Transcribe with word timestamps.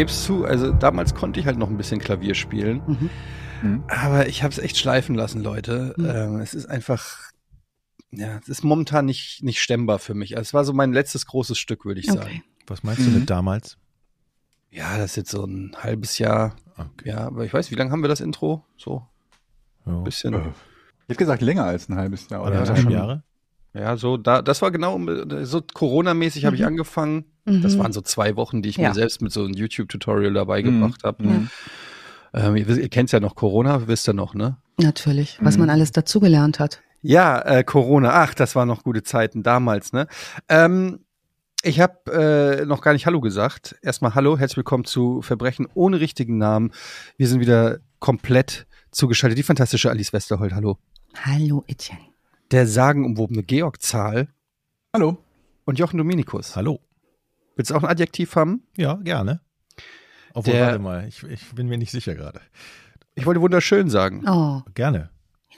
ich 0.00 0.06
gebe 0.06 0.10
es 0.12 0.24
zu, 0.24 0.44
also 0.46 0.72
damals 0.72 1.14
konnte 1.14 1.40
ich 1.40 1.46
halt 1.46 1.58
noch 1.58 1.68
ein 1.68 1.76
bisschen 1.76 2.00
Klavier 2.00 2.34
spielen. 2.34 2.80
Mhm. 2.86 3.10
Mhm. 3.62 3.84
Aber 3.88 4.28
ich 4.28 4.42
habe 4.42 4.50
es 4.52 4.58
echt 4.58 4.78
schleifen 4.78 5.14
lassen, 5.14 5.42
Leute. 5.42 5.94
Mhm. 5.98 6.06
Ähm, 6.06 6.36
es 6.40 6.54
ist 6.54 6.64
einfach, 6.66 7.18
ja, 8.10 8.38
es 8.40 8.48
ist 8.48 8.64
momentan 8.64 9.04
nicht, 9.04 9.42
nicht 9.42 9.60
stemmbar 9.60 9.98
für 9.98 10.14
mich. 10.14 10.36
Also 10.38 10.48
es 10.48 10.54
war 10.54 10.64
so 10.64 10.72
mein 10.72 10.94
letztes 10.94 11.26
großes 11.26 11.58
Stück, 11.58 11.84
würde 11.84 12.00
ich 12.00 12.06
sagen. 12.06 12.20
Okay. 12.22 12.42
Was 12.66 12.82
meinst 12.82 13.02
du 13.02 13.10
Mhm. 13.10 13.18
mit 13.20 13.30
damals? 13.30 13.76
Ja, 14.70 14.96
das 14.96 15.10
ist 15.10 15.16
jetzt 15.16 15.30
so 15.32 15.44
ein 15.44 15.76
halbes 15.82 16.16
Jahr. 16.18 16.56
Okay. 16.78 17.10
Ja, 17.10 17.26
aber 17.26 17.44
ich 17.44 17.52
weiß, 17.52 17.70
wie 17.70 17.74
lange 17.74 17.90
haben 17.90 18.00
wir 18.02 18.08
das 18.08 18.20
Intro? 18.20 18.64
So 18.78 19.06
Ja. 19.84 19.92
ein 19.98 20.04
bisschen. 20.04 20.32
Ich 20.34 20.40
hätte 21.08 21.18
gesagt, 21.18 21.42
länger 21.42 21.64
als 21.64 21.88
ein 21.90 21.96
halbes 21.96 22.26
Jahr. 22.30 22.40
Oder? 22.40 22.52
Anderthalb 22.52 22.78
schon. 22.78 22.92
Jahre? 22.92 23.22
Ja, 23.74 23.96
so 23.96 24.16
da, 24.16 24.42
das 24.42 24.62
war 24.62 24.70
genau 24.70 24.98
so 25.44 25.62
Corona-mäßig 25.62 26.44
habe 26.44 26.56
ich 26.56 26.62
Mhm. 26.62 26.68
angefangen. 26.68 27.24
Mhm. 27.44 27.62
Das 27.62 27.78
waren 27.78 27.92
so 27.92 28.00
zwei 28.00 28.34
Wochen, 28.36 28.62
die 28.62 28.68
ich 28.70 28.76
Ja. 28.76 28.88
mir 28.88 28.94
selbst 28.94 29.22
mit 29.22 29.32
so 29.32 29.44
einem 29.44 29.54
YouTube-Tutorial 29.54 30.32
dabei 30.32 30.62
gebracht 30.62 31.04
habe. 31.04 31.22
Mhm. 31.24 31.50
Ähm, 32.34 32.56
ihr, 32.56 32.68
ihr 32.68 32.88
kennt 32.88 33.12
ja 33.12 33.20
noch 33.20 33.34
Corona, 33.34 33.86
wisst 33.88 34.08
ihr 34.08 34.12
noch, 34.12 34.34
ne? 34.34 34.56
Natürlich, 34.78 35.38
was 35.40 35.54
Mhm. 35.54 35.60
man 35.60 35.70
alles 35.70 35.92
dazugelernt 35.92 36.58
hat. 36.58 36.80
Ja, 37.02 37.40
äh, 37.40 37.64
Corona. 37.64 38.10
Ach, 38.12 38.34
das 38.34 38.54
waren 38.56 38.68
noch 38.68 38.82
gute 38.82 39.02
Zeiten 39.02 39.42
damals, 39.42 39.92
ne? 39.92 40.06
Ähm, 40.48 41.00
ich 41.62 41.80
habe 41.80 42.60
äh, 42.62 42.66
noch 42.66 42.82
gar 42.82 42.92
nicht 42.92 43.06
Hallo 43.06 43.20
gesagt. 43.20 43.76
Erstmal 43.82 44.14
Hallo, 44.14 44.36
herzlich 44.38 44.58
willkommen 44.58 44.84
zu 44.84 45.22
Verbrechen 45.22 45.66
ohne 45.74 46.00
richtigen 46.00 46.38
Namen. 46.38 46.72
Wir 47.16 47.28
sind 47.28 47.40
wieder 47.40 47.78
komplett 48.00 48.66
zugeschaltet. 48.90 49.38
Die 49.38 49.42
fantastische 49.42 49.90
Alice 49.90 50.12
Westerholt, 50.12 50.52
hallo. 50.52 50.78
Hallo, 51.24 51.64
Etienne. 51.68 52.09
Der 52.50 52.66
sagenumwobene 52.66 53.42
Georg 53.42 53.80
Zahl 53.82 54.28
Hallo. 54.92 55.18
und 55.64 55.78
Jochen 55.78 55.98
Dominikus. 55.98 56.56
Hallo. 56.56 56.80
Willst 57.56 57.70
du 57.70 57.74
auch 57.76 57.82
ein 57.82 57.88
Adjektiv 57.88 58.34
haben? 58.36 58.62
Ja, 58.76 58.94
gerne. 58.94 59.40
Obwohl, 60.34 60.54
Der- 60.54 60.66
warte 60.66 60.78
mal, 60.80 61.06
ich, 61.08 61.22
ich 61.24 61.54
bin 61.54 61.68
mir 61.68 61.78
nicht 61.78 61.90
sicher 61.92 62.14
gerade. 62.14 62.40
Ich 63.14 63.26
wollte 63.26 63.40
wunderschön 63.40 63.90
sagen. 63.90 64.24
Oh, 64.28 64.62
Gerne. 64.74 65.10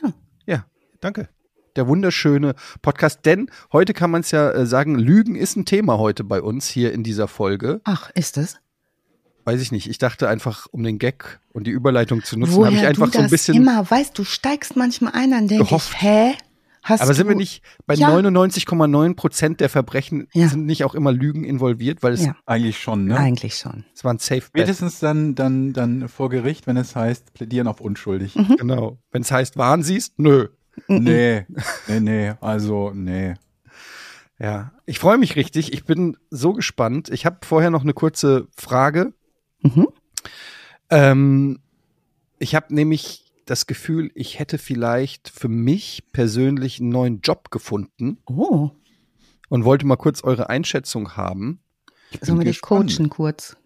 Ja. 0.03 0.13
Ja. 0.47 0.67
Danke. 1.01 1.29
Der 1.77 1.87
wunderschöne 1.89 2.55
Podcast. 2.83 3.25
Denn 3.25 3.51
heute 3.73 3.95
kann 3.95 4.11
man 4.11 4.21
es 4.23 4.31
ja 4.31 4.51
äh, 4.51 4.67
sagen, 4.67 4.99
Lügen 4.99 5.37
ist 5.37 5.57
ein 5.57 5.65
Thema 5.65 5.99
heute 5.99 6.25
bei 6.25 6.43
uns 6.43 6.67
hier 6.69 6.93
in 6.93 7.03
dieser 7.03 7.29
Folge. 7.29 7.81
ach, 7.85 8.11
ist 8.15 8.37
es? 8.37 8.59
Weiß 9.45 9.61
ich 9.61 9.73
nicht. 9.73 9.89
Ich 9.89 9.99
dachte 9.99 10.29
einfach, 10.29 10.67
um 10.71 10.83
den 10.83 10.99
Gag 10.99 11.41
und 11.53 11.67
die 11.67 11.71
Überleitung 11.73 12.23
zu 12.23 12.39
nutzen, 12.39 12.65
habe 12.65 12.77
ich 12.77 12.87
einfach 12.87 13.07
du 13.11 13.19
so 13.19 13.25
ein 13.25 13.31
bisschen. 13.31 13.57
immer 13.57 13.91
weißt, 13.91 14.17
du 14.17 14.25
steigst 14.25 14.77
manchmal 14.77 15.13
ein, 15.15 15.31
dann 15.31 15.49
denke 15.49 15.75
ich, 15.75 16.01
hä? 16.03 16.35
Hast 16.83 17.01
aber 17.01 17.15
sind 17.15 17.29
wir 17.29 17.37
nicht 17.37 17.63
bei 17.87 17.95
Ja. 17.95 18.09
99,9 18.11 19.15
Prozent 19.15 19.61
der 19.61 19.69
Verbrechen 19.69 20.27
Ja. 20.33 20.49
sind 20.49 20.67
nicht 20.67 20.85
auch 20.85 20.95
immer 20.97 21.13
Lügen 21.13 21.45
involviert, 21.45 22.03
weil 22.03 22.13
es, 22.15 22.25
Ja. 22.27 22.37
Eigentlich 22.45 22.79
schon, 22.81 23.05
ne? 23.07 23.17
Eigentlich 23.17 23.55
schon. 23.57 23.85
es 23.95 24.03
war 24.05 24.13
ein 24.13 24.19
Safe. 24.19 24.41
Spätestens 24.43 24.99
dann, 24.99 25.35
dann, 25.37 25.73
dann 25.73 26.09
vor 26.09 26.29
Gericht, 26.29 26.67
wenn 26.67 26.77
es 26.77 26.97
heißt, 26.97 27.35
plädieren 27.35 27.69
auf 27.69 27.81
unschuldig. 27.81 28.35
Genau. 28.59 28.99
Wenn 29.13 29.23
es 29.23 29.31
heißt, 29.31 29.57
waren 29.57 29.83
sie 29.83 29.97
es? 29.97 30.13
Nö. 30.17 30.49
nee, 30.89 31.47
nee, 31.87 32.01
nee, 32.01 32.33
also, 32.41 32.91
nee. 32.95 33.35
Ja. 34.39 34.73
Ich 34.87 34.99
freue 34.99 35.19
mich 35.19 35.37
richtig. 35.37 35.73
Ich 35.73 35.85
bin 35.85 36.17
so 36.31 36.53
gespannt. 36.53 37.11
Ich 37.11 37.27
habe 37.27 37.39
vorher 37.43 37.71
noch 37.71 37.83
eine 37.83 37.93
kurze 37.95 38.49
Frage. 38.57 39.13
Mhm. 39.61 39.87
Ähm, 40.91 41.59
ich 42.39 42.55
habe 42.55 42.75
nämlich 42.75 43.32
das 43.47 43.67
Gefühl, 43.67 44.11
ich 44.15 44.39
hätte 44.39 44.59
vielleicht 44.59 45.29
für 45.29 45.49
mich 45.49 46.05
persönlich 46.13 46.81
einen 46.81 46.91
neuen 46.91 47.21
Job 47.21 47.51
gefunden 47.51 48.19
Oh, 48.27 48.71
und 49.49 49.65
wollte 49.65 49.87
mal 49.87 49.97
kurz 49.97 50.23
eure 50.25 50.49
Einschätzung 50.49 51.17
haben. 51.17 51.61
sollen 52.21 52.39
wir 52.39 52.45
dich 52.45 52.61
coachen 52.61 53.09
kurz? 53.11 53.57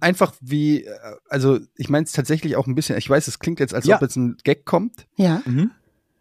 Einfach 0.00 0.34
wie, 0.40 0.84
äh, 0.84 0.90
also 1.28 1.58
ich 1.76 1.88
meine 1.88 2.04
es 2.04 2.12
tatsächlich 2.12 2.56
auch 2.56 2.66
ein 2.66 2.74
bisschen, 2.74 2.96
ich 2.98 3.08
weiß, 3.08 3.26
es 3.28 3.38
klingt 3.38 3.60
jetzt, 3.60 3.74
als 3.74 3.86
Ja. 3.86 3.96
ob 3.96 4.02
jetzt 4.02 4.16
ein 4.16 4.36
Gag 4.44 4.64
kommt, 4.66 5.06
Ja. 5.16 5.42
Mhm. 5.46 5.70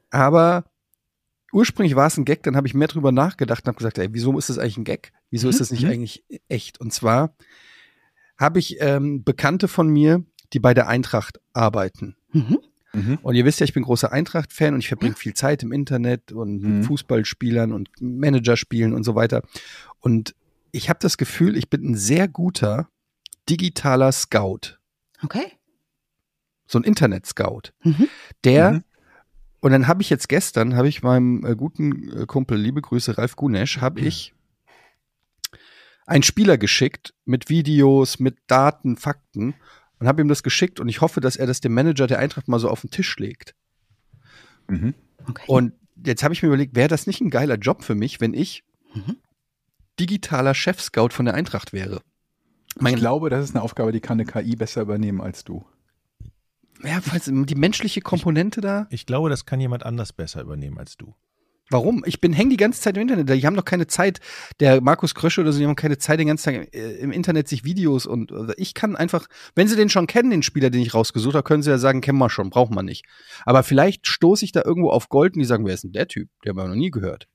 aber 0.09 0.65
ursprünglich 1.51 1.95
war 1.95 2.07
es 2.07 2.17
ein 2.17 2.25
Gag, 2.25 2.41
dann 2.43 2.55
habe 2.55 2.67
ich 2.67 2.73
mehr 2.73 2.87
drüber 2.87 3.11
nachgedacht 3.11 3.63
und 3.63 3.67
habe 3.67 3.77
gesagt, 3.77 3.97
ey, 3.99 4.07
wieso 4.11 4.35
ist 4.39 4.49
das 4.49 4.57
eigentlich 4.57 4.77
ein 4.77 4.85
Gag? 4.85 5.11
Wieso 5.29 5.49
ist 5.49 5.55
Mhm. 5.55 5.59
das 5.59 5.71
nicht 5.71 5.83
Mhm. 5.83 5.89
eigentlich 5.89 6.23
echt? 6.47 6.79
Und 6.79 6.93
zwar 6.93 7.35
habe 8.37 8.59
ich 8.59 8.77
ähm, 8.79 9.23
Bekannte 9.23 9.67
von 9.67 9.87
mir, 9.87 10.23
die 10.53 10.59
bei 10.59 10.73
der 10.73 10.87
Eintracht 10.87 11.39
arbeiten. 11.53 12.15
Mhm. 12.31 12.59
Mhm. 12.93 13.17
Und 13.21 13.35
ihr 13.35 13.43
wisst 13.45 13.59
ja, 13.59 13.63
ich 13.65 13.73
bin 13.73 13.83
großer 13.83 14.11
Eintracht-Fan 14.11 14.73
und 14.75 14.79
ich 14.79 14.87
verbringe 14.87 15.15
viel 15.15 15.33
Zeit 15.33 15.63
im 15.63 15.71
Internet 15.71 16.31
und 16.31 16.61
mit 16.61 16.71
Mhm. 16.71 16.83
Fußballspielern 16.83 17.71
und 17.71 17.89
Managerspielen 17.99 18.93
und 18.93 19.03
so 19.03 19.15
weiter. 19.15 19.41
Und 19.99 20.35
ich 20.71 20.89
habe 20.89 20.99
das 21.01 21.17
Gefühl, 21.17 21.57
ich 21.57 21.69
bin 21.69 21.83
ein 21.91 21.95
sehr 21.95 22.27
guter 22.27 22.89
digitaler 23.49 24.11
Scout. 24.11 24.77
Okay. 25.23 25.51
So 26.65 26.79
ein 26.79 26.83
Internet-Scout. 26.83 27.71
Mhm. 27.83 28.07
Der, 28.43 28.71
Mhm. 28.73 28.83
und 29.59 29.71
dann 29.71 29.87
habe 29.87 30.01
ich 30.01 30.09
jetzt 30.09 30.29
gestern, 30.29 30.75
habe 30.75 30.87
ich 30.87 31.03
meinem 31.03 31.45
äh, 31.45 31.55
guten 31.55 32.11
äh, 32.21 32.25
Kumpel, 32.25 32.57
liebe 32.57 32.81
Grüße, 32.81 33.17
Ralf 33.17 33.35
Gunesch, 33.35 33.79
habe 33.81 33.99
ich 34.01 34.33
einen 36.05 36.23
Spieler 36.23 36.57
geschickt 36.57 37.13
mit 37.25 37.49
Videos, 37.49 38.19
mit 38.19 38.37
Daten, 38.47 38.97
Fakten 38.97 39.55
und 40.03 40.07
habe 40.09 40.21
ihm 40.21 40.27
das 40.27 40.43
geschickt 40.43 40.81
und 40.81 40.89
ich 40.89 40.99
hoffe, 40.99 41.21
dass 41.21 41.37
er 41.37 41.47
das 41.47 41.61
dem 41.61 41.73
Manager 41.73 42.07
der 42.07 42.19
Eintracht 42.19 42.49
mal 42.49 42.59
so 42.59 42.69
auf 42.69 42.81
den 42.81 42.89
Tisch 42.91 43.17
legt. 43.17 43.55
Mhm. 44.67 44.93
Okay. 45.25 45.45
Und 45.47 45.71
jetzt 46.05 46.23
habe 46.23 46.33
ich 46.33 46.43
mir 46.43 46.47
überlegt, 46.49 46.75
wäre 46.75 46.89
das 46.89 47.07
nicht 47.07 47.21
ein 47.21 47.29
geiler 47.29 47.55
Job 47.55 47.83
für 47.85 47.95
mich, 47.95 48.19
wenn 48.19 48.33
ich 48.33 48.63
Mhm. 48.93 49.15
digitaler 49.99 50.53
Chef-Scout 50.53 51.09
von 51.11 51.23
der 51.25 51.35
Eintracht 51.35 51.71
wäre? 51.71 52.01
Ich 52.85 52.95
glaube, 52.95 53.29
das 53.29 53.45
ist 53.45 53.55
eine 53.55 53.63
Aufgabe, 53.63 53.93
die 53.93 54.01
kann 54.01 54.19
eine 54.19 54.25
KI 54.25 54.55
besser 54.57 54.81
übernehmen 54.81 55.21
als 55.21 55.45
du. 55.45 55.65
ja, 56.83 56.99
falls 57.01 57.31
die 57.31 57.55
menschliche 57.55 58.01
Komponente 58.01 58.59
da. 58.59 58.87
Ich 58.89 59.05
glaube, 59.05 59.29
das 59.29 59.45
kann 59.45 59.61
jemand 59.61 59.85
anders 59.85 60.11
besser 60.11 60.41
übernehmen 60.41 60.77
als 60.77 60.97
du. 60.97 61.15
Warum? 61.73 62.03
Ich 62.05 62.21
bin 62.21 62.31
häng 62.31 62.49
die 62.49 62.57
ganze 62.57 62.79
Zeit 62.81 62.95
im 62.95 63.01
Internet. 63.01 63.27
Die 63.29 63.45
haben 63.45 63.55
doch 63.55 63.65
keine 63.65 63.87
Zeit. 63.87 64.19
Der 64.61 64.79
Markus 64.79 65.13
Krösche 65.15 65.41
oder 65.41 65.51
so, 65.51 65.59
die 65.59 65.65
haben 65.65 65.75
keine 65.75 65.97
Zeit, 65.97 66.19
den 66.19 66.27
ganzen 66.27 66.53
Tag 66.53 66.73
äh, 66.73 66.95
im 66.99 67.11
Internet 67.11 67.47
sich 67.49 67.65
Videos 67.65 68.05
und 68.05 68.31
also 68.31 68.53
ich 68.57 68.73
kann 68.73 68.95
einfach, 68.95 69.27
wenn 69.55 69.67
sie 69.67 69.75
den 69.75 69.89
schon 69.89 70.07
kennen, 70.07 70.29
den 70.29 70.43
Spieler, 70.43 70.69
den 70.69 70.81
ich 70.81 70.93
rausgesucht 70.93 71.35
habe, 71.35 71.43
können 71.43 71.63
sie 71.63 71.69
ja 71.71 71.77
sagen, 71.77 71.99
kennen 72.01 72.17
wir 72.19 72.29
schon, 72.29 72.49
braucht 72.49 72.71
man 72.71 72.85
nicht. 72.85 73.05
Aber 73.45 73.63
vielleicht 73.63 74.07
stoße 74.07 74.45
ich 74.45 74.51
da 74.53 74.61
irgendwo 74.63 74.91
auf 74.91 75.09
Gold 75.09 75.33
und 75.35 75.39
die 75.39 75.45
sagen, 75.45 75.65
wer 75.65 75.73
ist 75.73 75.83
denn 75.83 75.91
der 75.91 76.07
Typ? 76.07 76.29
Der 76.45 76.51
haben 76.51 76.57
wir 76.57 76.67
noch 76.69 76.75
nie 76.75 76.91
gehört. 76.91 77.27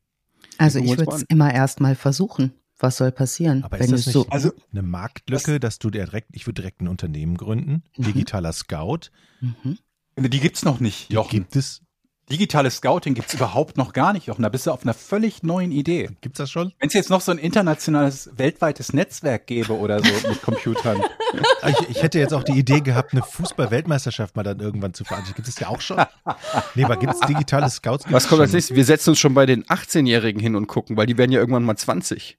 also 0.56 0.78
ich 0.78 0.88
würde 0.96 1.12
es 1.14 1.22
immer 1.28 1.52
erst 1.52 1.80
mal 1.80 1.94
versuchen. 1.94 2.52
Was 2.80 2.96
soll 2.96 3.10
passieren? 3.10 3.64
Aber 3.64 3.80
wenn 3.80 3.86
ist 3.92 4.06
das 4.06 4.12
du 4.12 4.20
nicht 4.20 4.26
so. 4.28 4.30
Also, 4.30 4.52
eine 4.70 4.82
Marktlücke, 4.82 5.58
dass 5.58 5.80
du 5.80 5.90
direkt, 5.90 6.28
ich 6.32 6.46
würde 6.46 6.62
direkt 6.62 6.80
ein 6.80 6.86
Unternehmen 6.86 7.36
gründen, 7.36 7.82
Mhm. 7.96 8.04
digitaler 8.04 8.52
Scout. 8.52 9.10
Mhm. 9.40 9.78
die 10.16 10.38
gibt's 10.40 10.64
noch 10.64 10.78
nicht, 10.78 11.08
Die 11.08 11.14
Jochen. 11.14 11.30
gibt 11.30 11.56
es, 11.56 11.82
Digitales 12.30 12.76
Scouting 12.76 13.14
gibt's 13.14 13.34
überhaupt 13.34 13.76
noch 13.76 13.92
gar 13.92 14.12
nicht, 14.12 14.26
Jochen. 14.26 14.42
Da 14.42 14.48
bist 14.48 14.66
du 14.66 14.70
auf 14.70 14.82
einer 14.82 14.94
völlig 14.94 15.42
neuen 15.42 15.72
Idee. 15.72 16.10
gibt's 16.20 16.38
das 16.38 16.50
schon? 16.50 16.72
Wenn 16.78 16.88
es 16.88 16.94
jetzt 16.94 17.10
noch 17.10 17.20
so 17.20 17.32
ein 17.32 17.38
internationales, 17.38 18.30
weltweites 18.36 18.92
Netzwerk 18.92 19.46
gäbe 19.46 19.76
oder 19.76 20.00
so 20.02 20.28
mit 20.28 20.42
Computern. 20.42 21.02
Ich, 21.66 21.90
ich 21.90 22.02
hätte 22.02 22.18
jetzt 22.18 22.32
auch 22.32 22.42
die 22.42 22.52
Idee 22.52 22.80
gehabt, 22.80 23.12
eine 23.12 23.22
Fußball-Weltmeisterschaft 23.22 24.34
mal 24.34 24.44
dann 24.44 24.60
irgendwann 24.60 24.94
zu 24.94 25.04
veranstalten. 25.04 25.36
Gibt 25.36 25.48
es 25.48 25.58
ja 25.58 25.68
auch 25.68 25.82
schon? 25.82 26.02
Nee, 26.74 26.84
aber 26.84 26.96
gibt 26.96 27.12
es 27.12 27.20
digitale 27.20 27.68
Scouts? 27.68 28.04
Gibt's 28.04 28.14
Was 28.14 28.28
kommt 28.28 28.40
als 28.40 28.52
nächstes? 28.52 28.74
Wir 28.74 28.84
setzen 28.86 29.10
uns 29.10 29.18
schon 29.18 29.34
bei 29.34 29.44
den 29.44 29.64
18-Jährigen 29.64 30.40
hin 30.40 30.56
und 30.56 30.68
gucken, 30.68 30.96
weil 30.96 31.04
die 31.04 31.18
werden 31.18 31.30
ja 31.30 31.38
irgendwann 31.38 31.64
mal 31.64 31.76
20. 31.76 32.37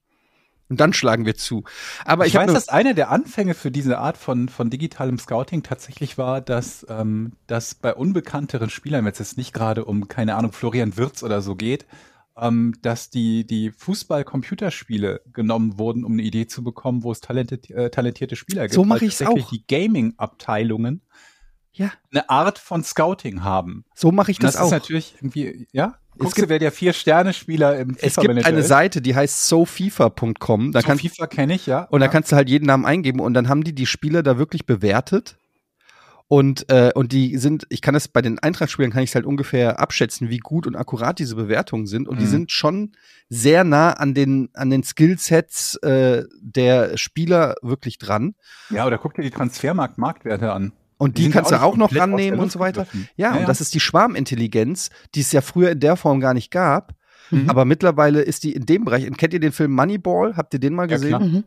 Und 0.69 0.79
dann 0.79 0.93
schlagen 0.93 1.25
wir 1.25 1.35
zu. 1.35 1.63
Aber 2.05 2.27
ich, 2.27 2.35
ich 2.35 2.39
weiß, 2.39 2.53
dass 2.53 2.69
einer 2.69 2.93
der 2.93 3.09
Anfänge 3.09 3.55
für 3.55 3.71
diese 3.71 3.97
Art 3.97 4.17
von, 4.17 4.49
von 4.49 4.69
digitalem 4.69 5.17
Scouting 5.17 5.63
tatsächlich 5.63 6.19
war, 6.19 6.41
dass, 6.41 6.85
ähm, 6.89 7.33
dass 7.47 7.73
bei 7.73 7.93
unbekannteren 7.95 8.69
Spielern, 8.69 9.03
wenn 9.03 9.11
es 9.11 9.19
jetzt 9.19 9.37
nicht 9.37 9.51
gerade 9.51 9.85
um, 9.85 10.07
keine 10.07 10.35
Ahnung, 10.35 10.51
Florian 10.51 10.95
Wirz 10.95 11.23
oder 11.23 11.41
so 11.41 11.55
geht, 11.55 11.87
ähm, 12.37 12.75
dass 12.83 13.09
die, 13.09 13.47
die 13.47 13.71
Fußball-Computerspiele 13.71 15.21
genommen 15.33 15.79
wurden, 15.79 16.05
um 16.05 16.13
eine 16.13 16.21
Idee 16.21 16.45
zu 16.45 16.63
bekommen, 16.63 17.03
wo 17.03 17.11
es 17.11 17.19
talentiert, 17.19 17.69
äh, 17.71 17.89
talentierte 17.89 18.35
Spieler 18.35 18.63
gibt. 18.63 18.75
So 18.75 18.85
mach 18.85 19.01
Weil 19.01 19.07
ich's 19.07 19.17
tatsächlich 19.17 19.45
auch. 19.45 19.49
Die 19.49 19.65
Gaming-Abteilungen 19.67 21.01
ja, 21.71 21.91
eine 22.11 22.29
Art 22.29 22.59
von 22.59 22.83
Scouting 22.83 23.43
haben. 23.43 23.85
so 23.95 24.11
mache 24.11 24.31
ich 24.31 24.37
Und 24.39 24.43
das, 24.43 24.53
das, 24.53 24.61
ist 24.61 24.67
auch. 24.67 24.71
natürlich 24.71 25.15
irgendwie, 25.15 25.67
ja? 25.71 25.95
Guckst 26.19 26.35
gibt- 26.35 26.45
du, 26.47 26.49
wer 26.49 26.59
der 26.59 26.71
Vier-Sterne-Spieler 26.71 27.79
im 27.79 27.95
Es 27.99 28.15
gibt 28.15 28.45
eine 28.45 28.59
ist? 28.59 28.67
Seite, 28.67 29.01
die 29.01 29.15
heißt 29.15 29.47
sofifa.com. 29.47 30.71
Da 30.71 30.81
So 30.81 30.87
kannst 30.87 31.01
FIFA 31.03 31.27
kenne 31.27 31.55
ich, 31.55 31.65
ja. 31.65 31.83
Und 31.89 31.99
da 32.01 32.05
ja. 32.07 32.11
kannst 32.11 32.31
du 32.31 32.35
halt 32.35 32.49
jeden 32.49 32.65
Namen 32.65 32.85
eingeben 32.85 33.19
und 33.19 33.33
dann 33.33 33.49
haben 33.49 33.63
die 33.63 33.73
die 33.73 33.85
Spieler 33.85 34.23
da 34.23 34.37
wirklich 34.37 34.65
bewertet. 34.65 35.37
Und, 36.31 36.69
äh, 36.69 36.91
und 36.93 37.11
die 37.11 37.37
sind, 37.37 37.65
ich 37.69 37.81
kann 37.81 37.95
das 37.95 38.07
bei 38.07 38.21
den 38.21 38.37
Eintracht-Spielern 38.37 38.91
kann 38.91 39.01
ich 39.01 39.09
es 39.09 39.15
halt 39.15 39.25
ungefähr 39.25 39.79
abschätzen, 39.79 40.29
wie 40.29 40.37
gut 40.37 40.67
und 40.67 40.75
akkurat 40.75 41.17
diese 41.17 41.35
Bewertungen 41.35 41.87
sind. 41.87 42.07
Und 42.07 42.19
die 42.19 42.25
Mhm. 42.25 42.29
sind 42.29 42.51
schon 42.51 42.91
sehr 43.29 43.63
nah 43.63 43.93
an 43.93 44.13
den, 44.13 44.49
an 44.53 44.69
den 44.69 44.83
Skillsets 44.83 45.77
äh, 45.77 46.25
der 46.39 46.97
Spieler 46.99 47.55
wirklich 47.63 47.97
dran. 47.97 48.35
Ja, 48.69 48.85
oder 48.85 48.99
guck 48.99 49.15
dir 49.15 49.23
die 49.23 49.31
Transfermarkt-Marktwerte 49.31 50.51
an. 50.51 50.71
Und 50.99 51.17
die, 51.17 51.23
sind 51.23 51.31
kannst 51.31 51.49
ja 51.51 51.57
du 51.59 51.63
auch 51.63 51.75
noch 51.77 51.95
rannehmen 51.95 52.39
und 52.39 52.51
so 52.51 52.59
weiter. 52.59 52.83
gegriffen. 52.83 53.09
Ja, 53.15 53.33
und 53.35 53.47
das 53.49 53.61
ist 53.61 53.73
die 53.73 53.79
Schwarmintelligenz, 53.79 54.89
die 55.15 55.21
es 55.21 55.31
ja 55.31 55.41
früher 55.41 55.71
in 55.71 55.79
der 55.79 55.95
Form 55.95 56.19
gar 56.19 56.33
nicht 56.35 56.51
gab. 56.51 56.93
Mhm. 57.31 57.49
Aber 57.49 57.65
mittlerweile 57.65 58.21
ist 58.21 58.43
die 58.43 58.53
in 58.53 58.65
dem 58.65 58.85
Bereich. 58.85 59.07
Und 59.07 59.17
kennt 59.17 59.33
ihr 59.33 59.39
den 59.39 59.51
Film 59.53 59.71
Moneyball? 59.73 60.35
Habt 60.35 60.53
ihr 60.53 60.59
den 60.59 60.73
mal 60.75 60.83
Ja, 60.89 60.95
gesehen? 60.97 61.09
klar. 61.09 61.19
Mhm. 61.21 61.43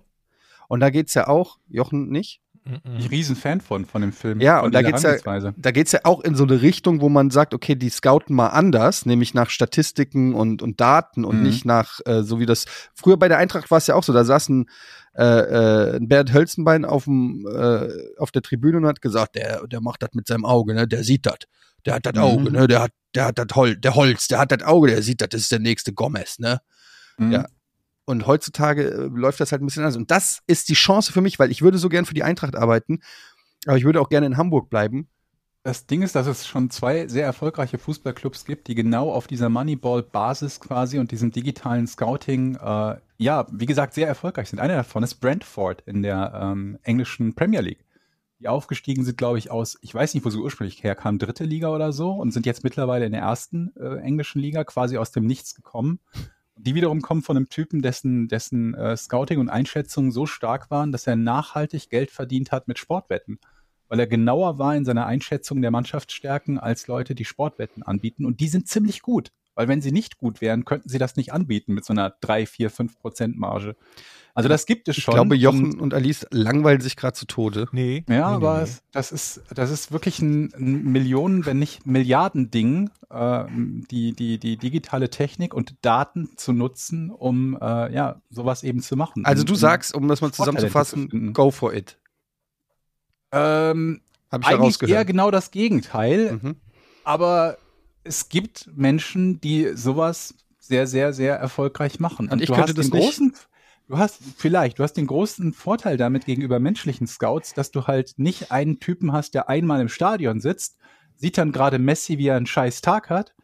Und 0.69 0.81
da 0.81 0.91
geht's 0.91 1.15
ja 1.15 1.29
auch, 1.29 1.59
Jochen 1.69 2.09
nicht, 2.09 2.41
Bin 2.65 2.81
ich 2.97 3.11
riesen 3.11 3.35
Fan 3.37 3.61
von, 3.61 3.85
von 3.85 4.01
dem 4.01 4.13
Film. 4.13 4.41
Ja, 4.41 4.59
von 4.61 4.67
und 4.67 4.75
da 4.75 4.81
geht's 4.83 5.03
ja, 5.03 5.17
da 5.57 5.71
geht's 5.73 5.93
ja 5.93 6.01
auch 6.05 6.21
in 6.23 6.35
so 6.37 6.45
eine 6.45 6.63
Richtung, 6.63 7.01
wo 7.01 7.09
man 7.11 7.31
sagt, 7.31 7.53
okay, 7.53 7.75
die 7.75 7.91
scouten 7.91 8.35
mal 8.37 8.47
anders, 8.49 9.05
nämlich 9.05 9.35
nach 9.35 9.51
Statistiken 9.51 10.35
und, 10.35 10.63
und 10.63 10.81
Daten 10.81 11.25
und 11.25 11.39
Mhm. 11.39 11.43
nicht 11.43 11.65
nach, 11.65 11.99
äh, 12.07 12.23
so 12.23 12.39
wie 12.39 12.47
das, 12.47 12.65
früher 12.95 13.17
bei 13.19 13.29
der 13.29 13.39
Eintracht 13.39 13.71
war 13.71 13.79
es 13.79 13.89
ja 13.89 13.97
auch 13.97 14.05
so, 14.05 14.13
da 14.13 14.25
saß 14.25 14.49
ein, 14.51 14.67
äh, 15.15 15.25
äh, 15.25 15.97
ein 15.97 16.09
Bert 16.09 16.33
Hölzenbein 16.33 16.85
auf 16.85 17.05
dem, 17.05 17.47
äh, 17.47 17.89
auf 18.19 18.31
der 18.31 18.43
Tribüne 18.43 18.79
und 18.79 18.87
hat 18.87 19.03
gesagt, 19.03 19.35
der, 19.37 19.67
der 19.67 19.81
macht 19.81 20.03
das 20.03 20.11
mit 20.15 20.27
seinem 20.27 20.45
Auge, 20.45 20.75
ne, 20.75 20.89
der 20.89 21.05
sieht 21.05 21.27
das. 21.27 21.39
Der 21.85 21.95
hat 21.95 22.07
das 22.07 22.15
Mhm. 22.15 22.21
Auge, 22.21 22.53
ne, 22.53 22.67
der 22.67 22.83
hat, 22.83 22.93
der 23.15 23.27
hat 23.27 23.39
das 23.39 23.49
Hol 23.55 23.77
der 23.77 23.95
Holz, 23.95 24.29
der 24.29 24.39
hat 24.39 24.53
das 24.53 24.63
Auge, 24.63 24.89
der 24.89 25.03
sieht 25.03 25.21
das, 25.21 25.29
das 25.31 25.41
ist 25.43 25.53
der 25.53 25.59
nächste 25.59 25.93
Gomez, 25.93 26.39
ne. 26.39 26.61
Mhm. 27.19 27.33
Ja. 27.33 27.47
Und 28.05 28.27
heutzutage 28.27 28.91
äh, 28.91 29.09
läuft 29.13 29.41
das 29.41 29.53
halt 29.53 29.63
ein 29.63 29.67
bisschen 29.67 29.83
anders. 29.83 29.97
Und 29.97 30.11
das 30.11 30.41
ist 30.47 30.69
die 30.69 30.75
Chance 30.75 31.13
für 31.13 31.21
mich, 31.21 31.39
weil 31.39 31.51
ich 31.51 31.63
würde 31.63 31.79
so 31.79 31.89
gern 31.89 32.05
für 32.05 32.15
die 32.15 32.25
Eintracht 32.25 32.57
arbeiten, 32.57 33.01
aber 33.67 33.77
ich 33.77 33.85
würde 33.85 34.01
auch 34.01 34.09
gerne 34.09 34.27
in 34.27 34.37
Hamburg 34.37 34.71
bleiben. 34.71 35.09
Das 35.65 35.87
Ding 35.87 36.03
ist, 36.03 36.17
dass 36.17 36.27
es 36.27 36.45
schon 36.45 36.71
zwei 36.71 37.07
sehr 37.07 37.25
erfolgreiche 37.25 37.79
Fußballclubs 37.79 38.45
gibt, 38.45 38.67
die 38.67 38.75
genau 38.75 39.13
auf 39.13 39.29
dieser 39.29 39.49
Moneyball-Basis 39.49 40.59
quasi 40.59 40.99
und 40.99 41.13
diesem 41.13 41.31
digitalen 41.31 41.87
Scouting, 41.87 42.57
äh, 42.57 42.97
ja, 43.19 43.47
wie 43.53 43.67
gesagt, 43.67 43.95
sehr 43.95 44.09
erfolgreich 44.09 44.51
sind. 44.51 44.59
Einer 44.59 44.75
davon 44.75 45.05
ist 45.05 45.17
Brentford 45.17 45.83
in 45.87 46.03
der 46.03 46.33
ähm, 46.35 46.79
englischen 46.83 47.35
Premier 47.37 47.61
League. 47.61 47.85
Die 48.41 48.49
aufgestiegen 48.49 49.05
sind, 49.05 49.17
glaube 49.17 49.39
ich, 49.39 49.53
aus, 49.53 49.79
ich 49.83 49.95
weiß 49.95 50.15
nicht, 50.15 50.25
wo 50.25 50.31
sie 50.31 50.39
ursprünglich 50.39 50.83
herkamen, 50.83 51.21
dritte 51.21 51.45
Liga 51.45 51.69
oder 51.69 51.93
so 51.93 52.11
und 52.11 52.33
sind 52.33 52.45
jetzt 52.45 52.65
mittlerweile 52.65 53.07
in 53.07 53.13
der 53.13 53.21
ersten 53.21 53.73
äh, 53.77 53.99
englischen 53.99 54.41
Liga 54.41 54.65
quasi 54.65 54.99
aus 54.99 55.13
dem 55.13 55.27
Nichts 55.27 55.55
gekommen. 55.55 56.01
Die 56.57 56.75
wiederum 56.75 57.03
kommen 57.03 57.23
von 57.23 57.37
einem 57.37 57.49
Typen, 57.49 57.83
dessen, 57.83 58.27
dessen 58.27 58.75
äh, 58.75 58.97
Scouting 58.97 59.39
und 59.39 59.49
Einschätzung 59.49 60.11
so 60.11 60.27
stark 60.27 60.73
waren, 60.73 60.91
dass 60.91 61.07
er 61.07 61.15
nachhaltig 61.15 61.89
Geld 61.89 62.11
verdient 62.11 62.51
hat 62.51 62.67
mit 62.67 62.81
Sportwetten. 62.81 63.39
Weil 63.93 64.01
er 64.01 64.07
genauer 64.07 64.59
war 64.59 64.75
in 64.75 64.87
seiner 64.87 65.05
Einschätzung 65.05 65.61
der 65.61 65.71
Mannschaftsstärken 65.71 66.59
als 66.59 66.87
Leute, 66.87 67.15
die 67.15 67.27
Sportwetten 67.27 67.83
anbieten. 67.83 68.25
Und 68.25 68.41
die 68.41 68.49
sind 68.49 68.67
ziemlich 68.67 69.03
gut. 69.03 69.29
Weil 69.55 69.69
wenn 69.69 69.83
sie 69.83 69.93
nicht 69.93 70.17
gut 70.17 70.41
wären, 70.41 70.65
könnten 70.65 70.89
sie 70.89 70.97
das 70.97 71.17
nicht 71.17 71.35
anbieten 71.35 71.75
mit 71.75 71.85
so 71.85 71.93
einer 71.93 72.15
3, 72.23 72.47
4, 72.47 72.71
5 72.71 72.99
Prozent 72.99 73.37
Marge. 73.39 73.77
Also 74.33 74.49
das 74.49 74.65
gibt 74.65 74.89
es 74.89 74.97
Ich 74.97 75.05
schon. 75.05 75.13
glaube, 75.13 75.35
Und- 75.35 75.41
Jochen 75.43 75.79
und 75.79 75.93
Alice 75.93 76.27
langweilen 76.31 76.81
sich 76.81 76.97
gerade 76.97 77.13
zu 77.13 77.27
Tode. 77.27 77.69
Nee. 77.73 77.97
ja, 78.09 78.31
nee, 78.31 78.35
aber 78.37 78.57
nee, 78.61 78.63
Es, 78.63 78.83
das 78.93 79.13
ist 79.13 79.43
das 79.55 79.71
ist 79.71 79.93
wirklich 79.93 80.21
ein, 80.21 80.55
ein 80.55 80.85
Millionen, 80.91 81.45
wenn 81.45 81.59
nicht 81.59 81.85
Milliarden-Ding, 81.85 82.89
äh, 83.11 83.45
die 83.91 84.15
die 84.15 84.39
die 84.39 84.57
digitale 84.57 85.11
Technik 85.11 85.53
und 85.53 85.75
Daten 85.83 86.31
zu 86.37 86.55
nutzen, 86.55 87.11
um 87.11 87.59
äh, 87.61 87.93
ja 87.93 88.23
sowas 88.31 88.63
eben 88.63 88.81
zu 88.81 88.97
machen. 88.97 89.27
Also 89.27 89.43
Um- 89.43 89.47
du 89.49 89.53
um- 89.53 89.59
sagst, 89.59 89.95
um 89.95 90.09
das 90.09 90.23
mal 90.23 90.33
zusammenzufassen, 90.33 91.35
go 91.35 91.51
for 91.51 91.75
it. 91.75 91.99
Ähm, 93.33 94.01
Habe 94.31 94.43
ich 94.43 94.49
eigentlich 94.49 94.83
eher 94.89 95.05
genau 95.05 95.31
das 95.31 95.51
Gegenteil. 95.51 96.39
Mhm. 96.43 96.57
Aber 97.05 97.59
es 98.05 98.29
gibt 98.29 98.71
Menschen, 98.75 99.41
die 99.41 99.71
sowas 99.75 100.35
sehr, 100.59 100.87
sehr, 100.87 101.13
sehr 101.13 101.37
erfolgreich 101.37 102.01
machen. 102.01 102.29
Und 102.29 102.41
ich 102.41 102.49
du 102.49 102.55
könnte 102.55 102.71
hast 102.71 102.79
das 102.79 102.91
den 102.91 102.99
nicht. 102.99 103.05
großen, 103.05 103.35
du 103.89 103.99
hast 103.99 104.21
vielleicht, 104.37 104.79
du 104.79 104.85
hast 104.85 104.95
den 104.95 105.07
großen 105.07 105.53
Vorteil 105.53 105.97
damit 105.97 106.25
gegenüber 106.25 106.61
menschlichen 106.61 107.07
Scouts, 107.07 107.55
dass 107.55 107.71
du 107.71 107.87
halt 107.87 108.15
nicht 108.17 108.53
einen 108.53 108.81
Typen 108.81 109.13
hast, 109.13 109.35
der 109.35 109.49
einmal 109.49 109.81
im 109.81 109.89
Stadion 109.89 110.41
sitzt, 110.41 110.77
sieht 111.17 111.39
dann 111.39 111.53
gerade 111.53 111.79
Messi, 111.79 112.19
wie 112.19 112.29
er 112.29 112.37
einen 112.37 112.47
scheiß 112.47 112.81
Tag 112.81 113.11
hat 113.11 113.35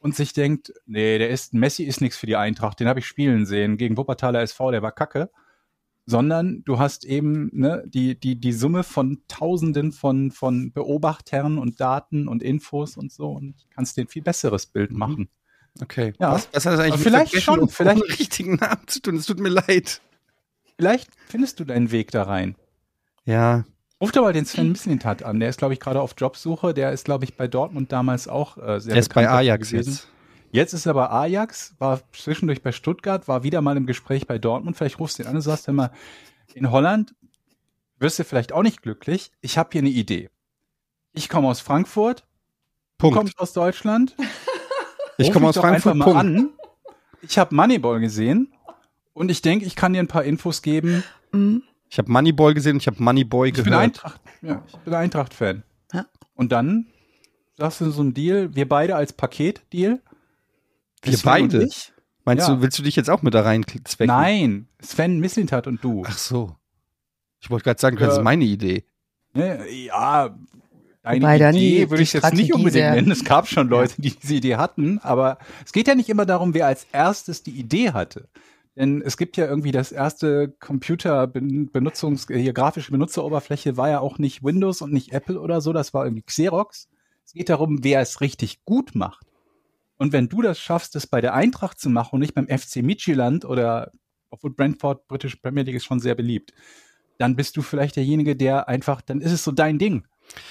und 0.00 0.14
sich 0.14 0.32
denkt, 0.32 0.72
nee, 0.86 1.18
der 1.18 1.30
ist, 1.30 1.54
Messi 1.54 1.84
ist 1.84 2.00
nichts 2.00 2.16
für 2.16 2.26
die 2.26 2.36
Eintracht, 2.36 2.80
den 2.80 2.88
habe 2.88 3.00
ich 3.00 3.06
spielen 3.06 3.46
sehen 3.46 3.76
gegen 3.76 3.96
Wuppertaler 3.96 4.40
SV, 4.42 4.70
der 4.70 4.82
war 4.82 4.92
kacke. 4.92 5.30
Sondern 6.10 6.62
du 6.64 6.78
hast 6.78 7.04
eben 7.04 7.50
ne, 7.52 7.84
die, 7.86 8.18
die, 8.18 8.36
die 8.40 8.52
Summe 8.52 8.82
von 8.82 9.20
Tausenden 9.28 9.92
von, 9.92 10.30
von 10.30 10.72
Beobachtern 10.72 11.58
und 11.58 11.80
Daten 11.80 12.28
und 12.28 12.42
Infos 12.42 12.96
und 12.96 13.12
so 13.12 13.30
und 13.32 13.54
kannst 13.74 13.96
dir 13.96 14.04
ein 14.04 14.08
viel 14.08 14.22
besseres 14.22 14.64
Bild 14.66 14.90
Mhm. 14.92 14.98
machen. 14.98 15.28
Okay. 15.82 16.14
Ja. 16.18 16.32
Was, 16.32 16.48
was 16.52 16.64
hat 16.66 16.72
das 16.72 16.80
eigentlich 16.80 17.00
vielleicht 17.02 17.40
schon, 17.42 17.68
vielleicht- 17.68 18.02
ohne 18.02 18.08
richtigen 18.18 18.54
Namen 18.54 18.80
zu 18.86 19.00
tun? 19.02 19.16
Es 19.16 19.26
tut 19.26 19.38
mir 19.38 19.50
leid. 19.50 20.00
Vielleicht 20.76 21.10
findest 21.26 21.60
du 21.60 21.64
deinen 21.64 21.90
Weg 21.90 22.10
da 22.10 22.22
rein. 22.22 22.56
Ja. 23.24 23.64
Ruf 24.00 24.12
doch 24.12 24.22
mal 24.22 24.32
den 24.32 24.44
Sven 24.46 24.70
Mislintat 24.72 25.22
an. 25.24 25.40
Der 25.40 25.48
ist, 25.50 25.58
glaube 25.58 25.74
ich, 25.74 25.80
gerade 25.80 26.00
auf 26.00 26.14
Jobsuche. 26.16 26.72
Der 26.72 26.92
ist, 26.92 27.04
glaube 27.04 27.24
ich, 27.24 27.36
bei 27.36 27.48
Dortmund 27.48 27.90
damals 27.92 28.28
auch 28.28 28.56
äh, 28.56 28.80
sehr 28.80 28.94
Der 28.94 29.00
ist 29.00 29.12
bei 29.12 29.28
Ajax 29.28 29.70
gewesen. 29.70 29.90
jetzt. 29.90 30.08
Jetzt 30.50 30.72
ist 30.72 30.86
er 30.86 30.94
bei 30.94 31.08
Ajax, 31.10 31.74
war 31.78 32.00
zwischendurch 32.12 32.62
bei 32.62 32.72
Stuttgart, 32.72 33.28
war 33.28 33.42
wieder 33.42 33.60
mal 33.60 33.76
im 33.76 33.86
Gespräch 33.86 34.26
bei 34.26 34.38
Dortmund. 34.38 34.76
Vielleicht 34.76 34.98
rufst 34.98 35.18
du 35.18 35.22
ihn 35.22 35.28
an 35.28 35.36
und 35.36 35.42
sagst, 35.42 35.68
mal, 35.68 35.90
in 36.54 36.70
Holland 36.70 37.14
wirst 37.98 38.18
du 38.18 38.24
vielleicht 38.24 38.52
auch 38.52 38.62
nicht 38.62 38.82
glücklich. 38.82 39.30
Ich 39.40 39.58
habe 39.58 39.70
hier 39.72 39.80
eine 39.82 39.90
Idee. 39.90 40.30
Ich 41.12 41.28
komme 41.28 41.48
aus 41.48 41.60
Frankfurt, 41.60 42.20
du 42.20 42.26
Punkt. 42.98 43.16
kommst 43.16 43.38
aus 43.38 43.52
Deutschland. 43.52 44.16
Ich 45.18 45.32
komme 45.32 45.48
aus 45.48 45.56
doch 45.56 45.62
Frankfurt. 45.62 45.94
einfach 45.94 46.06
mal 46.06 46.20
Punkt. 46.20 46.20
an. 46.20 46.50
Ich 47.22 47.38
habe 47.38 47.54
Moneyball 47.54 48.00
gesehen 48.00 48.52
und 49.12 49.30
ich 49.30 49.42
denke, 49.42 49.64
ich 49.66 49.74
kann 49.74 49.92
dir 49.92 49.98
ein 49.98 50.06
paar 50.08 50.22
Infos 50.24 50.62
geben. 50.62 51.02
Mhm. 51.32 51.62
Ich 51.90 51.98
habe 51.98 52.10
Moneyball 52.12 52.54
gesehen 52.54 52.74
und 52.76 52.82
ich 52.82 52.86
habe 52.86 53.02
Moneyboy 53.02 53.48
Ich 53.48 53.54
bin 53.54 53.64
gehört. 53.64 53.82
Eintracht, 53.82 54.20
ja, 54.42 54.62
ich 54.68 54.76
bin 54.78 54.94
Eintracht-Fan. 54.94 55.62
Ja. 55.92 56.06
Und 56.36 56.52
dann 56.52 56.86
sagst 57.56 57.80
du 57.80 57.90
so 57.90 58.02
ein 58.02 58.14
Deal, 58.14 58.54
wir 58.54 58.68
beide 58.68 58.94
als 58.94 59.12
Paket-Deal. 59.12 60.00
Wir 61.02 61.16
Sven 61.16 61.42
und 61.44 61.52
beide? 61.52 61.64
ich? 61.64 61.92
Meinst 62.24 62.48
Ja. 62.48 62.54
du, 62.54 62.62
willst 62.62 62.78
du 62.78 62.82
dich 62.82 62.96
jetzt 62.96 63.08
auch 63.10 63.22
mit 63.22 63.34
da 63.34 63.42
rein 63.42 63.64
zwecken? 63.84 64.06
Nein, 64.14 64.68
Sven 64.80 65.18
Mislintat 65.20 65.66
und 65.66 65.82
du. 65.82 66.02
Ach 66.06 66.18
so. 66.18 66.56
Ich 67.40 67.50
wollte 67.50 67.64
gerade 67.64 67.80
sagen, 67.80 67.96
das 67.96 68.08
Ja. 68.08 68.16
ist 68.18 68.24
meine 68.24 68.44
Idee. 68.44 68.84
Ne, 69.34 69.64
ja, 69.70 70.36
eine 71.02 71.20
Wobei 71.22 71.36
Idee 71.36 71.52
die- 71.84 71.90
würde 71.90 72.02
ich 72.02 72.12
jetzt 72.12 72.34
nicht 72.34 72.52
unbedingt 72.52 72.84
nennen. 72.94 73.10
Es 73.10 73.24
gab 73.24 73.46
schon 73.48 73.68
Leute, 73.68 73.94
die 74.00 74.10
diese 74.10 74.34
Idee 74.34 74.56
hatten, 74.56 74.98
aber 74.98 75.38
es 75.64 75.72
geht 75.72 75.86
ja 75.88 75.94
nicht 75.94 76.08
immer 76.08 76.26
darum, 76.26 76.52
wer 76.54 76.66
als 76.66 76.86
erstes 76.92 77.42
die 77.42 77.52
Idee 77.52 77.92
hatte. 77.92 78.28
Denn 78.76 79.00
es 79.02 79.16
gibt 79.16 79.36
ja 79.36 79.46
irgendwie 79.46 79.72
das 79.72 79.90
erste 79.90 80.54
Computer-Benutzungs, 80.60 82.26
hier 82.28 82.52
grafische 82.52 82.90
Benutzeroberfläche 82.90 83.76
war 83.76 83.88
ja 83.88 84.00
auch 84.00 84.18
nicht 84.18 84.42
Windows 84.44 84.82
und 84.82 84.92
nicht 84.92 85.12
Apple 85.12 85.40
oder 85.40 85.60
so, 85.60 85.72
das 85.72 85.94
war 85.94 86.04
irgendwie 86.04 86.22
Xerox. 86.22 86.88
Es 87.24 87.32
geht 87.32 87.48
darum, 87.48 87.82
wer 87.82 88.00
es 88.00 88.20
richtig 88.20 88.64
gut 88.64 88.94
macht. 88.94 89.26
Und 89.98 90.12
wenn 90.12 90.28
du 90.28 90.42
das 90.42 90.58
schaffst, 90.58 90.96
es 90.96 91.06
bei 91.06 91.20
der 91.20 91.34
Eintracht 91.34 91.78
zu 91.78 91.90
machen 91.90 92.14
und 92.14 92.20
nicht 92.20 92.34
beim 92.34 92.46
FC 92.46 92.76
Midtjylland 92.76 93.44
oder, 93.44 93.92
obwohl 94.30 94.50
Brentford, 94.50 95.06
British 95.08 95.36
Premier 95.36 95.64
League 95.64 95.76
ist 95.76 95.84
schon 95.84 96.00
sehr 96.00 96.14
beliebt, 96.14 96.52
dann 97.18 97.36
bist 97.36 97.56
du 97.56 97.62
vielleicht 97.62 97.96
derjenige, 97.96 98.36
der 98.36 98.68
einfach, 98.68 99.02
dann 99.02 99.20
ist 99.20 99.32
es 99.32 99.44
so 99.44 99.50
dein 99.50 99.78
Ding. 99.78 100.06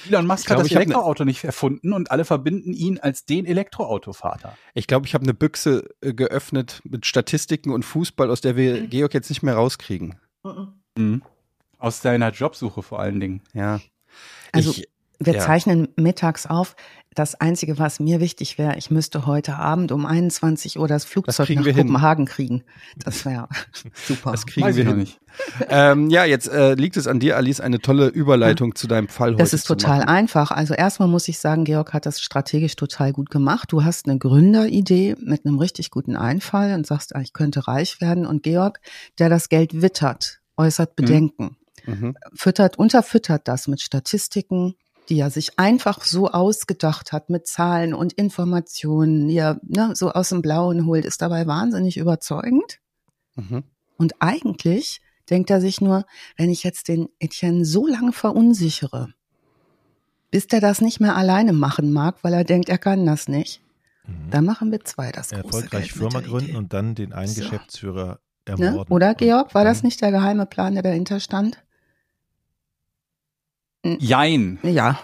Elon 0.07 0.25
Musk 0.25 0.47
glaub, 0.47 0.59
hat 0.59 0.65
das 0.65 0.71
ne- 0.71 0.81
Elektroauto 0.81 1.23
nicht 1.23 1.43
erfunden 1.43 1.93
und 1.93 2.11
alle 2.11 2.25
verbinden 2.25 2.73
ihn 2.73 2.99
als 2.99 3.25
den 3.25 3.45
Elektroautovater. 3.45 4.57
Ich 4.73 4.87
glaube, 4.87 5.07
ich 5.07 5.13
habe 5.13 5.23
eine 5.23 5.33
Büchse 5.33 5.87
äh, 6.01 6.13
geöffnet 6.13 6.81
mit 6.83 7.05
Statistiken 7.05 7.71
und 7.71 7.83
Fußball, 7.83 8.29
aus 8.29 8.41
der 8.41 8.55
wir 8.55 8.87
Georg 8.87 9.13
jetzt 9.13 9.29
nicht 9.29 9.43
mehr 9.43 9.55
rauskriegen. 9.55 10.15
Mhm. 10.97 11.21
Aus 11.77 12.01
seiner 12.01 12.31
Jobsuche 12.31 12.81
vor 12.81 12.99
allen 12.99 13.19
Dingen. 13.19 13.41
Ja. 13.53 13.79
Also, 14.51 14.71
ich, 14.71 14.87
Wir 15.19 15.33
Ja. 15.33 15.39
zeichnen 15.39 15.87
mittags 15.95 16.45
auf. 16.45 16.75
Das 17.15 17.33
Einzige, 17.33 17.79
was 17.79 17.99
mir 17.99 18.19
wichtig 18.19 18.59
wäre, 18.59 18.77
ich 18.77 18.91
müsste 18.91 19.25
heute 19.25 19.55
Abend 19.55 19.91
um 19.91 20.05
21 20.05 20.77
Uhr 20.77 20.87
das 20.87 21.03
Flugzeug 21.03 21.47
kriegen 21.47 21.61
nach 21.61 21.65
wir 21.65 21.73
hin. 21.73 21.87
Kopenhagen 21.87 22.25
kriegen. 22.27 22.63
Das 23.03 23.25
wäre 23.25 23.47
super. 23.95 24.31
das 24.33 24.45
kriegen 24.45 24.67
Weiß 24.67 24.75
wir 24.75 24.85
hin. 24.85 24.97
nicht. 24.97 25.19
Ähm, 25.69 26.09
ja, 26.09 26.25
jetzt 26.25 26.47
äh, 26.49 26.73
liegt 26.73 26.97
es 26.97 27.05
an 27.05 27.19
dir, 27.19 27.37
Alice, 27.37 27.59
eine 27.59 27.79
tolle 27.79 28.07
Überleitung 28.07 28.73
zu 28.73 28.87
deinem 28.87 29.07
Fall 29.07 29.29
heute 29.31 29.37
Das 29.37 29.53
ist 29.53 29.65
zu 29.65 29.75
total 29.75 29.99
machen. 29.99 30.09
einfach. 30.09 30.49
Also 30.51 30.73
erstmal 30.73 31.07
muss 31.07 31.27
ich 31.27 31.37
sagen, 31.37 31.63
Georg 31.63 31.93
hat 31.93 32.05
das 32.07 32.21
strategisch 32.21 32.75
total 32.75 33.13
gut 33.13 33.29
gemacht. 33.29 33.71
Du 33.71 33.83
hast 33.83 34.07
eine 34.07 34.17
Gründeridee 34.17 35.15
mit 35.19 35.45
einem 35.45 35.59
richtig 35.59 35.91
guten 35.91 36.15
Einfall 36.15 36.73
und 36.73 36.87
sagst, 36.87 37.15
ah, 37.15 37.21
ich 37.21 37.33
könnte 37.33 37.67
reich 37.67 38.01
werden. 38.01 38.25
Und 38.25 38.41
Georg, 38.43 38.79
der 39.19 39.29
das 39.29 39.49
Geld 39.49 39.81
wittert, 39.81 40.39
äußert 40.57 40.95
Bedenken. 40.95 41.57
Mhm. 41.85 42.15
füttert, 42.33 42.77
unterfüttert 42.79 43.47
das 43.47 43.67
mit 43.67 43.79
Statistiken, 43.81 44.73
die 45.09 45.19
er 45.19 45.29
sich 45.31 45.57
einfach 45.59 46.03
so 46.03 46.29
ausgedacht 46.29 47.11
hat 47.11 47.29
mit 47.29 47.47
Zahlen 47.47 47.93
und 47.93 48.13
Informationen, 48.13 49.27
die 49.27 49.37
er 49.37 49.59
ne, 49.63 49.91
so 49.95 50.11
aus 50.11 50.29
dem 50.29 50.41
Blauen 50.41 50.85
holt, 50.85 51.05
ist 51.05 51.21
dabei 51.21 51.47
wahnsinnig 51.47 51.97
überzeugend. 51.97 52.79
Mhm. 53.35 53.63
Und 53.97 54.13
eigentlich 54.19 55.01
denkt 55.29 55.49
er 55.49 55.61
sich 55.61 55.81
nur, 55.81 56.05
wenn 56.37 56.49
ich 56.49 56.63
jetzt 56.63 56.87
den 56.87 57.09
Etienne 57.19 57.65
so 57.65 57.87
lange 57.87 58.11
verunsichere, 58.13 59.13
bis 60.31 60.47
der 60.47 60.61
das 60.61 60.81
nicht 60.81 60.99
mehr 60.99 61.15
alleine 61.15 61.53
machen 61.53 61.91
mag, 61.93 62.23
weil 62.23 62.33
er 62.33 62.43
denkt, 62.43 62.69
er 62.69 62.77
kann 62.77 63.05
das 63.05 63.27
nicht, 63.27 63.61
Mhm. 64.05 64.29
dann 64.31 64.45
machen 64.45 64.71
wir 64.71 64.85
zwei 64.85 65.11
das 65.11 65.31
große 65.31 65.43
Erfolgreich 65.43 65.89
Geld 65.89 65.97
Firma 65.97 66.21
gründen 66.21 66.49
Idee. 66.51 66.57
und 66.57 66.71
dann 66.73 66.95
den 66.95 67.11
einen 67.11 67.27
So. 67.27 67.41
Geschäftsführer 67.41 68.19
Ne? 68.47 68.63
ermorden. 68.65 68.93
Oder 68.93 69.09
Und 69.09 69.17
Georg, 69.17 69.53
war 69.53 69.65
das 69.65 69.83
nicht 69.83 69.99
der 70.01 70.11
geheime 70.11 70.45
Plan, 70.45 70.73
der 70.75 70.83
dahinter 70.83 71.19
stand? 71.19 71.57
Jein. 73.83 74.59
Ja. 74.63 74.99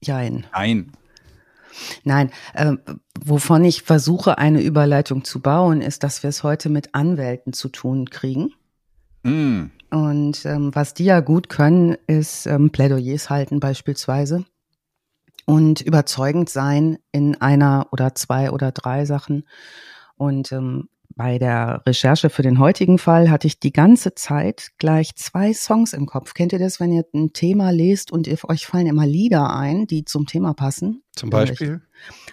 Jein. 0.00 0.46
Nein. 0.52 0.92
Nein, 2.04 2.30
äh, 2.54 2.72
wovon 3.20 3.64
ich 3.64 3.82
versuche, 3.82 4.38
eine 4.38 4.62
Überleitung 4.62 5.24
zu 5.24 5.40
bauen, 5.40 5.80
ist, 5.80 6.02
dass 6.02 6.22
wir 6.22 6.28
es 6.28 6.42
heute 6.42 6.68
mit 6.68 6.94
Anwälten 6.94 7.52
zu 7.52 7.68
tun 7.68 8.10
kriegen. 8.10 8.52
Mm. 9.22 9.66
Und 9.90 10.44
ähm, 10.46 10.74
was 10.74 10.94
die 10.94 11.04
ja 11.04 11.20
gut 11.20 11.48
können, 11.48 11.96
ist 12.06 12.46
ähm, 12.46 12.70
Plädoyers 12.70 13.30
halten 13.30 13.60
beispielsweise 13.60 14.44
und 15.44 15.80
überzeugend 15.80 16.48
sein 16.48 16.98
in 17.10 17.40
einer 17.40 17.88
oder 17.92 18.14
zwei 18.14 18.50
oder 18.50 18.72
drei 18.72 19.04
Sachen. 19.04 19.44
Und 20.16 20.52
ähm, 20.52 20.88
bei 21.16 21.38
der 21.38 21.82
Recherche 21.86 22.30
für 22.30 22.42
den 22.42 22.58
heutigen 22.58 22.98
Fall 22.98 23.30
hatte 23.30 23.46
ich 23.46 23.58
die 23.60 23.72
ganze 23.72 24.14
Zeit 24.14 24.68
gleich 24.78 25.14
zwei 25.16 25.52
Songs 25.52 25.92
im 25.92 26.06
Kopf. 26.06 26.34
Kennt 26.34 26.52
ihr 26.52 26.58
das, 26.58 26.80
wenn 26.80 26.92
ihr 26.92 27.04
ein 27.14 27.32
Thema 27.32 27.70
lest 27.70 28.12
und 28.12 28.26
ihr, 28.26 28.38
euch 28.48 28.66
fallen 28.66 28.86
immer 28.86 29.06
Lieder 29.06 29.54
ein, 29.54 29.86
die 29.86 30.04
zum 30.04 30.26
Thema 30.26 30.54
passen? 30.54 31.02
Zum 31.14 31.30
Beispiel? 31.30 31.82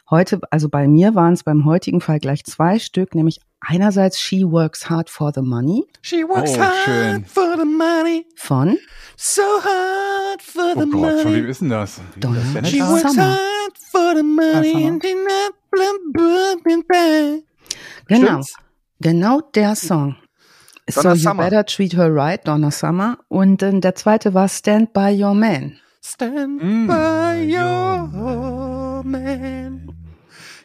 Heute, 0.09 0.39
also 0.51 0.69
bei 0.69 0.87
mir 0.87 1.13
waren 1.15 1.33
es 1.33 1.43
beim 1.43 1.65
heutigen 1.65 2.01
Fall 2.01 2.19
gleich 2.19 2.43
zwei 2.45 2.79
Stück, 2.79 3.13
nämlich 3.15 3.39
einerseits 3.59 4.19
She 4.19 4.43
Works 4.49 4.89
Hard 4.89 5.09
for 5.09 5.31
the 5.35 5.41
Money 5.41 5.83
She 6.01 6.23
works 6.27 6.53
Oh, 6.55 6.61
hard 6.61 6.73
schön. 6.85 7.25
for 7.25 7.55
the 7.57 7.65
money, 7.65 8.25
von 8.35 8.77
so 9.17 9.41
hard 9.41 10.41
for 10.41 10.73
Oh 10.75 10.79
the 10.79 10.89
Gott, 10.89 11.21
von 11.21 11.31
wem 11.33 11.39
money. 11.41 11.49
ist 11.51 11.61
denn 11.61 11.69
das? 11.69 12.01
Donna 12.17 12.41
She 12.63 12.77
Summer. 12.79 12.89
Works 12.91 13.17
hard 13.17 13.77
for 13.91 14.13
the 14.15 14.23
money. 14.23 14.99
Genau, 18.07 18.27
Stimmt's? 18.41 18.55
Genau 18.99 19.41
der 19.55 19.75
Song. 19.75 20.15
So 20.89 21.01
Donna 21.03 21.15
You 21.15 21.21
Summer. 21.21 21.43
Better 21.43 21.65
Treat 21.65 21.93
Her 21.95 22.13
Right, 22.13 22.47
Donna 22.47 22.71
Summer. 22.71 23.17
Und 23.27 23.61
äh, 23.61 23.79
der 23.79 23.95
zweite 23.95 24.33
war 24.33 24.47
Stand 24.49 24.93
By 24.93 25.21
Your 25.23 25.33
Man. 25.35 25.77
Stand 26.03 26.63
Mm. 26.63 26.87
by 26.87 27.55
your 27.55 29.03
man. 29.03 29.91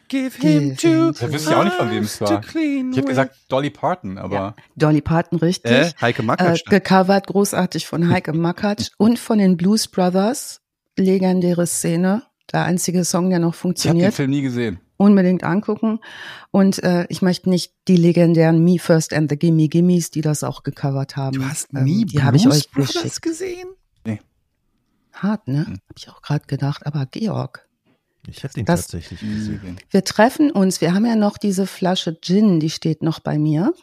Give 0.07 0.31
him 0.39 0.75
him 0.79 1.13
Da 1.19 1.31
wüsste 1.33 1.49
ich 1.49 1.55
auch 1.55 1.63
nicht, 1.63 1.75
von 1.75 1.91
wem 1.91 2.03
es 2.03 2.17
to 2.19 2.25
war. 2.25 2.41
Ich 2.43 2.53
with. 2.53 3.05
gesagt 3.05 3.35
Dolly 3.49 3.69
Parton, 3.71 4.17
aber 4.17 4.55
Dolly 4.75 5.01
Parton, 5.01 5.39
richtig. 5.39 5.71
Äh, 5.71 5.91
Heike 5.99 6.21
Äh, 6.21 6.25
Makatsch. 6.25 6.65
gecovert 6.69 7.27
großartig 7.27 7.85
von 7.87 8.09
Heike 8.09 8.33
Makatsch 8.33 8.89
und 8.97 9.19
von 9.19 9.39
den 9.39 9.57
Blues 9.57 9.87
Brothers. 9.87 10.61
Legendäre 10.97 11.67
Szene. 11.67 12.23
Der 12.53 12.63
einzige 12.63 13.03
Song, 13.03 13.29
der 13.29 13.39
noch 13.39 13.49
ich 13.49 13.55
habe 13.55 13.57
den 13.57 13.61
funktioniert. 13.61 14.13
Film 14.13 14.29
nie 14.31 14.41
gesehen. 14.43 14.79
Unbedingt 14.97 15.43
angucken. 15.43 15.99
Und 16.51 16.81
äh, 16.83 17.05
ich 17.09 17.21
möchte 17.21 17.49
nicht 17.49 17.73
die 17.87 17.97
legendären 17.97 18.63
Me 18.63 18.77
First 18.79 19.13
and 19.13 19.29
the 19.29 19.37
Gimme 19.37 19.67
Gimmes, 19.67 20.09
die 20.11 20.21
das 20.21 20.43
auch 20.43 20.63
gecovert 20.63 21.17
haben. 21.17 21.37
du 21.39 21.45
hast 21.45 21.67
ähm, 21.75 21.83
nie 21.83 22.05
Die 22.05 22.23
habe 22.23 22.37
ich 22.37 22.47
euch 22.47 22.69
Brothers 22.71 22.93
geschickt. 22.93 23.21
gesehen? 23.21 23.67
Hart, 25.13 25.47
ne? 25.47 25.59
Hm. 25.65 25.73
Habe 25.73 25.79
ich 25.97 26.09
auch 26.09 26.21
gerade 26.21 26.45
gedacht. 26.45 26.85
Aber 26.85 27.05
Georg, 27.05 27.67
Ich 28.27 28.43
habe 28.43 28.53
den 28.53 28.65
Das- 28.65 28.81
tatsächlich 28.87 29.19
gesehen. 29.21 29.77
wir 29.89 30.03
treffen 30.03 30.51
uns. 30.51 30.81
Wir 30.81 30.93
haben 30.93 31.05
ja 31.05 31.15
noch 31.15 31.37
diese 31.37 31.67
Flasche 31.67 32.19
Gin, 32.19 32.59
die 32.59 32.69
steht 32.69 33.01
noch 33.03 33.19
bei 33.19 33.37
mir. 33.37 33.73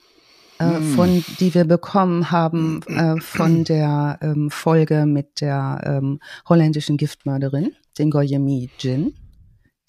Äh, 0.59 0.79
Mm. 0.81 0.95
von 0.95 1.25
die 1.41 1.55
wir 1.55 1.65
bekommen 1.65 2.31
haben 2.31 2.83
äh, 2.87 3.19
von 3.21 3.65
der 3.65 4.19
ähm, 4.21 4.51
Folge 4.51 5.07
mit 5.07 5.41
der 5.41 5.81
ähm, 5.85 6.21
holländischen 6.47 6.99
Giftmörderin, 6.99 7.73
den 7.99 8.11
Goyemi 8.11 8.69
Gin. 8.79 9.15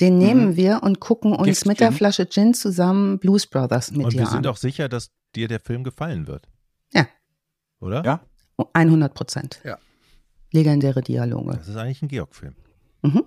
Den 0.03 0.17
nehmen 0.17 0.55
wir 0.55 0.81
und 0.83 0.99
gucken 0.99 1.33
uns 1.33 1.47
Gift 1.47 1.65
mit 1.65 1.79
der? 1.79 1.91
Flasche 1.91 2.27
Gin 2.27 2.53
zusammen 2.53 3.19
Blues 3.19 3.47
Brothers 3.47 3.91
mit 3.91 4.05
Und 4.05 4.13
dir 4.13 4.19
wir 4.19 4.25
sind 4.27 4.45
an. 4.45 4.47
auch 4.47 4.57
sicher, 4.57 4.89
dass 4.89 5.11
dir 5.35 5.47
der 5.47 5.59
Film 5.59 5.83
gefallen 5.83 6.27
wird. 6.27 6.47
Ja. 6.91 7.07
Oder? 7.79 8.03
Ja? 8.03 8.21
100 8.73 9.13
Prozent. 9.13 9.59
Ja. 9.63 9.77
Legendäre 10.51 11.01
Dialoge. 11.01 11.57
Das 11.57 11.67
ist 11.67 11.75
eigentlich 11.75 12.01
ein 12.01 12.07
Georg-Film. 12.07 12.55
Mhm. 13.01 13.23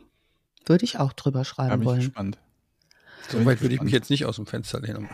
Würde 0.66 0.84
ich 0.84 0.98
auch 0.98 1.12
drüber 1.12 1.44
schreiben 1.44 1.70
bin 1.72 1.80
ich 1.80 1.86
wollen. 1.86 1.98
gespannt. 2.00 2.38
So 3.28 3.44
weit 3.44 3.60
würde 3.60 3.74
ich 3.74 3.82
mich 3.82 3.92
jetzt 3.92 4.10
nicht 4.10 4.24
aus 4.24 4.36
dem 4.36 4.46
Fenster 4.46 4.80
lehnen. 4.80 5.08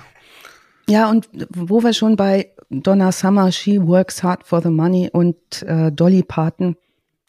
Ja, 0.88 1.08
und 1.08 1.28
wo 1.50 1.82
wir 1.82 1.94
schon 1.94 2.16
bei 2.16 2.52
Donna 2.68 3.12
Summer, 3.12 3.50
She 3.52 3.80
Works 3.86 4.22
Hard 4.22 4.44
for 4.46 4.60
the 4.60 4.68
Money 4.68 5.08
und 5.12 5.62
äh, 5.62 5.90
Dolly 5.92 6.22
Parton 6.22 6.76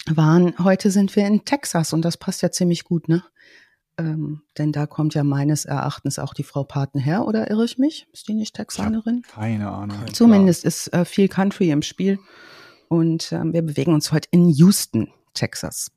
waren, 0.10 0.54
heute 0.60 0.92
sind 0.92 1.16
wir 1.16 1.26
in 1.28 1.46
Texas 1.46 1.94
und 1.94 2.02
das 2.04 2.18
passt 2.18 2.42
ja 2.42 2.52
ziemlich 2.52 2.84
gut, 2.84 3.08
ne? 3.08 3.24
Ähm, 3.98 4.42
denn 4.58 4.72
da 4.72 4.88
kommt 4.88 5.14
ja 5.14 5.24
meines 5.24 5.66
Erachtens 5.66 6.18
auch 6.18 6.34
die 6.34 6.44
Frau 6.44 6.64
Parton 6.64 7.00
her, 7.00 7.28
oder 7.28 7.50
irre 7.50 7.66
ich 7.66 7.78
mich? 7.78 8.08
Ist 8.12 8.28
die 8.28 8.34
nicht 8.34 8.56
Texanerin? 8.56 9.22
Keine 9.22 9.72
Ahnung. 9.72 9.98
Zumindest 10.12 10.66
ist 10.66 10.88
äh, 10.94 11.06
viel 11.06 11.28
Country 11.28 11.70
im 11.70 11.82
Spiel. 11.82 12.20
Und 12.88 13.32
ähm, 13.32 13.54
wir 13.54 13.62
bewegen 13.62 13.94
uns 13.94 14.12
heute 14.12 14.28
in 14.32 14.50
Houston, 14.50 15.12
Texas. 15.34 15.92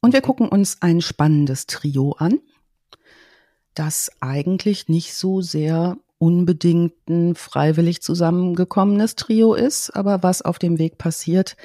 Und 0.00 0.12
wir 0.12 0.20
gucken 0.20 0.48
uns 0.48 0.82
ein 0.82 1.00
spannendes 1.00 1.66
Trio 1.66 2.12
an, 2.12 2.38
das 3.74 4.10
eigentlich 4.20 4.88
nicht 4.88 5.14
so 5.14 5.40
sehr 5.40 5.96
unbedingt 6.18 6.94
ein 7.08 7.34
freiwillig 7.34 8.02
zusammengekommenes 8.02 9.16
Trio 9.16 9.54
ist, 9.54 9.90
aber 9.90 10.22
was 10.22 10.42
auf 10.42 10.58
dem 10.58 10.78
Weg 10.78 10.96
passiert, 10.98 11.56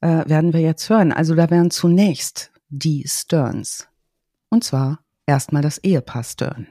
äh, 0.00 0.28
werden 0.28 0.52
wir 0.52 0.60
jetzt 0.60 0.88
hören. 0.90 1.12
Also 1.12 1.34
da 1.34 1.50
wären 1.50 1.70
zunächst 1.70 2.50
die 2.78 3.04
Stearns. 3.06 3.88
Und 4.48 4.64
zwar 4.64 5.00
erstmal 5.26 5.62
das 5.62 5.78
Ehepaar 5.78 6.24
Stern. 6.24 6.68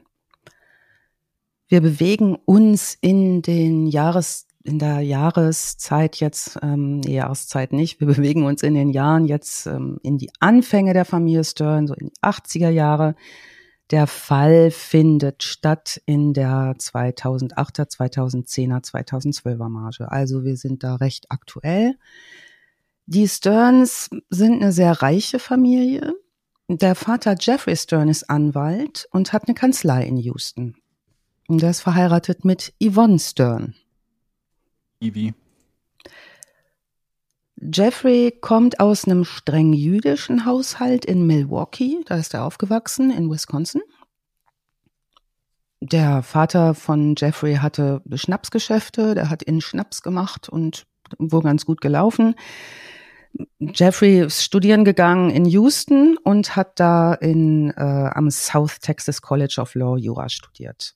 Wir 1.67 1.81
bewegen 1.81 2.35
uns 2.45 2.97
in 2.99 3.41
den 3.41 3.87
Jahres, 3.87 4.47
in 4.63 4.79
der 4.79 4.99
Jahreszeit 4.99 6.17
jetzt, 6.17 6.59
ähm, 6.61 7.01
Jahreszeit 7.01 7.73
nicht, 7.73 7.99
wir 7.99 8.07
bewegen 8.15 8.45
uns 8.45 8.63
in 8.63 8.75
den 8.75 8.89
Jahren 8.89 9.25
jetzt 9.25 9.65
ähm, 9.65 9.97
in 10.03 10.17
die 10.17 10.29
Anfänge 10.39 10.93
der 10.93 11.05
Familie 11.05 11.43
Stern, 11.43 11.87
so 11.87 11.93
in 11.93 12.07
die 12.07 12.21
80er 12.21 12.69
Jahre. 12.69 13.15
Der 13.91 14.07
Fall 14.07 14.71
findet 14.71 15.43
statt 15.43 16.01
in 16.05 16.33
der 16.33 16.75
2008er, 16.77 17.89
2010er, 17.89 18.83
2012er 18.83 19.69
Marge. 19.69 20.11
Also 20.11 20.43
wir 20.43 20.57
sind 20.57 20.83
da 20.83 20.95
recht 20.95 21.27
aktuell. 21.29 21.95
Die 23.05 23.27
Stearns 23.27 24.09
sind 24.29 24.61
eine 24.61 24.71
sehr 24.71 25.01
reiche 25.01 25.39
Familie. 25.39 26.13
Der 26.69 26.95
Vater 26.95 27.35
Jeffrey 27.39 27.75
Stern 27.75 28.07
ist 28.07 28.29
Anwalt 28.29 29.07
und 29.11 29.33
hat 29.33 29.47
eine 29.47 29.55
Kanzlei 29.55 30.05
in 30.05 30.17
Houston. 30.17 30.75
Und 31.47 31.61
er 31.61 31.71
ist 31.71 31.81
verheiratet 31.81 32.45
mit 32.45 32.73
Yvonne 32.81 33.19
Stern. 33.19 33.75
Ivy. 35.01 35.33
Jeffrey 37.57 38.31
kommt 38.41 38.79
aus 38.79 39.05
einem 39.05 39.25
streng 39.25 39.73
jüdischen 39.73 40.45
Haushalt 40.45 41.05
in 41.05 41.27
Milwaukee, 41.27 41.99
da 42.05 42.15
ist 42.15 42.33
er 42.33 42.45
aufgewachsen, 42.45 43.11
in 43.11 43.29
Wisconsin. 43.29 43.81
Der 45.79 46.23
Vater 46.23 46.73
von 46.73 47.15
Jeffrey 47.17 47.55
hatte 47.55 48.01
Schnapsgeschäfte, 48.13 49.15
der 49.15 49.29
hat 49.29 49.43
in 49.43 49.59
Schnaps 49.59 50.01
gemacht 50.01 50.47
und 50.47 50.85
wohl 51.19 51.41
ganz 51.41 51.65
gut 51.65 51.81
gelaufen. 51.81 52.35
Jeffrey 53.59 54.19
ist 54.19 54.43
studieren 54.43 54.85
gegangen 54.85 55.29
in 55.29 55.45
Houston 55.45 56.17
und 56.23 56.55
hat 56.55 56.79
da 56.79 57.13
in, 57.13 57.71
äh, 57.71 57.81
am 58.13 58.29
South 58.29 58.79
Texas 58.79 59.21
College 59.21 59.55
of 59.59 59.73
Law 59.75 59.97
Jura 59.97 60.29
studiert. 60.29 60.95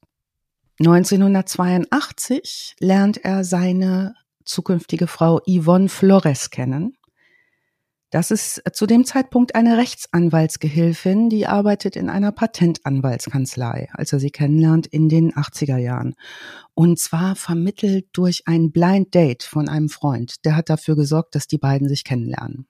1982 0.79 2.75
lernt 2.79 3.17
er 3.17 3.43
seine 3.43 4.15
zukünftige 4.45 5.07
Frau 5.07 5.41
Yvonne 5.47 5.89
Flores 5.89 6.51
kennen. 6.51 6.97
Das 8.09 8.31
ist 8.31 8.61
zu 8.71 8.85
dem 8.85 9.03
Zeitpunkt 9.03 9.55
eine 9.55 9.77
Rechtsanwaltsgehilfin, 9.77 11.29
die 11.29 11.45
arbeitet 11.45 11.97
in 11.97 12.09
einer 12.09 12.31
Patentanwaltskanzlei, 12.31 13.89
als 13.91 14.13
er 14.13 14.19
sie 14.19 14.29
kennenlernt 14.29 14.87
in 14.87 15.09
den 15.09 15.33
80er 15.33 15.75
Jahren. 15.75 16.15
Und 16.73 16.99
zwar 16.99 17.35
vermittelt 17.35 18.07
durch 18.13 18.43
ein 18.45 18.71
Blind 18.71 19.13
Date 19.13 19.43
von 19.43 19.67
einem 19.67 19.89
Freund. 19.89 20.45
Der 20.45 20.55
hat 20.55 20.69
dafür 20.69 20.95
gesorgt, 20.95 21.35
dass 21.35 21.47
die 21.47 21.57
beiden 21.57 21.89
sich 21.89 22.05
kennenlernen. 22.05 22.65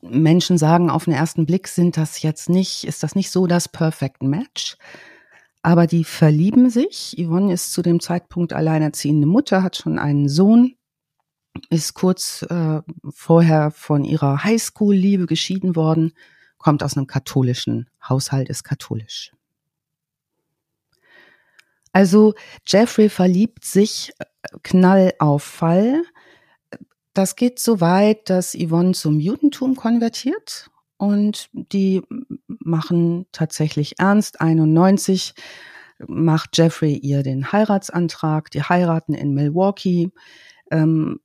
Menschen 0.00 0.56
sagen 0.56 0.88
auf 0.88 1.04
den 1.04 1.14
ersten 1.14 1.44
Blick, 1.44 1.68
sind 1.68 1.98
das 1.98 2.22
jetzt 2.22 2.48
nicht, 2.48 2.84
ist 2.84 3.02
das 3.02 3.14
nicht 3.14 3.30
so 3.30 3.46
das 3.46 3.68
Perfect 3.68 4.22
Match? 4.22 4.76
Aber 5.62 5.86
die 5.86 6.04
verlieben 6.04 6.70
sich. 6.70 7.16
Yvonne 7.18 7.52
ist 7.52 7.72
zu 7.74 7.82
dem 7.82 8.00
Zeitpunkt 8.00 8.54
alleinerziehende 8.54 9.26
Mutter, 9.26 9.62
hat 9.62 9.76
schon 9.76 9.98
einen 9.98 10.28
Sohn, 10.28 10.77
ist 11.70 11.94
kurz 11.94 12.42
äh, 12.42 12.80
vorher 13.08 13.70
von 13.70 14.04
ihrer 14.04 14.44
Highschool-Liebe 14.44 15.26
geschieden 15.26 15.76
worden, 15.76 16.12
kommt 16.58 16.82
aus 16.82 16.96
einem 16.96 17.06
katholischen 17.06 17.88
Haushalt, 18.06 18.48
ist 18.48 18.64
katholisch. 18.64 19.32
Also 21.92 22.34
Jeffrey 22.66 23.08
verliebt 23.08 23.64
sich 23.64 24.12
äh, 24.18 24.24
Knall 24.62 25.14
auf 25.18 25.42
Fall. 25.42 26.02
Das 27.14 27.36
geht 27.36 27.58
so 27.58 27.80
weit, 27.80 28.30
dass 28.30 28.54
Yvonne 28.54 28.92
zum 28.92 29.18
Judentum 29.18 29.74
konvertiert 29.74 30.70
und 30.96 31.48
die 31.52 32.02
machen 32.46 33.26
tatsächlich 33.32 33.98
ernst. 33.98 34.40
91 34.40 35.34
macht 36.06 36.56
Jeffrey 36.56 36.96
ihr 36.96 37.22
den 37.22 37.50
Heiratsantrag, 37.50 38.50
die 38.50 38.62
heiraten 38.62 39.14
in 39.14 39.34
Milwaukee. 39.34 40.10
Ähm, 40.70 41.20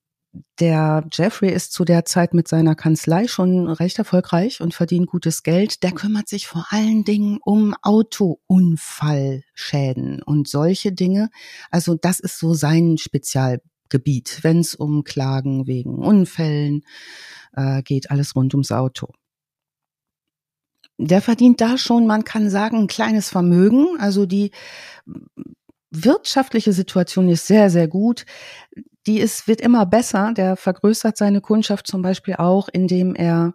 der 0.59 1.07
Jeffrey 1.11 1.51
ist 1.51 1.73
zu 1.73 1.83
der 1.85 2.05
Zeit 2.05 2.33
mit 2.33 2.47
seiner 2.47 2.73
Kanzlei 2.75 3.27
schon 3.27 3.69
recht 3.69 3.99
erfolgreich 3.99 4.61
und 4.61 4.73
verdient 4.73 5.05
gutes 5.07 5.43
Geld. 5.43 5.83
Der 5.83 5.91
kümmert 5.91 6.27
sich 6.27 6.47
vor 6.47 6.65
allen 6.69 7.03
Dingen 7.03 7.37
um 7.43 7.75
Autounfallschäden 7.81 10.23
und 10.23 10.47
solche 10.47 10.91
Dinge. 10.91 11.29
Also 11.69 11.93
das 11.95 12.19
ist 12.19 12.39
so 12.39 12.55
sein 12.55 12.97
Spezialgebiet, 12.97 14.39
wenn 14.41 14.59
es 14.59 14.73
um 14.73 15.03
Klagen 15.03 15.67
wegen 15.67 15.99
Unfällen 15.99 16.81
äh, 17.55 17.83
geht, 17.83 18.09
alles 18.09 18.35
rund 18.35 18.55
ums 18.55 18.71
Auto. 18.71 19.09
Der 20.97 21.21
verdient 21.21 21.61
da 21.61 21.77
schon, 21.77 22.07
man 22.07 22.23
kann 22.23 22.49
sagen, 22.49 22.77
ein 22.77 22.87
kleines 22.87 23.29
Vermögen. 23.29 23.99
Also 23.99 24.25
die 24.25 24.49
wirtschaftliche 25.91 26.73
Situation 26.73 27.29
ist 27.29 27.45
sehr, 27.45 27.69
sehr 27.69 27.87
gut 27.87 28.25
die 29.07 29.19
ist, 29.19 29.47
wird 29.47 29.61
immer 29.61 29.85
besser. 29.85 30.33
Der 30.35 30.55
vergrößert 30.55 31.17
seine 31.17 31.41
Kundschaft 31.41 31.87
zum 31.87 32.01
Beispiel 32.01 32.35
auch, 32.35 32.69
indem 32.69 33.15
er 33.15 33.53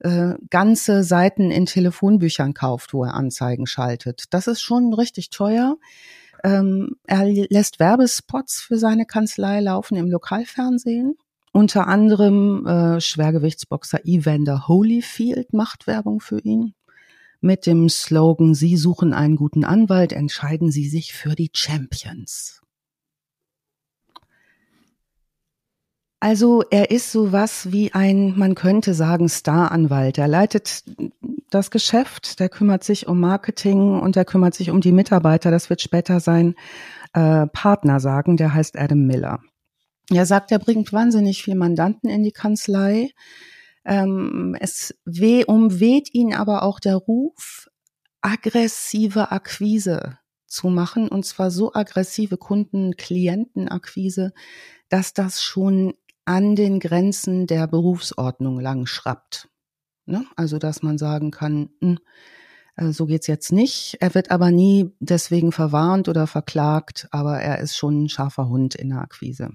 äh, 0.00 0.34
ganze 0.50 1.04
Seiten 1.04 1.50
in 1.50 1.66
Telefonbüchern 1.66 2.54
kauft, 2.54 2.92
wo 2.92 3.04
er 3.04 3.14
Anzeigen 3.14 3.66
schaltet. 3.66 4.24
Das 4.30 4.46
ist 4.46 4.60
schon 4.60 4.92
richtig 4.92 5.30
teuer. 5.30 5.76
Ähm, 6.44 6.96
er 7.06 7.24
lässt 7.24 7.78
Werbespots 7.78 8.60
für 8.60 8.78
seine 8.78 9.06
Kanzlei 9.06 9.60
laufen 9.60 9.96
im 9.96 10.10
Lokalfernsehen. 10.10 11.14
Unter 11.52 11.86
anderem 11.86 12.66
äh, 12.66 13.00
Schwergewichtsboxer 13.00 14.00
Evander 14.04 14.66
Holyfield 14.68 15.52
macht 15.52 15.86
Werbung 15.86 16.20
für 16.20 16.40
ihn. 16.40 16.74
Mit 17.40 17.66
dem 17.66 17.88
Slogan, 17.88 18.54
Sie 18.54 18.76
suchen 18.76 19.12
einen 19.12 19.36
guten 19.36 19.64
Anwalt, 19.64 20.12
entscheiden 20.12 20.70
Sie 20.70 20.88
sich 20.88 21.12
für 21.12 21.34
die 21.34 21.50
Champions. 21.52 22.61
Also 26.22 26.62
er 26.70 26.92
ist 26.92 27.10
sowas 27.10 27.72
wie 27.72 27.94
ein, 27.94 28.38
man 28.38 28.54
könnte 28.54 28.94
sagen, 28.94 29.28
Staranwalt. 29.28 30.18
Er 30.18 30.28
leitet 30.28 30.84
das 31.50 31.72
Geschäft, 31.72 32.38
der 32.38 32.48
kümmert 32.48 32.84
sich 32.84 33.08
um 33.08 33.18
Marketing 33.18 33.98
und 33.98 34.14
der 34.14 34.24
kümmert 34.24 34.54
sich 34.54 34.70
um 34.70 34.80
die 34.80 34.92
Mitarbeiter. 34.92 35.50
Das 35.50 35.68
wird 35.68 35.82
später 35.82 36.20
sein 36.20 36.54
äh, 37.12 37.48
Partner 37.48 37.98
sagen, 37.98 38.36
der 38.36 38.54
heißt 38.54 38.78
Adam 38.78 39.04
Miller. 39.04 39.40
Er 40.10 40.24
sagt, 40.24 40.52
er 40.52 40.60
bringt 40.60 40.92
wahnsinnig 40.92 41.42
viel 41.42 41.56
Mandanten 41.56 42.08
in 42.08 42.22
die 42.22 42.30
Kanzlei. 42.30 43.10
Ähm, 43.84 44.56
es 44.60 44.94
weh, 45.04 45.44
umweht 45.44 46.14
ihn 46.14 46.34
aber 46.34 46.62
auch 46.62 46.78
der 46.78 46.98
Ruf, 46.98 47.68
aggressive 48.20 49.32
Akquise 49.32 50.18
zu 50.46 50.68
machen, 50.68 51.08
und 51.08 51.26
zwar 51.26 51.50
so 51.50 51.72
aggressive 51.74 52.36
Kunden-Klientenakquise, 52.36 54.32
dass 54.88 55.14
das 55.14 55.42
schon 55.42 55.94
an 56.24 56.56
den 56.56 56.80
Grenzen 56.80 57.46
der 57.46 57.66
Berufsordnung 57.66 58.60
lang 58.60 58.86
schrappt. 58.86 59.48
Ne? 60.06 60.24
Also, 60.36 60.58
dass 60.58 60.82
man 60.82 60.98
sagen 60.98 61.30
kann, 61.30 61.70
mh, 61.80 61.96
hm, 62.76 62.92
so 62.92 63.06
geht's 63.06 63.26
jetzt 63.26 63.52
nicht. 63.52 63.98
Er 64.00 64.14
wird 64.14 64.30
aber 64.30 64.50
nie 64.50 64.94
deswegen 64.98 65.52
verwarnt 65.52 66.08
oder 66.08 66.26
verklagt, 66.26 67.06
aber 67.10 67.40
er 67.40 67.58
ist 67.58 67.76
schon 67.76 68.04
ein 68.04 68.08
scharfer 68.08 68.48
Hund 68.48 68.74
in 68.74 68.90
der 68.90 69.00
Akquise. 69.00 69.50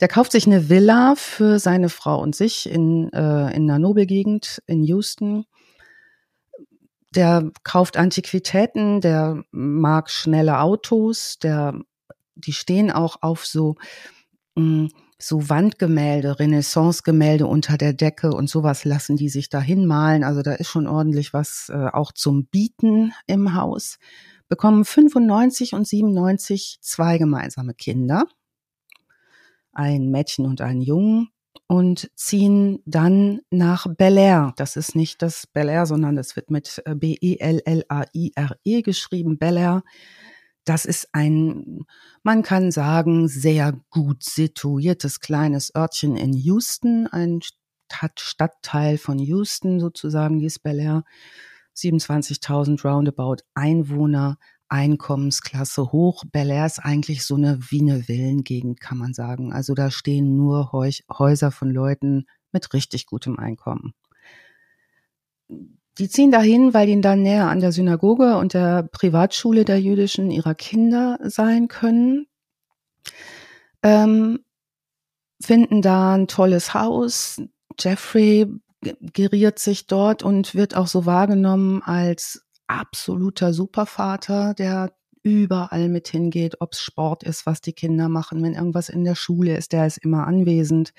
Der 0.00 0.08
kauft 0.08 0.32
sich 0.32 0.46
eine 0.46 0.68
Villa 0.68 1.14
für 1.16 1.58
seine 1.58 1.88
Frau 1.88 2.20
und 2.20 2.34
sich 2.34 2.68
in, 2.68 3.10
äh, 3.12 3.54
in 3.54 3.70
einer 3.70 3.78
Nobelgegend 3.78 4.62
in 4.66 4.82
Houston. 4.82 5.46
Der 7.14 7.50
kauft 7.62 7.96
Antiquitäten, 7.96 9.00
der 9.00 9.44
mag 9.52 10.10
schnelle 10.10 10.60
Autos, 10.60 11.38
der, 11.38 11.80
die 12.34 12.52
stehen 12.52 12.90
auch 12.90 13.22
auf 13.22 13.46
so 13.46 13.76
so 14.54 15.48
Wandgemälde, 15.48 16.38
Renaissance-Gemälde 16.38 17.46
unter 17.46 17.78
der 17.78 17.92
Decke 17.92 18.32
und 18.32 18.50
sowas 18.50 18.84
lassen 18.84 19.16
die 19.16 19.28
sich 19.28 19.48
da 19.48 19.60
hinmalen. 19.60 20.24
Also 20.24 20.42
da 20.42 20.52
ist 20.54 20.68
schon 20.68 20.86
ordentlich 20.86 21.32
was 21.32 21.70
äh, 21.72 21.88
auch 21.92 22.12
zum 22.12 22.46
Bieten 22.46 23.12
im 23.26 23.54
Haus. 23.54 23.98
Bekommen 24.48 24.84
95 24.84 25.74
und 25.74 25.86
97 25.86 26.78
zwei 26.82 27.18
gemeinsame 27.18 27.72
Kinder, 27.72 28.24
ein 29.72 30.10
Mädchen 30.10 30.44
und 30.44 30.60
einen 30.60 30.82
Jungen 30.82 31.30
und 31.68 32.10
ziehen 32.16 32.80
dann 32.84 33.40
nach 33.50 33.86
Bel 33.96 34.18
Air. 34.18 34.52
Das 34.56 34.76
ist 34.76 34.94
nicht 34.94 35.22
das 35.22 35.46
Bel 35.46 35.70
Air, 35.70 35.86
sondern 35.86 36.16
das 36.16 36.36
wird 36.36 36.50
mit 36.50 36.82
äh, 36.84 36.94
B-E-L-L-A-I-R-E 36.94 38.78
-E 38.78 38.82
geschrieben, 38.82 39.38
Bel 39.38 39.56
Air 39.56 39.82
das 40.64 40.84
ist 40.84 41.08
ein, 41.12 41.84
man 42.22 42.42
kann 42.42 42.70
sagen, 42.70 43.28
sehr 43.28 43.80
gut 43.90 44.22
situiertes 44.22 45.20
kleines 45.20 45.74
Örtchen 45.74 46.16
in 46.16 46.32
Houston, 46.32 47.06
ein 47.06 47.40
Stadtteil 48.16 48.96
von 48.98 49.18
Houston 49.18 49.80
sozusagen, 49.80 50.38
die 50.38 50.52
Bel 50.62 50.78
Air. 50.78 51.04
27.000 51.74 52.86
roundabout 52.86 53.38
Einwohner, 53.54 54.38
Einkommensklasse 54.68 55.90
hoch. 55.90 56.24
Bel 56.30 56.50
Air 56.50 56.66
ist 56.66 56.78
eigentlich 56.78 57.24
so 57.24 57.34
eine 57.34 57.58
wie 57.70 57.80
eine 57.80 58.02
Villengegend, 58.02 58.80
kann 58.80 58.98
man 58.98 59.14
sagen. 59.14 59.52
Also 59.52 59.74
da 59.74 59.90
stehen 59.90 60.36
nur 60.36 60.72
Häuser 60.72 61.50
von 61.50 61.70
Leuten 61.70 62.26
mit 62.52 62.72
richtig 62.72 63.06
gutem 63.06 63.38
Einkommen 63.38 63.94
die 65.98 66.08
ziehen 66.08 66.30
dahin, 66.30 66.74
weil 66.74 66.88
ihnen 66.88 67.02
dann 67.02 67.22
näher 67.22 67.48
an 67.48 67.60
der 67.60 67.72
Synagoge 67.72 68.36
und 68.36 68.54
der 68.54 68.82
Privatschule 68.84 69.64
der 69.64 69.80
jüdischen 69.80 70.30
ihrer 70.30 70.54
Kinder 70.54 71.18
sein 71.22 71.68
können. 71.68 72.26
Ähm, 73.82 74.40
finden 75.42 75.82
da 75.82 76.14
ein 76.14 76.28
tolles 76.28 76.72
Haus. 76.72 77.42
Jeffrey 77.78 78.46
geriert 78.80 79.58
sich 79.58 79.86
dort 79.86 80.22
und 80.22 80.54
wird 80.54 80.76
auch 80.76 80.86
so 80.86 81.06
wahrgenommen 81.06 81.82
als 81.82 82.42
absoluter 82.66 83.52
Supervater, 83.52 84.54
der 84.54 84.92
überall 85.22 85.88
mit 85.88 86.08
hingeht, 86.08 86.60
ob 86.60 86.72
es 86.72 86.80
Sport 86.80 87.22
ist, 87.22 87.46
was 87.46 87.60
die 87.60 87.74
Kinder 87.74 88.08
machen, 88.08 88.42
wenn 88.42 88.54
irgendwas 88.54 88.88
in 88.88 89.04
der 89.04 89.14
Schule 89.14 89.56
ist, 89.56 89.72
der 89.72 89.86
ist 89.86 89.98
immer 89.98 90.26
anwesend 90.26 90.92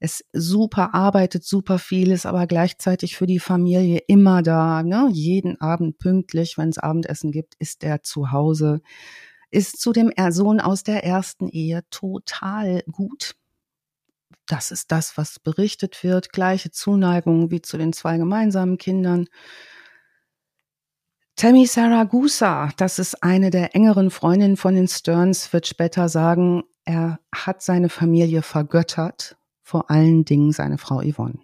es 0.00 0.24
super 0.32 0.94
arbeitet, 0.94 1.44
super 1.44 1.78
viel 1.78 2.10
ist, 2.10 2.24
aber 2.24 2.46
gleichzeitig 2.46 3.16
für 3.16 3.26
die 3.26 3.38
Familie 3.38 3.98
immer 4.08 4.42
da, 4.42 4.82
ne? 4.82 5.08
jeden 5.12 5.60
Abend 5.60 5.98
pünktlich, 5.98 6.56
wenn 6.56 6.70
es 6.70 6.78
Abendessen 6.78 7.30
gibt, 7.30 7.54
ist 7.58 7.84
er 7.84 8.02
zu 8.02 8.32
Hause, 8.32 8.80
ist 9.50 9.78
zu 9.78 9.92
dem 9.92 10.10
Sohn 10.30 10.58
aus 10.58 10.84
der 10.84 11.04
ersten 11.04 11.48
Ehe 11.48 11.82
total 11.90 12.82
gut. 12.90 13.34
Das 14.46 14.70
ist 14.70 14.90
das, 14.90 15.18
was 15.18 15.38
berichtet 15.38 16.02
wird. 16.02 16.32
Gleiche 16.32 16.70
Zuneigung 16.70 17.50
wie 17.50 17.60
zu 17.60 17.76
den 17.76 17.92
zwei 17.92 18.16
gemeinsamen 18.16 18.78
Kindern. 18.78 19.26
Tammy 21.36 21.66
Saragusa, 21.66 22.70
das 22.76 22.98
ist 22.98 23.22
eine 23.22 23.50
der 23.50 23.74
engeren 23.74 24.10
Freundinnen 24.10 24.56
von 24.56 24.74
den 24.74 24.88
Stearns, 24.88 25.52
wird 25.52 25.66
später 25.66 26.08
sagen, 26.08 26.64
er 26.84 27.20
hat 27.32 27.62
seine 27.62 27.88
Familie 27.88 28.42
vergöttert 28.42 29.36
vor 29.70 29.88
allen 29.88 30.24
Dingen 30.24 30.50
seine 30.50 30.78
Frau 30.78 31.00
Yvonne. 31.00 31.38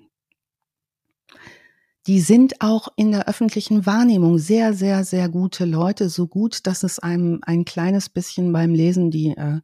Die 2.09 2.19
sind 2.21 2.61
auch 2.61 2.89
in 2.97 3.12
der 3.12 3.29
öffentlichen 3.29 3.87
Wahrnehmung 3.87 4.39
sehr, 4.39 4.75
sehr, 4.75 5.05
sehr 5.05 5.29
gute 5.29 5.65
Leute, 5.65 6.09
so 6.09 6.27
gut, 6.27 6.67
dass 6.67 6.83
es 6.83 6.99
einem 6.99 7.39
ein 7.43 7.65
kleines 7.65 8.09
bisschen 8.09 8.53
beim 8.53 8.75
Lesen 8.75 9.12
die, 9.12 9.29
äh, 9.29 9.61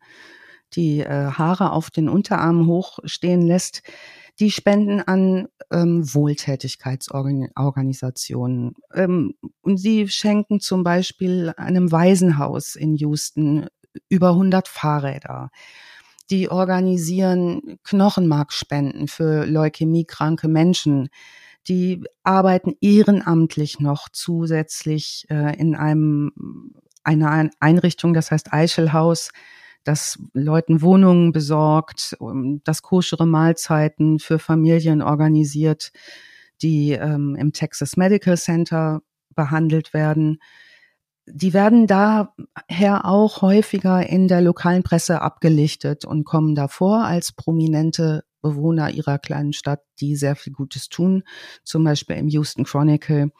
die 0.75 1.01
äh, 1.01 1.33
Haare 1.33 1.73
auf 1.73 1.91
den 1.91 2.09
Unterarmen 2.09 2.69
hochstehen 2.69 3.43
lässt. 3.43 3.83
Die 4.39 4.53
spenden 4.53 5.01
an 5.01 5.49
ähm, 5.73 6.15
Wohltätigkeitsorganisationen. 6.15 8.75
Ähm, 8.95 9.35
und 9.61 9.79
sie 9.79 10.09
schenken 10.09 10.61
zum 10.61 10.85
Beispiel 10.85 11.53
einem 11.57 11.91
Waisenhaus 11.91 12.77
in 12.77 12.95
Houston 12.95 13.67
über 14.09 14.29
100 14.31 14.69
Fahrräder 14.69 15.51
die 16.33 16.51
organisieren 16.51 17.79
Knochenmarkspenden 17.85 19.07
für 19.07 19.45
leukämiekranke 19.45 20.49
Menschen. 20.49 21.11
Die 21.69 22.03
arbeiten 22.25 22.73
ehrenamtlich 22.81 23.81
noch 23.81 24.09
zusätzlich 24.11 25.27
äh, 25.29 25.55
in 25.59 25.77
einem 25.77 26.33
einer 27.05 27.51
Einrichtung, 27.61 28.15
das 28.15 28.31
heißt 28.31 28.53
Eichelhaus, 28.53 29.31
das 29.85 30.19
Leuten 30.33 30.81
Wohnungen 30.81 31.33
besorgt, 31.33 32.17
das 32.65 32.83
koschere 32.83 33.27
Mahlzeiten 33.27 34.21
für 34.21 34.39
Familien 34.39 35.03
organisiert, 35.03 35.93
die 36.63 36.93
ähm, 36.93 37.37
im 37.37 37.53
Texas 37.53 37.97
Medical 37.97 38.37
Center 38.37 39.03
behandelt 39.35 39.93
werden 39.93 40.39
die 41.27 41.53
werden 41.53 41.87
daher 41.87 43.05
auch 43.05 43.43
häufiger 43.43 44.07
in 44.07 44.29
der 44.29 44.41
lokalen 44.41 44.83
Presse 44.83 45.23
abgelichtet 45.23 46.05
und 46.05 46.25
kommen 46.25 46.55
davor 46.55 47.05
als 47.05 47.33
prominente 47.33 48.25
Bewohner 48.43 48.91
ihrer 48.91 49.19
kleinen 49.19 49.53
Stadt, 49.53 49.83
die 50.01 50.17
sehr 50.17 50.35
viel 50.35 50.53
Gutes 50.53 50.89
tun, 50.89 51.23
zum 51.63 51.85
Beispiel 51.85 52.17
im 52.17 52.29
Houston 52.29 52.65
Chronicle 52.65 53.31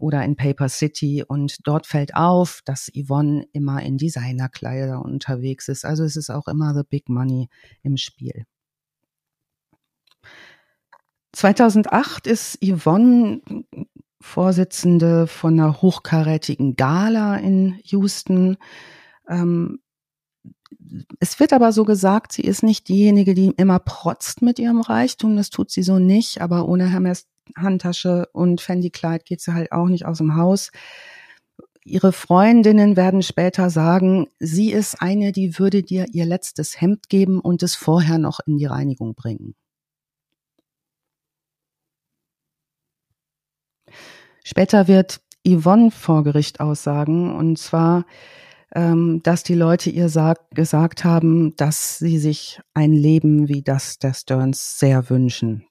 oder 0.00 0.24
in 0.24 0.34
Paper 0.36 0.68
City. 0.68 1.24
Und 1.26 1.58
dort 1.66 1.86
fällt 1.86 2.14
auf, 2.16 2.60
dass 2.64 2.90
Yvonne 2.92 3.46
immer 3.52 3.82
in 3.82 3.96
Designerkleider 3.96 5.00
unterwegs 5.00 5.68
ist. 5.68 5.84
Also 5.84 6.02
es 6.02 6.16
ist 6.16 6.30
auch 6.30 6.48
immer 6.48 6.74
the 6.74 6.82
big 6.88 7.08
money 7.08 7.48
im 7.82 7.96
Spiel. 7.96 8.44
2008 11.32 12.26
ist 12.26 12.58
Yvonne 12.64 13.42
Vorsitzende 14.20 15.26
von 15.26 15.58
einer 15.58 15.80
hochkarätigen 15.80 16.76
Gala 16.76 17.36
in 17.36 17.78
Houston. 17.84 18.56
Ähm, 19.28 19.80
es 21.20 21.38
wird 21.40 21.52
aber 21.52 21.72
so 21.72 21.84
gesagt, 21.84 22.32
sie 22.32 22.42
ist 22.42 22.62
nicht 22.62 22.88
diejenige, 22.88 23.34
die 23.34 23.52
immer 23.56 23.78
protzt 23.78 24.42
mit 24.42 24.58
ihrem 24.58 24.80
Reichtum. 24.80 25.36
Das 25.36 25.50
tut 25.50 25.70
sie 25.70 25.82
so 25.82 25.98
nicht. 25.98 26.40
Aber 26.40 26.68
ohne 26.68 26.90
Hermes 26.90 27.26
Handtasche 27.56 28.28
und 28.32 28.60
Fendi 28.60 28.90
Kleid 28.90 29.24
geht 29.24 29.40
sie 29.40 29.54
halt 29.54 29.72
auch 29.72 29.88
nicht 29.88 30.04
aus 30.04 30.18
dem 30.18 30.36
Haus. 30.36 30.70
Ihre 31.84 32.12
Freundinnen 32.12 32.96
werden 32.96 33.22
später 33.22 33.70
sagen, 33.70 34.26
sie 34.38 34.72
ist 34.72 35.00
eine, 35.00 35.32
die 35.32 35.58
würde 35.58 35.82
dir 35.82 36.06
ihr 36.12 36.26
letztes 36.26 36.80
Hemd 36.80 37.08
geben 37.08 37.40
und 37.40 37.62
es 37.62 37.74
vorher 37.76 38.18
noch 38.18 38.40
in 38.46 38.58
die 38.58 38.66
Reinigung 38.66 39.14
bringen. 39.14 39.54
Später 44.48 44.88
wird 44.88 45.20
Yvonne 45.46 45.90
vor 45.90 46.24
Gericht 46.24 46.58
aussagen, 46.58 47.36
und 47.36 47.58
zwar, 47.58 48.06
ähm, 48.74 49.20
dass 49.22 49.42
die 49.42 49.52
Leute 49.54 49.90
ihr 49.90 50.08
sag, 50.08 50.50
gesagt 50.52 51.04
haben, 51.04 51.54
dass 51.56 51.98
sie 51.98 52.18
sich 52.18 52.58
ein 52.72 52.94
Leben 52.94 53.48
wie 53.48 53.60
das 53.60 53.98
der 53.98 54.14
Stearns 54.14 54.78
sehr 54.78 55.10
wünschen. 55.10 55.66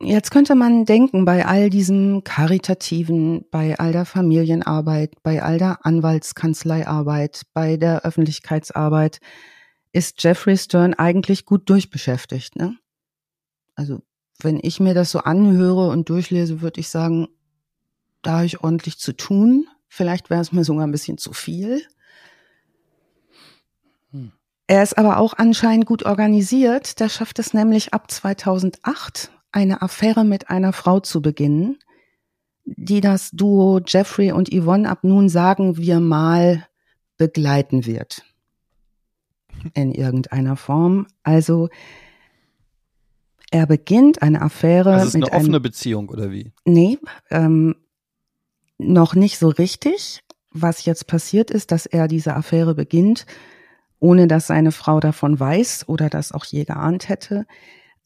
Jetzt 0.00 0.30
könnte 0.30 0.54
man 0.54 0.86
denken, 0.86 1.26
bei 1.26 1.44
all 1.44 1.68
diesem 1.68 2.24
Karitativen, 2.24 3.44
bei 3.50 3.78
all 3.78 3.92
der 3.92 4.06
Familienarbeit, 4.06 5.22
bei 5.22 5.42
all 5.42 5.58
der 5.58 5.84
Anwaltskanzleiarbeit, 5.84 7.42
bei 7.52 7.76
der 7.76 8.06
Öffentlichkeitsarbeit, 8.06 9.20
ist 9.92 10.22
Jeffrey 10.22 10.56
Stern 10.56 10.94
eigentlich 10.94 11.44
gut 11.44 11.68
durchbeschäftigt. 11.68 12.56
Ne? 12.56 12.78
Also 13.74 14.00
wenn 14.44 14.60
ich 14.62 14.80
mir 14.80 14.94
das 14.94 15.10
so 15.10 15.20
anhöre 15.20 15.88
und 15.88 16.08
durchlese, 16.08 16.60
würde 16.60 16.80
ich 16.80 16.88
sagen, 16.88 17.28
da 18.22 18.36
habe 18.36 18.46
ich 18.46 18.62
ordentlich 18.62 18.98
zu 18.98 19.12
tun. 19.12 19.66
Vielleicht 19.88 20.30
wäre 20.30 20.40
es 20.40 20.52
mir 20.52 20.64
sogar 20.64 20.86
ein 20.86 20.92
bisschen 20.92 21.18
zu 21.18 21.32
viel. 21.32 21.82
Hm. 24.10 24.32
Er 24.66 24.82
ist 24.82 24.98
aber 24.98 25.18
auch 25.18 25.34
anscheinend 25.36 25.86
gut 25.86 26.04
organisiert. 26.04 27.00
Der 27.00 27.08
schafft 27.08 27.38
es 27.38 27.54
nämlich 27.54 27.92
ab 27.92 28.10
2008, 28.10 29.32
eine 29.52 29.82
Affäre 29.82 30.24
mit 30.24 30.50
einer 30.50 30.72
Frau 30.72 31.00
zu 31.00 31.22
beginnen, 31.22 31.78
die 32.64 33.00
das 33.00 33.30
Duo 33.32 33.80
Jeffrey 33.84 34.32
und 34.32 34.50
Yvonne 34.50 34.88
ab 34.88 35.02
nun 35.02 35.28
sagen 35.28 35.76
wir 35.76 35.98
mal 35.98 36.66
begleiten 37.16 37.84
wird. 37.86 38.22
In 39.74 39.92
irgendeiner 39.92 40.56
Form. 40.56 41.06
Also 41.22 41.68
er 43.50 43.66
beginnt 43.66 44.22
eine 44.22 44.42
Affäre 44.42 44.92
also 44.94 45.08
ist 45.08 45.14
mit 45.14 45.24
eine 45.24 45.32
offene 45.32 45.56
einem, 45.56 45.62
Beziehung 45.62 46.08
oder 46.08 46.30
wie? 46.30 46.52
Nee, 46.64 46.98
ähm, 47.30 47.74
noch 48.78 49.14
nicht 49.14 49.38
so 49.38 49.48
richtig. 49.48 50.20
Was 50.52 50.84
jetzt 50.84 51.06
passiert 51.06 51.50
ist, 51.50 51.70
dass 51.70 51.86
er 51.86 52.08
diese 52.08 52.34
Affäre 52.34 52.74
beginnt, 52.74 53.24
ohne 54.00 54.26
dass 54.26 54.48
seine 54.48 54.72
Frau 54.72 54.98
davon 54.98 55.38
weiß 55.38 55.88
oder 55.88 56.10
das 56.10 56.32
auch 56.32 56.44
je 56.44 56.64
geahnt 56.64 57.08
hätte. 57.08 57.46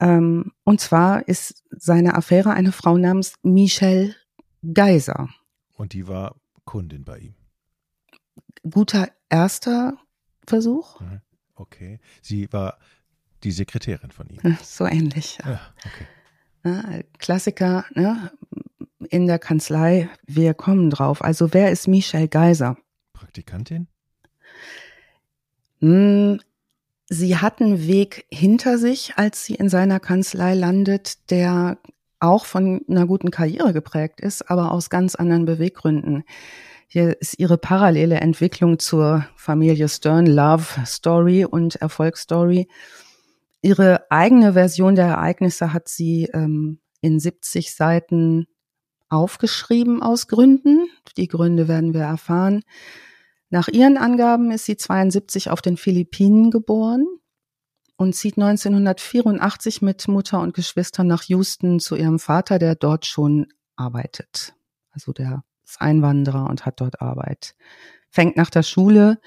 Ähm, 0.01 0.53
und 0.65 0.81
zwar 0.81 1.27
ist 1.27 1.65
seine 1.71 2.15
Affäre 2.17 2.51
eine 2.51 2.73
Frau 2.73 2.99
namens 2.99 3.35
Michelle 3.43 4.15
Geiser. 4.75 5.29
Und 5.77 5.93
die 5.93 6.07
war 6.09 6.37
Kundin 6.65 7.05
bei 7.05 7.19
ihm. 7.19 7.35
Guter 8.69 9.09
erster 9.29 9.99
Versuch. 10.47 11.01
Mhm. 11.01 11.21
Okay. 11.55 12.01
Sie 12.21 12.53
war 12.53 12.79
die 13.45 13.53
Sekretärin 13.53 14.11
von 14.11 14.29
ihm. 14.29 14.57
So 14.63 14.87
ähnlich. 14.87 15.39
Ja, 15.45 15.61
okay. 15.85 16.07
Ja, 16.65 16.83
Klassiker 17.19 17.85
ne? 17.95 18.33
in 19.11 19.27
der 19.27 19.39
Kanzlei, 19.39 20.09
wir 20.27 20.55
kommen 20.55 20.91
drauf. 20.91 21.23
Also 21.23 21.53
wer 21.53 21.71
ist 21.71 21.89
Michelle 21.89 22.29
Geiser? 22.29 22.77
Praktikantin? 23.13 23.87
Hm, 25.81 26.41
sie 27.09 27.37
hat 27.37 27.61
einen 27.61 27.87
Weg 27.87 28.27
hinter 28.31 28.79
sich, 28.79 29.13
als 29.17 29.45
sie 29.45 29.55
in 29.55 29.69
seiner 29.69 30.01
Kanzlei 30.01 30.55
landet, 30.55 31.31
der 31.31 31.79
auch 32.21 32.47
von 32.47 32.81
einer 32.89 33.07
guten 33.07 33.31
Karriere 33.31 33.73
geprägt 33.73 34.21
ist, 34.21 34.51
aber 34.51 34.73
aus 34.73 34.89
ganz 34.89 35.15
anderen 35.15 35.45
Beweggründen. 35.45 36.25
Hier 36.87 37.21
ist 37.21 37.39
ihre 37.39 37.59
parallele 37.59 38.17
Entwicklung 38.17 38.79
zur 38.79 39.27
Familie 39.37 39.89
Stern, 39.89 40.27
Love 40.27 40.87
Story 40.87 41.45
und 41.45 41.77
Erfolgsstory. 41.77 42.69
Ihre 43.65 44.11
eigene 44.11 44.53
Version 44.53 44.95
der 44.95 45.07
Ereignisse 45.07 45.73
hat 45.73 45.89
sie 45.89 46.29
ähm, 46.35 46.81
in 47.01 47.19
70 47.19 47.75
Seiten 47.75 48.47
aufgeschrieben 49.09 50.03
aus 50.03 50.29
Gründen. 50.29 50.87
Die 51.17 51.29
Gründe 51.29 51.67
werden 51.67 51.95
wir 51.95 52.03
erfahren. 52.03 52.63
Nach 53.49 53.69
ihren 53.69 53.97
Angaben 53.97 54.51
ist 54.51 54.67
sie 54.67 54.77
72 54.77 55.49
auf 55.49 55.63
den 55.63 55.79
Philippinen 55.79 56.51
geboren 56.51 57.07
und 57.97 58.15
zieht 58.15 58.37
1984 58.37 59.81
mit 59.81 60.09
Mutter 60.09 60.41
und 60.41 60.53
Geschwistern 60.53 61.07
nach 61.07 61.23
Houston 61.23 61.81
zu 61.81 61.97
ihrem 61.97 62.19
Vater, 62.19 62.59
der 62.59 62.75
dort 62.75 63.07
schon 63.07 63.47
arbeitet. 63.77 64.53
Also 64.91 65.15
der 65.15 65.43
ist 65.65 65.81
Einwanderer 65.81 66.51
und 66.51 66.67
hat 66.67 66.83
dort 66.83 67.01
Arbeit. 67.01 67.55
Fängt 68.11 68.37
nach 68.37 68.51
der 68.51 68.63
Schule 68.63 69.23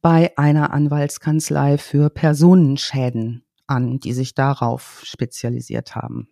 bei 0.00 0.36
einer 0.36 0.72
Anwaltskanzlei 0.72 1.78
für 1.78 2.10
Personenschäden 2.10 3.44
an, 3.72 3.98
die 3.98 4.12
sich 4.12 4.34
darauf 4.34 5.00
spezialisiert 5.04 5.96
haben. 5.96 6.28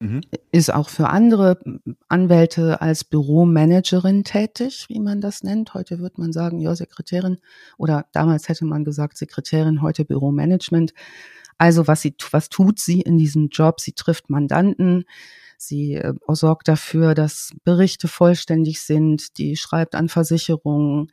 Mhm. 0.00 0.22
Ist 0.50 0.72
auch 0.72 0.88
für 0.88 1.08
andere 1.08 1.58
Anwälte 2.08 2.80
als 2.80 3.04
Büromanagerin 3.04 4.24
tätig, 4.24 4.86
wie 4.88 5.00
man 5.00 5.20
das 5.20 5.42
nennt. 5.42 5.74
Heute 5.74 6.00
wird 6.00 6.18
man 6.18 6.32
sagen, 6.32 6.58
ja, 6.58 6.74
Sekretärin 6.74 7.38
oder 7.78 8.06
damals 8.12 8.48
hätte 8.48 8.64
man 8.64 8.84
gesagt 8.84 9.16
Sekretärin, 9.16 9.82
heute 9.82 10.04
Büromanagement. 10.04 10.94
Also 11.58 11.86
was 11.86 12.02
sie, 12.02 12.16
was 12.32 12.48
tut 12.48 12.80
sie 12.80 13.00
in 13.00 13.16
diesem 13.16 13.48
Job? 13.48 13.80
Sie 13.80 13.92
trifft 13.92 14.28
Mandanten, 14.28 15.04
sie 15.56 15.94
äh, 15.94 16.14
sorgt 16.28 16.66
dafür, 16.66 17.14
dass 17.14 17.52
Berichte 17.62 18.08
vollständig 18.08 18.80
sind, 18.80 19.38
die 19.38 19.56
schreibt 19.56 19.94
an 19.94 20.08
Versicherungen, 20.08 21.12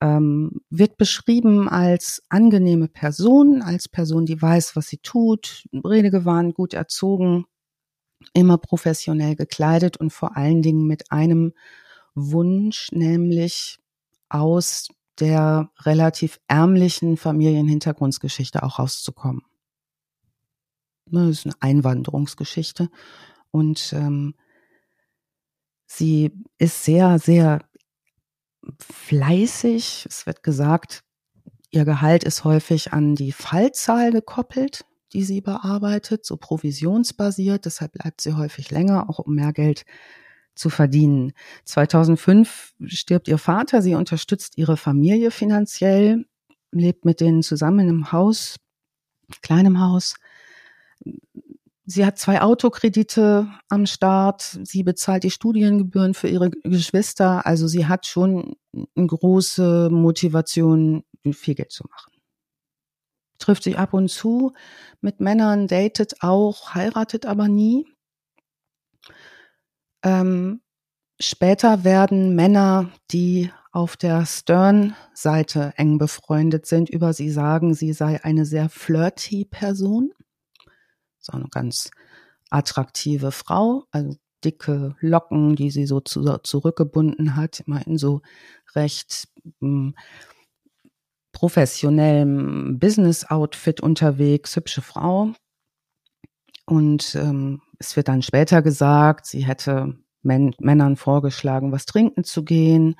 ähm, 0.00 0.60
wird 0.70 0.96
beschrieben 0.96 1.68
als 1.68 2.22
angenehme 2.28 2.88
Person, 2.88 3.62
als 3.62 3.88
Person, 3.88 4.26
die 4.26 4.40
weiß, 4.40 4.76
was 4.76 4.88
sie 4.88 4.98
tut, 4.98 5.64
redegewandt, 5.72 6.54
gut 6.54 6.74
erzogen, 6.74 7.46
immer 8.32 8.58
professionell 8.58 9.36
gekleidet 9.36 9.96
und 9.96 10.12
vor 10.12 10.36
allen 10.36 10.62
Dingen 10.62 10.86
mit 10.86 11.10
einem 11.10 11.52
Wunsch, 12.14 12.90
nämlich 12.92 13.78
aus 14.28 14.88
der 15.20 15.70
relativ 15.80 16.38
ärmlichen 16.46 17.16
Familienhintergrundsgeschichte 17.16 18.62
auch 18.62 18.78
rauszukommen. 18.78 19.42
Das 21.06 21.28
ist 21.28 21.46
eine 21.46 21.54
Einwanderungsgeschichte 21.60 22.90
und 23.50 23.92
ähm, 23.94 24.34
sie 25.86 26.32
ist 26.58 26.84
sehr, 26.84 27.18
sehr 27.18 27.67
fleißig. 28.78 30.06
Es 30.08 30.26
wird 30.26 30.42
gesagt, 30.42 31.02
ihr 31.70 31.84
Gehalt 31.84 32.24
ist 32.24 32.44
häufig 32.44 32.92
an 32.92 33.14
die 33.14 33.32
Fallzahl 33.32 34.12
gekoppelt, 34.12 34.84
die 35.12 35.24
sie 35.24 35.40
bearbeitet, 35.40 36.24
so 36.24 36.36
provisionsbasiert. 36.36 37.64
Deshalb 37.64 37.92
bleibt 37.92 38.20
sie 38.20 38.34
häufig 38.34 38.70
länger, 38.70 39.08
auch 39.08 39.18
um 39.18 39.34
mehr 39.34 39.52
Geld 39.52 39.84
zu 40.54 40.70
verdienen. 40.70 41.32
2005 41.64 42.74
stirbt 42.86 43.28
ihr 43.28 43.38
Vater. 43.38 43.80
Sie 43.80 43.94
unterstützt 43.94 44.58
ihre 44.58 44.76
Familie 44.76 45.30
finanziell, 45.30 46.26
lebt 46.72 47.04
mit 47.04 47.20
denen 47.20 47.42
zusammen 47.42 47.88
im 47.88 48.12
Haus, 48.12 48.56
kleinem 49.40 49.80
Haus. 49.80 50.16
Sie 51.90 52.04
hat 52.04 52.18
zwei 52.18 52.42
Autokredite 52.42 53.48
am 53.70 53.86
Start. 53.86 54.58
Sie 54.62 54.82
bezahlt 54.82 55.24
die 55.24 55.30
Studiengebühren 55.30 56.12
für 56.12 56.28
ihre 56.28 56.50
Geschwister. 56.50 57.46
Also 57.46 57.66
sie 57.66 57.86
hat 57.86 58.04
schon 58.04 58.56
eine 58.94 59.06
große 59.06 59.88
Motivation, 59.90 61.04
viel 61.32 61.54
Geld 61.54 61.72
zu 61.72 61.84
machen. 61.88 62.12
Trifft 63.38 63.62
sich 63.62 63.78
ab 63.78 63.94
und 63.94 64.10
zu 64.10 64.52
mit 65.00 65.20
Männern, 65.20 65.66
datet 65.66 66.16
auch, 66.20 66.74
heiratet 66.74 67.24
aber 67.24 67.48
nie. 67.48 67.86
Ähm, 70.04 70.60
später 71.18 71.84
werden 71.84 72.34
Männer, 72.34 72.90
die 73.12 73.50
auf 73.72 73.96
der 73.96 74.26
Stern-Seite 74.26 75.72
eng 75.76 75.96
befreundet 75.96 76.66
sind, 76.66 76.90
über 76.90 77.14
sie 77.14 77.30
sagen, 77.30 77.72
sie 77.72 77.94
sei 77.94 78.22
eine 78.22 78.44
sehr 78.44 78.68
flirty 78.68 79.46
Person. 79.46 80.12
So 81.30 81.36
eine 81.36 81.48
ganz 81.50 81.90
attraktive 82.50 83.32
Frau, 83.32 83.84
also 83.90 84.16
dicke 84.44 84.94
Locken, 85.00 85.56
die 85.56 85.70
sie 85.70 85.86
so 85.86 86.00
zu, 86.00 86.38
zurückgebunden 86.38 87.36
hat, 87.36 87.60
immer 87.60 87.86
in 87.86 87.98
so 87.98 88.22
recht 88.74 89.28
hm, 89.60 89.94
professionellem 91.32 92.78
Business-Outfit 92.78 93.80
unterwegs, 93.80 94.56
hübsche 94.56 94.82
Frau. 94.82 95.32
Und 96.66 97.14
ähm, 97.14 97.60
es 97.78 97.96
wird 97.96 98.08
dann 98.08 98.22
später 98.22 98.62
gesagt, 98.62 99.26
sie 99.26 99.44
hätte 99.46 99.94
Män 100.22 100.54
Männern 100.58 100.96
vorgeschlagen, 100.96 101.72
was 101.72 101.86
trinken 101.86 102.24
zu 102.24 102.44
gehen. 102.44 102.96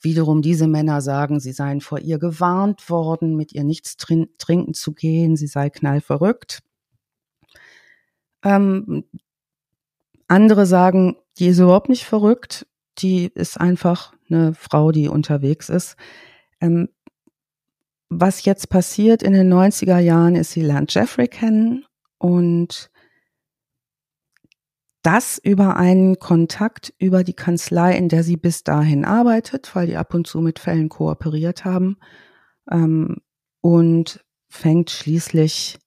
Wiederum 0.00 0.42
diese 0.42 0.66
Männer 0.66 1.00
sagen, 1.00 1.40
sie 1.40 1.52
seien 1.52 1.80
vor 1.80 2.00
ihr 2.00 2.18
gewarnt 2.18 2.90
worden, 2.90 3.36
mit 3.36 3.52
ihr 3.52 3.64
nichts 3.64 3.96
trin 3.96 4.28
trinken 4.38 4.74
zu 4.74 4.92
gehen, 4.92 5.36
sie 5.36 5.46
sei 5.46 5.70
knallverrückt. 5.70 6.60
Ähm, 8.44 9.04
andere 10.28 10.66
sagen, 10.66 11.16
die 11.38 11.48
ist 11.48 11.58
überhaupt 11.58 11.88
nicht 11.88 12.04
verrückt, 12.04 12.66
die 12.98 13.26
ist 13.34 13.60
einfach 13.60 14.12
eine 14.30 14.54
Frau, 14.54 14.92
die 14.92 15.08
unterwegs 15.08 15.68
ist. 15.68 15.96
Ähm, 16.60 16.88
was 18.08 18.44
jetzt 18.44 18.68
passiert 18.68 19.22
in 19.22 19.32
den 19.32 19.52
90er 19.52 19.98
Jahren 19.98 20.34
ist, 20.34 20.52
sie 20.52 20.62
lernt 20.62 20.92
Jeffrey 20.94 21.28
kennen 21.28 21.84
und 22.18 22.90
das 25.02 25.38
über 25.38 25.76
einen 25.76 26.18
Kontakt 26.18 26.94
über 26.98 27.24
die 27.24 27.34
Kanzlei, 27.34 27.96
in 27.96 28.08
der 28.08 28.22
sie 28.22 28.36
bis 28.36 28.62
dahin 28.62 29.04
arbeitet, 29.04 29.74
weil 29.74 29.88
die 29.88 29.96
ab 29.96 30.14
und 30.14 30.26
zu 30.26 30.40
mit 30.40 30.58
Fällen 30.58 30.88
kooperiert 30.88 31.64
haben 31.64 31.96
ähm, 32.70 33.16
und 33.60 34.24
fängt 34.48 34.90
schließlich 34.90 35.78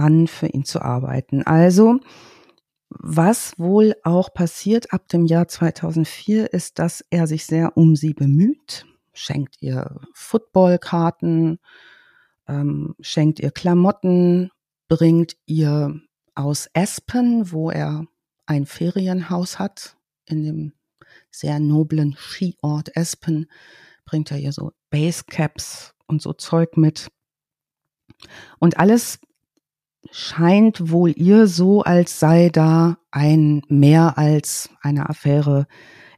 an, 0.00 0.26
für 0.26 0.46
ihn 0.46 0.64
zu 0.64 0.82
arbeiten. 0.82 1.42
Also, 1.42 2.00
was 2.88 3.58
wohl 3.58 3.94
auch 4.02 4.34
passiert 4.34 4.92
ab 4.92 5.08
dem 5.08 5.26
Jahr 5.26 5.46
2004, 5.46 6.52
ist, 6.52 6.78
dass 6.78 7.04
er 7.10 7.26
sich 7.26 7.46
sehr 7.46 7.76
um 7.76 7.94
sie 7.94 8.14
bemüht, 8.14 8.84
schenkt 9.12 9.56
ihr 9.60 10.00
Footballkarten, 10.12 11.58
ähm, 12.48 12.96
schenkt 13.00 13.38
ihr 13.38 13.52
Klamotten, 13.52 14.50
bringt 14.88 15.36
ihr 15.46 16.00
aus 16.34 16.68
Espen, 16.72 17.52
wo 17.52 17.70
er 17.70 18.06
ein 18.46 18.66
Ferienhaus 18.66 19.58
hat, 19.58 19.96
in 20.26 20.42
dem 20.42 20.72
sehr 21.30 21.60
noblen 21.60 22.16
Skiort 22.16 22.96
Espen, 22.96 23.46
bringt 24.04 24.32
er 24.32 24.38
ihr 24.38 24.52
so 24.52 24.72
Basecaps 24.90 25.94
und 26.06 26.22
so 26.22 26.32
Zeug 26.32 26.76
mit. 26.76 27.10
Und 28.58 28.78
alles 28.78 29.20
scheint 30.10 30.90
wohl 30.90 31.12
ihr 31.16 31.46
so, 31.46 31.82
als 31.82 32.18
sei 32.18 32.48
da 32.48 32.98
ein 33.10 33.62
mehr 33.68 34.18
als 34.18 34.70
eine 34.80 35.08
Affäre 35.08 35.66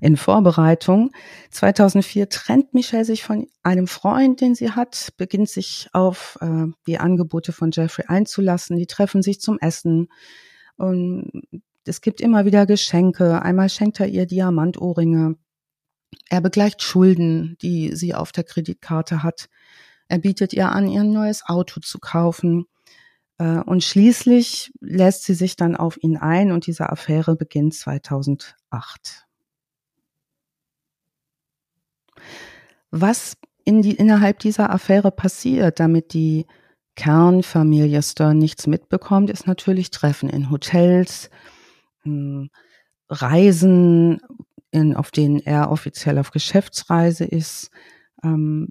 in 0.01 0.17
Vorbereitung. 0.17 1.13
2004 1.51 2.29
trennt 2.29 2.75
Michelle 2.75 3.05
sich 3.05 3.23
von 3.23 3.47
einem 3.63 3.87
Freund, 3.87 4.41
den 4.41 4.55
sie 4.55 4.73
hat, 4.73 5.13
beginnt 5.17 5.49
sich 5.49 5.89
auf 5.93 6.39
äh, 6.41 6.67
die 6.87 6.99
Angebote 6.99 7.53
von 7.53 7.71
Jeffrey 7.71 8.07
einzulassen. 8.09 8.77
Die 8.77 8.87
treffen 8.87 9.23
sich 9.23 9.41
zum 9.41 9.59
Essen. 9.61 10.09
Und 10.77 11.31
es 11.85 12.01
gibt 12.01 12.21
immer 12.21 12.45
wieder 12.45 12.67
Geschenke. 12.67 13.43
Einmal 13.43 13.69
schenkt 13.69 14.01
er 14.01 14.09
ihr 14.09 14.27
Diamantohrringe. 14.27 15.37
Er 16.29 16.41
begleicht 16.41 16.83
Schulden, 16.83 17.57
die 17.63 17.95
sie 17.95 18.15
auf 18.15 18.33
der 18.33 18.45
Kreditkarte 18.45 19.23
hat. 19.23 19.49
Er 20.09 20.19
bietet 20.19 20.53
ihr 20.53 20.71
an, 20.71 20.89
ihr 20.89 21.01
ein 21.03 21.13
neues 21.13 21.45
Auto 21.47 21.81
zu 21.81 21.99
kaufen. 22.01 22.67
Äh, 23.43 23.61
und 23.65 23.83
schließlich 23.83 24.73
lässt 24.81 25.25
sie 25.25 25.35
sich 25.35 25.57
dann 25.57 25.75
auf 25.75 26.01
ihn 26.01 26.17
ein 26.17 26.53
und 26.53 26.67
diese 26.67 26.91
Affäre 26.91 27.35
beginnt 27.35 27.75
2008. 27.75 29.27
Was 32.93 33.37
in 33.65 33.83
die, 33.83 33.95
innerhalb 33.95 34.39
dieser 34.39 34.71
Affäre 34.71 35.11
passiert, 35.11 35.81
damit 35.81 36.13
die 36.13 36.47
Kernfamilie 36.95 38.03
Stern 38.03 38.39
nichts 38.39 38.67
mitbekommt, 38.67 39.31
ist 39.31 39.47
natürlich 39.47 39.91
Treffen 39.91 40.29
in 40.29 40.51
Hotels, 40.51 41.31
hm, 42.03 42.51
Reisen, 43.09 44.21
in, 44.71 44.95
auf 44.95 45.11
denen 45.11 45.41
er 45.41 45.71
offiziell 45.71 46.19
auf 46.19 46.31
Geschäftsreise 46.31 47.25
ist, 47.25 47.71
ähm, 48.23 48.69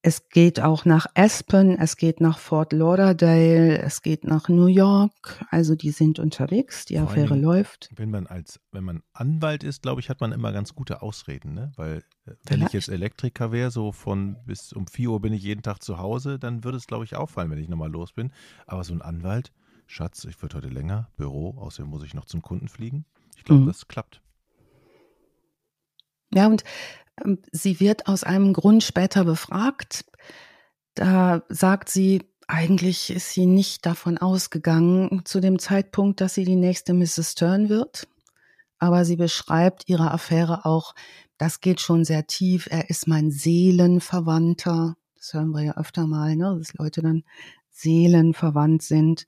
es 0.00 0.28
geht 0.28 0.60
auch 0.60 0.84
nach 0.84 1.06
Aspen, 1.14 1.76
es 1.76 1.96
geht 1.96 2.20
nach 2.20 2.38
Fort 2.38 2.72
Lauderdale, 2.72 3.78
es 3.78 4.02
geht 4.02 4.24
nach 4.24 4.48
New 4.48 4.66
York. 4.66 5.44
Also 5.50 5.74
die 5.74 5.90
sind 5.90 6.20
unterwegs, 6.20 6.84
die 6.84 6.96
Vor 6.96 7.04
Affäre 7.04 7.34
Dingen, 7.34 7.42
läuft. 7.42 7.90
Wenn 7.96 8.10
man 8.10 8.26
als, 8.28 8.60
wenn 8.70 8.84
man 8.84 9.02
Anwalt 9.12 9.64
ist, 9.64 9.82
glaube 9.82 10.00
ich, 10.00 10.08
hat 10.08 10.20
man 10.20 10.30
immer 10.30 10.52
ganz 10.52 10.74
gute 10.74 11.02
Ausreden, 11.02 11.52
ne? 11.54 11.72
Weil 11.74 12.04
äh, 12.26 12.32
wenn 12.46 12.62
ich 12.62 12.72
jetzt 12.72 12.88
Elektriker 12.88 13.50
wäre, 13.50 13.72
so 13.72 13.90
von 13.90 14.36
bis 14.46 14.72
um 14.72 14.86
4 14.86 15.10
Uhr 15.10 15.20
bin 15.20 15.32
ich 15.32 15.42
jeden 15.42 15.62
Tag 15.62 15.82
zu 15.82 15.98
Hause, 15.98 16.38
dann 16.38 16.62
würde 16.62 16.78
es, 16.78 16.86
glaube 16.86 17.04
ich, 17.04 17.16
auffallen, 17.16 17.50
wenn 17.50 17.58
ich 17.58 17.68
nochmal 17.68 17.90
los 17.90 18.12
bin. 18.12 18.32
Aber 18.66 18.84
so 18.84 18.94
ein 18.94 19.02
Anwalt, 19.02 19.52
Schatz, 19.86 20.24
ich 20.24 20.40
würde 20.40 20.58
heute 20.58 20.68
länger, 20.68 21.08
Büro, 21.16 21.56
außerdem 21.58 21.90
muss 21.90 22.04
ich 22.04 22.14
noch 22.14 22.26
zum 22.26 22.42
Kunden 22.42 22.68
fliegen. 22.68 23.04
Ich 23.36 23.42
glaube, 23.42 23.62
mhm. 23.62 23.66
das 23.66 23.88
klappt. 23.88 24.22
Ja, 26.32 26.46
und 26.46 26.62
sie 27.52 27.80
wird 27.80 28.06
aus 28.06 28.24
einem 28.24 28.52
Grund 28.52 28.82
später 28.82 29.24
befragt. 29.24 30.04
Da 30.94 31.42
sagt 31.48 31.88
sie, 31.88 32.22
eigentlich 32.46 33.10
ist 33.10 33.32
sie 33.32 33.46
nicht 33.46 33.84
davon 33.84 34.18
ausgegangen 34.18 35.22
zu 35.24 35.40
dem 35.40 35.58
Zeitpunkt, 35.58 36.20
dass 36.20 36.34
sie 36.34 36.44
die 36.44 36.56
nächste 36.56 36.94
Mrs. 36.94 37.32
Stern 37.32 37.68
wird. 37.68 38.08
Aber 38.78 39.04
sie 39.04 39.16
beschreibt 39.16 39.88
ihre 39.88 40.10
Affäre 40.10 40.64
auch, 40.64 40.94
das 41.36 41.60
geht 41.60 41.80
schon 41.80 42.04
sehr 42.04 42.26
tief. 42.26 42.68
Er 42.70 42.90
ist 42.90 43.06
mein 43.06 43.30
Seelenverwandter. 43.30 44.96
Das 45.16 45.34
hören 45.34 45.50
wir 45.50 45.62
ja 45.62 45.76
öfter 45.76 46.06
mal, 46.06 46.36
ne? 46.36 46.56
dass 46.58 46.74
Leute 46.74 47.02
dann 47.02 47.24
seelenverwandt 47.70 48.82
sind. 48.82 49.26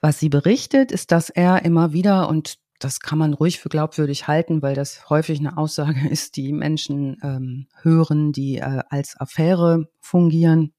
Was 0.00 0.18
sie 0.18 0.28
berichtet, 0.28 0.92
ist, 0.92 1.12
dass 1.12 1.30
er 1.30 1.64
immer 1.64 1.92
wieder, 1.92 2.28
und 2.28 2.58
das 2.80 3.00
kann 3.00 3.18
man 3.18 3.34
ruhig 3.34 3.60
für 3.60 3.68
glaubwürdig 3.68 4.26
halten, 4.26 4.62
weil 4.62 4.74
das 4.74 5.08
häufig 5.08 5.38
eine 5.38 5.56
Aussage 5.56 6.08
ist, 6.10 6.36
die 6.36 6.52
Menschen 6.52 7.18
ähm, 7.22 7.68
hören, 7.82 8.32
die 8.32 8.56
äh, 8.56 8.82
als 8.88 9.20
Affäre 9.20 9.88
fungieren. 10.00 10.72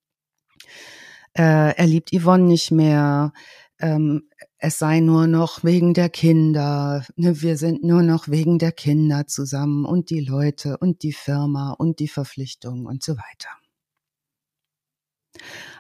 Äh, 1.34 1.76
er 1.76 1.88
liebt 1.88 2.12
Yvonne 2.14 2.44
nicht 2.44 2.72
mehr. 2.72 3.32
Ähm, 3.80 4.30
es 4.58 4.78
sei 4.80 5.00
nur 5.00 5.28
noch 5.28 5.64
wegen 5.64 5.94
der 5.94 6.10
Kinder. 6.10 7.06
Ne, 7.16 7.42
wir 7.42 7.58
sind 7.58 7.84
nur 7.84 8.04
noch 8.04 8.28
wegen 8.28 8.60
der 8.60 8.72
Kinder 8.72 9.28
zusammen 9.28 9.86
und 9.86 10.10
die 10.10 10.20
Leute 10.20 10.78
und 10.78 11.04
die 11.04 11.14
Firma 11.14 11.72
und 11.72 12.00
die 12.00 12.08
Verpflichtungen 12.08 12.86
und 12.86 13.04
so 13.04 13.14
weiter. 13.14 13.50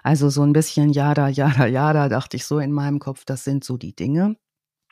Also 0.03 0.29
so 0.29 0.43
ein 0.43 0.53
bisschen 0.53 0.91
Jada, 0.91 1.27
Jada, 1.29 1.65
Jada, 1.67 2.09
dachte 2.09 2.37
ich 2.37 2.45
so 2.45 2.59
in 2.59 2.71
meinem 2.71 2.99
Kopf, 2.99 3.25
das 3.25 3.43
sind 3.43 3.63
so 3.63 3.77
die 3.77 3.95
Dinge. 3.95 4.35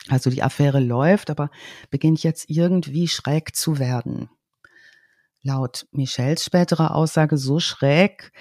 Also 0.08 0.30
die 0.30 0.44
Affäre 0.44 0.80
läuft, 0.80 1.30
aber 1.30 1.50
beginnt 1.90 2.24
jetzt 2.24 2.50
irgendwie 2.50 3.08
schräg 3.08 3.56
zu 3.56 3.80
werden. 3.80 4.30
Laut 5.42 5.88
Michels 5.92 6.44
späterer 6.44 6.96
Aussage 6.96 7.38
so 7.38 7.60
schräg, 7.60 8.32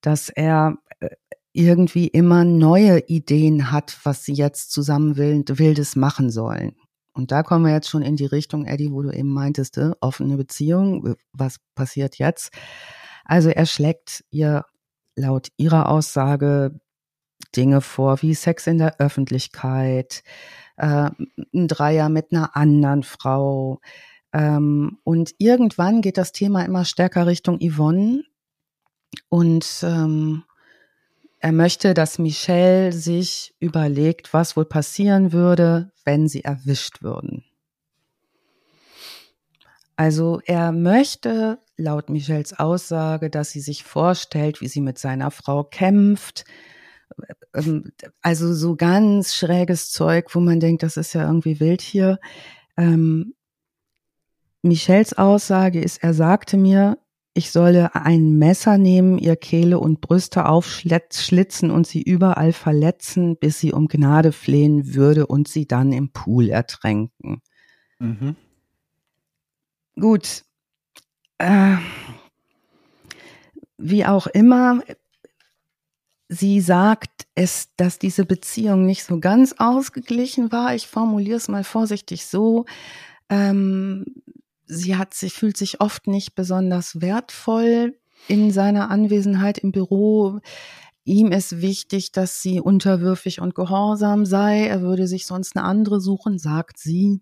dass 0.00 0.28
er 0.28 0.76
äh, 1.00 1.08
irgendwie 1.52 2.06
immer 2.08 2.44
neue 2.44 3.00
Ideen 3.06 3.70
hat, 3.70 3.98
was 4.04 4.24
sie 4.24 4.34
jetzt 4.34 4.70
zusammen 4.72 5.16
Wildes 5.16 5.96
machen 5.96 6.30
sollen. 6.30 6.76
Und 7.12 7.32
da 7.32 7.42
kommen 7.42 7.64
wir 7.64 7.72
jetzt 7.72 7.88
schon 7.88 8.02
in 8.02 8.16
die 8.16 8.26
Richtung, 8.26 8.66
Eddie, 8.66 8.92
wo 8.92 9.00
du 9.02 9.10
eben 9.10 9.32
meintest, 9.32 9.78
äh, 9.78 9.92
offene 10.00 10.36
Beziehung, 10.36 11.16
was 11.32 11.56
passiert 11.74 12.18
jetzt? 12.18 12.52
Also 13.24 13.48
er 13.48 13.66
schlägt 13.66 14.22
ihr 14.30 14.66
laut 15.16 15.48
ihrer 15.56 15.88
Aussage 15.88 16.78
Dinge 17.56 17.80
vor 17.80 18.20
wie 18.22 18.34
Sex 18.34 18.66
in 18.66 18.78
der 18.78 19.00
Öffentlichkeit, 19.00 20.22
äh, 20.76 21.10
ein 21.54 21.68
Dreier 21.68 22.08
mit 22.08 22.32
einer 22.32 22.56
anderen 22.56 23.02
Frau. 23.02 23.80
Ähm, 24.32 24.98
und 25.04 25.34
irgendwann 25.38 26.02
geht 26.02 26.18
das 26.18 26.32
Thema 26.32 26.64
immer 26.64 26.84
stärker 26.84 27.26
Richtung 27.26 27.58
Yvonne. 27.60 28.24
Und 29.28 29.66
ähm, 29.82 30.44
er 31.40 31.52
möchte, 31.52 31.94
dass 31.94 32.18
Michelle 32.18 32.92
sich 32.92 33.54
überlegt, 33.60 34.32
was 34.32 34.56
wohl 34.56 34.64
passieren 34.64 35.32
würde, 35.32 35.92
wenn 36.04 36.28
sie 36.28 36.44
erwischt 36.44 37.02
würden. 37.02 37.44
Also 39.96 40.40
er 40.44 40.72
möchte 40.72 41.58
laut 41.76 42.10
Michels 42.10 42.58
Aussage, 42.58 43.30
dass 43.30 43.50
sie 43.50 43.60
sich 43.60 43.84
vorstellt, 43.84 44.60
wie 44.60 44.68
sie 44.68 44.80
mit 44.80 44.98
seiner 44.98 45.30
Frau 45.30 45.64
kämpft, 45.64 46.44
ähm, 47.56 47.92
also 48.22 48.54
so 48.54 48.76
ganz 48.76 49.34
schräges 49.34 49.90
Zeug, 49.90 50.34
wo 50.34 50.40
man 50.40 50.60
denkt, 50.60 50.82
das 50.82 50.96
ist 50.96 51.14
ja 51.14 51.26
irgendwie 51.26 51.60
wild 51.60 51.80
hier. 51.80 52.18
Ähm, 52.76 53.34
Michels 54.62 55.16
Aussage 55.16 55.80
ist, 55.80 56.02
er 56.02 56.14
sagte 56.14 56.56
mir, 56.56 56.98
ich 57.34 57.50
solle 57.50 57.94
ein 57.94 58.38
Messer 58.38 58.78
nehmen, 58.78 59.18
ihr 59.18 59.36
Kehle 59.36 59.78
und 59.78 60.00
Brüste 60.00 60.46
aufschlitzen 60.46 61.70
und 61.70 61.86
sie 61.86 62.02
überall 62.02 62.52
verletzen, 62.52 63.36
bis 63.36 63.58
sie 63.58 63.72
um 63.72 63.88
Gnade 63.88 64.32
flehen 64.32 64.94
würde 64.94 65.26
und 65.26 65.46
sie 65.46 65.66
dann 65.66 65.92
im 65.92 66.10
Pool 66.12 66.48
ertränken. 66.48 67.42
Mhm. 67.98 68.36
Gut. 70.00 70.44
Äh, 71.38 71.76
wie 73.76 74.06
auch 74.06 74.26
immer, 74.26 74.82
sie 76.28 76.60
sagt 76.60 77.26
es, 77.34 77.74
dass 77.76 77.98
diese 77.98 78.24
Beziehung 78.24 78.86
nicht 78.86 79.04
so 79.04 79.20
ganz 79.20 79.54
ausgeglichen 79.58 80.52
war. 80.52 80.74
Ich 80.74 80.86
formuliere 80.86 81.36
es 81.36 81.48
mal 81.48 81.64
vorsichtig 81.64 82.26
so. 82.26 82.64
Ähm, 83.28 84.04
sie 84.66 84.96
hat 84.96 85.14
sich, 85.14 85.34
fühlt 85.34 85.56
sich 85.56 85.80
oft 85.80 86.06
nicht 86.06 86.34
besonders 86.34 87.00
wertvoll 87.00 87.98
in 88.28 88.50
seiner 88.50 88.90
Anwesenheit 88.90 89.58
im 89.58 89.72
Büro. 89.72 90.40
Ihm 91.04 91.30
ist 91.30 91.60
wichtig, 91.60 92.10
dass 92.10 92.42
sie 92.42 92.60
unterwürfig 92.60 93.40
und 93.40 93.54
gehorsam 93.54 94.26
sei. 94.26 94.66
Er 94.66 94.82
würde 94.82 95.06
sich 95.06 95.26
sonst 95.26 95.56
eine 95.56 95.64
andere 95.64 96.00
suchen, 96.00 96.38
sagt 96.38 96.78
sie. 96.78 97.20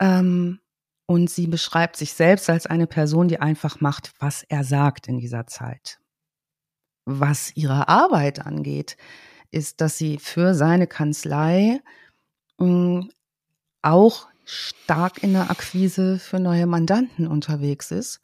Ähm, 0.00 0.60
und 1.06 1.30
sie 1.30 1.46
beschreibt 1.46 1.96
sich 1.96 2.14
selbst 2.14 2.48
als 2.48 2.66
eine 2.66 2.86
Person, 2.86 3.28
die 3.28 3.38
einfach 3.38 3.80
macht, 3.80 4.12
was 4.18 4.42
er 4.48 4.64
sagt 4.64 5.08
in 5.08 5.18
dieser 5.18 5.46
Zeit. 5.46 6.00
Was 7.06 7.56
ihre 7.56 7.88
Arbeit 7.88 8.44
angeht, 8.44 8.96
ist, 9.52 9.80
dass 9.80 9.96
sie 9.96 10.18
für 10.18 10.54
seine 10.54 10.86
Kanzlei 10.86 11.80
mh, 12.58 12.66
mm, 12.66 13.10
auch 13.82 14.26
stark 14.44 15.22
in 15.22 15.32
der 15.32 15.50
Akquise 15.50 16.18
für 16.18 16.40
neue 16.40 16.66
Mandanten 16.66 17.26
unterwegs 17.26 17.90
ist. 17.90 18.20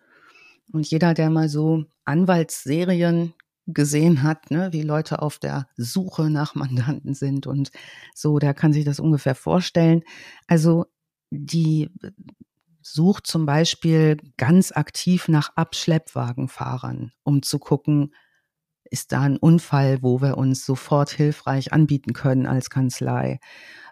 Und 0.73 0.91
jeder, 0.91 1.15
der 1.15 1.31
mal 1.31 1.49
so 1.49 1.85
Anwaltsserien 2.05 3.35
gesehen 3.67 4.23
hat, 4.23 4.51
ne, 4.51 4.73
wie 4.73 4.83
Leute 4.83 5.23
auf 5.23 5.39
der 5.39 5.69
Suche 5.77 6.31
nach 6.31 6.55
Mandanten 6.55 7.15
sind 7.15 7.47
und 7.47 7.71
so, 8.15 8.39
der 8.39 8.55
kann 8.55 8.73
sich 8.73 8.85
das 8.85 8.99
ungefähr 8.99 9.37
vorstellen. 9.37 10.03
Also 10.49 10.87
die 11.31 11.91
sucht 12.83 13.27
zum 13.27 13.47
Beispiel 13.47 14.17
ganz 14.37 14.73
aktiv 14.73 15.29
nach 15.29 15.57
Abschleppwagenfahrern, 15.57 17.13
um 17.23 17.43
zu 17.43 17.59
gucken, 17.61 18.13
ist 18.93 19.13
da 19.13 19.23
ein 19.23 19.39
Unfall, 19.39 20.03
wo 20.03 20.21
wir 20.21 20.37
uns 20.37 20.67
sofort 20.67 21.11
hilfreich 21.11 21.73
anbieten 21.73 22.13
können 22.13 22.47
als 22.47 22.71
Kanzlei? 22.71 23.41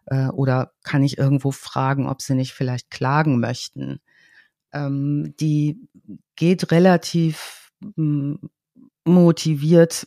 Äh, 0.06 0.28
oder 0.28 0.72
kann 0.82 1.02
ich 1.02 1.18
irgendwo 1.18 1.50
fragen, 1.50 2.06
ob 2.06 2.20
sie 2.22 2.34
nicht 2.34 2.52
vielleicht 2.52 2.90
klagen 2.90 3.40
möchten? 3.40 4.00
Ähm, 4.72 5.34
die 5.40 5.88
geht 6.36 6.70
relativ 6.70 7.72
hm, 7.96 8.50
motiviert 9.04 10.06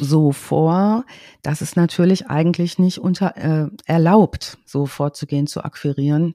so 0.00 0.32
vor, 0.32 1.04
dass 1.42 1.60
es 1.60 1.76
natürlich 1.76 2.26
eigentlich 2.26 2.80
nicht 2.80 2.98
unter 2.98 3.36
äh, 3.36 3.70
erlaubt, 3.86 4.58
so 4.66 4.86
vorzugehen, 4.86 5.46
zu 5.46 5.62
akquirieren. 5.62 6.34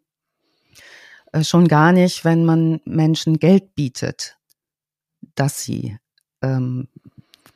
Äh, 1.33 1.43
schon 1.43 1.67
gar 1.67 1.91
nicht, 1.91 2.23
wenn 2.23 2.45
man 2.45 2.79
Menschen 2.85 3.37
Geld 3.37 3.75
bietet, 3.75 4.37
dass 5.35 5.61
sie 5.61 5.97
ähm, 6.41 6.87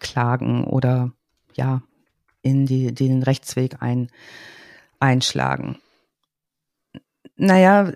klagen 0.04 0.66
oder 0.66 1.12
ja 1.56 1.82
in 2.44 2.66
die, 2.68 2.94
den 2.94 3.24
Rechtsweg 3.24 3.82
ein, 3.82 4.10
einschlagen. 5.00 5.80
Naja, 7.36 7.92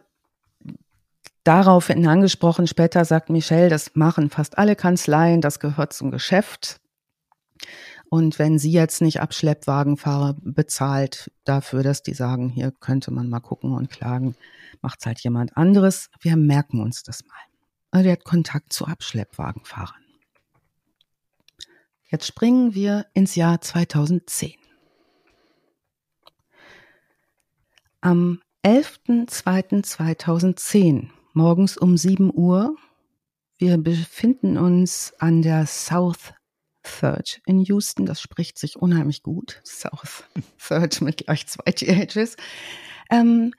daraufhin 1.44 2.08
angesprochen, 2.08 2.66
später 2.66 3.06
sagt 3.06 3.30
Michelle, 3.30 3.70
das 3.70 3.96
machen 3.96 4.30
fast 4.30 4.58
alle 4.58 4.76
Kanzleien, 4.76 5.42
das 5.42 5.60
gehört 5.60 5.94
zum 5.94 6.10
Geschäft. 6.10 6.80
Und 8.10 8.40
wenn 8.40 8.58
sie 8.58 8.72
jetzt 8.72 9.02
nicht 9.02 9.20
Abschleppwagenfahrer 9.20 10.38
bezahlt 10.42 11.30
dafür, 11.44 11.84
dass 11.84 12.04
die 12.04 12.14
sagen, 12.14 12.50
hier 12.50 12.72
könnte 12.72 13.12
man 13.12 13.30
mal 13.30 13.42
gucken 13.42 13.74
und 13.74 13.90
klagen, 13.90 14.36
macht 14.82 15.00
es 15.02 15.06
halt 15.06 15.20
jemand 15.20 15.58
anderes. 15.58 16.10
Wir 16.22 16.38
merken 16.38 16.82
uns 16.82 17.04
das 17.04 17.26
mal. 17.26 17.36
Also 17.92 18.10
hat 18.10 18.24
Kontakt 18.24 18.72
zu 18.72 18.86
Abschleppwagenfahrern. 18.86 20.07
Jetzt 22.10 22.26
springen 22.26 22.74
wir 22.74 23.06
ins 23.14 23.36
Jahr 23.36 23.60
2010. 23.60 24.54
Am 28.00 28.42
11.02.2010, 28.64 31.10
morgens 31.34 31.78
um 31.78 31.98
7 31.98 32.32
Uhr, 32.34 32.78
wir 33.58 33.78
befinden 33.78 34.58
uns 34.58 35.14
an 35.20 35.42
der 35.42 35.66
South 35.66 36.34
Third 36.84 37.42
in 37.46 37.60
Houston. 37.62 38.06
Das 38.06 38.22
spricht 38.22 38.58
sich 38.58 38.78
unheimlich 38.78 39.24
gut. 39.24 39.62
South 39.66 40.24
Third 40.60 41.02
mit 41.02 41.18
gleich 41.18 41.48
zwei 41.48 41.72
THs. 41.72 42.38
Ähm, 43.10 43.54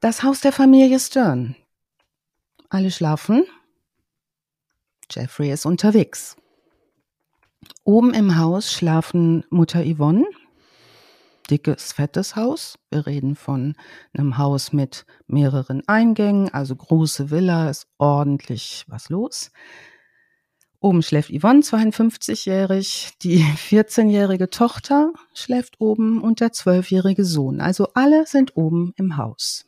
das 0.00 0.22
Haus 0.22 0.40
der 0.40 0.52
Familie 0.52 1.00
Stern. 1.00 1.56
Alle 2.68 2.90
schlafen. 2.90 3.46
Jeffrey 5.10 5.50
ist 5.50 5.64
unterwegs. 5.64 6.36
Oben 7.84 8.14
im 8.14 8.38
Haus 8.38 8.72
schlafen 8.72 9.44
Mutter 9.50 9.84
Yvonne, 9.84 10.24
dickes, 11.50 11.92
fettes 11.92 12.36
Haus. 12.36 12.78
Wir 12.90 13.06
reden 13.06 13.36
von 13.36 13.74
einem 14.12 14.38
Haus 14.38 14.72
mit 14.72 15.06
mehreren 15.26 15.82
Eingängen, 15.86 16.52
also 16.52 16.76
große 16.76 17.30
Villa, 17.30 17.70
ist 17.70 17.86
ordentlich 17.98 18.84
was 18.88 19.08
los. 19.08 19.50
Oben 20.80 21.02
schläft 21.02 21.30
Yvonne, 21.30 21.60
52-jährig, 21.60 23.12
die 23.22 23.38
14-jährige 23.70 24.50
Tochter 24.50 25.12
schläft 25.32 25.80
oben 25.80 26.20
und 26.20 26.40
der 26.40 26.50
12-jährige 26.50 27.24
Sohn. 27.24 27.60
Also 27.60 27.88
alle 27.94 28.26
sind 28.26 28.56
oben 28.56 28.92
im 28.96 29.16
Haus. 29.16 29.66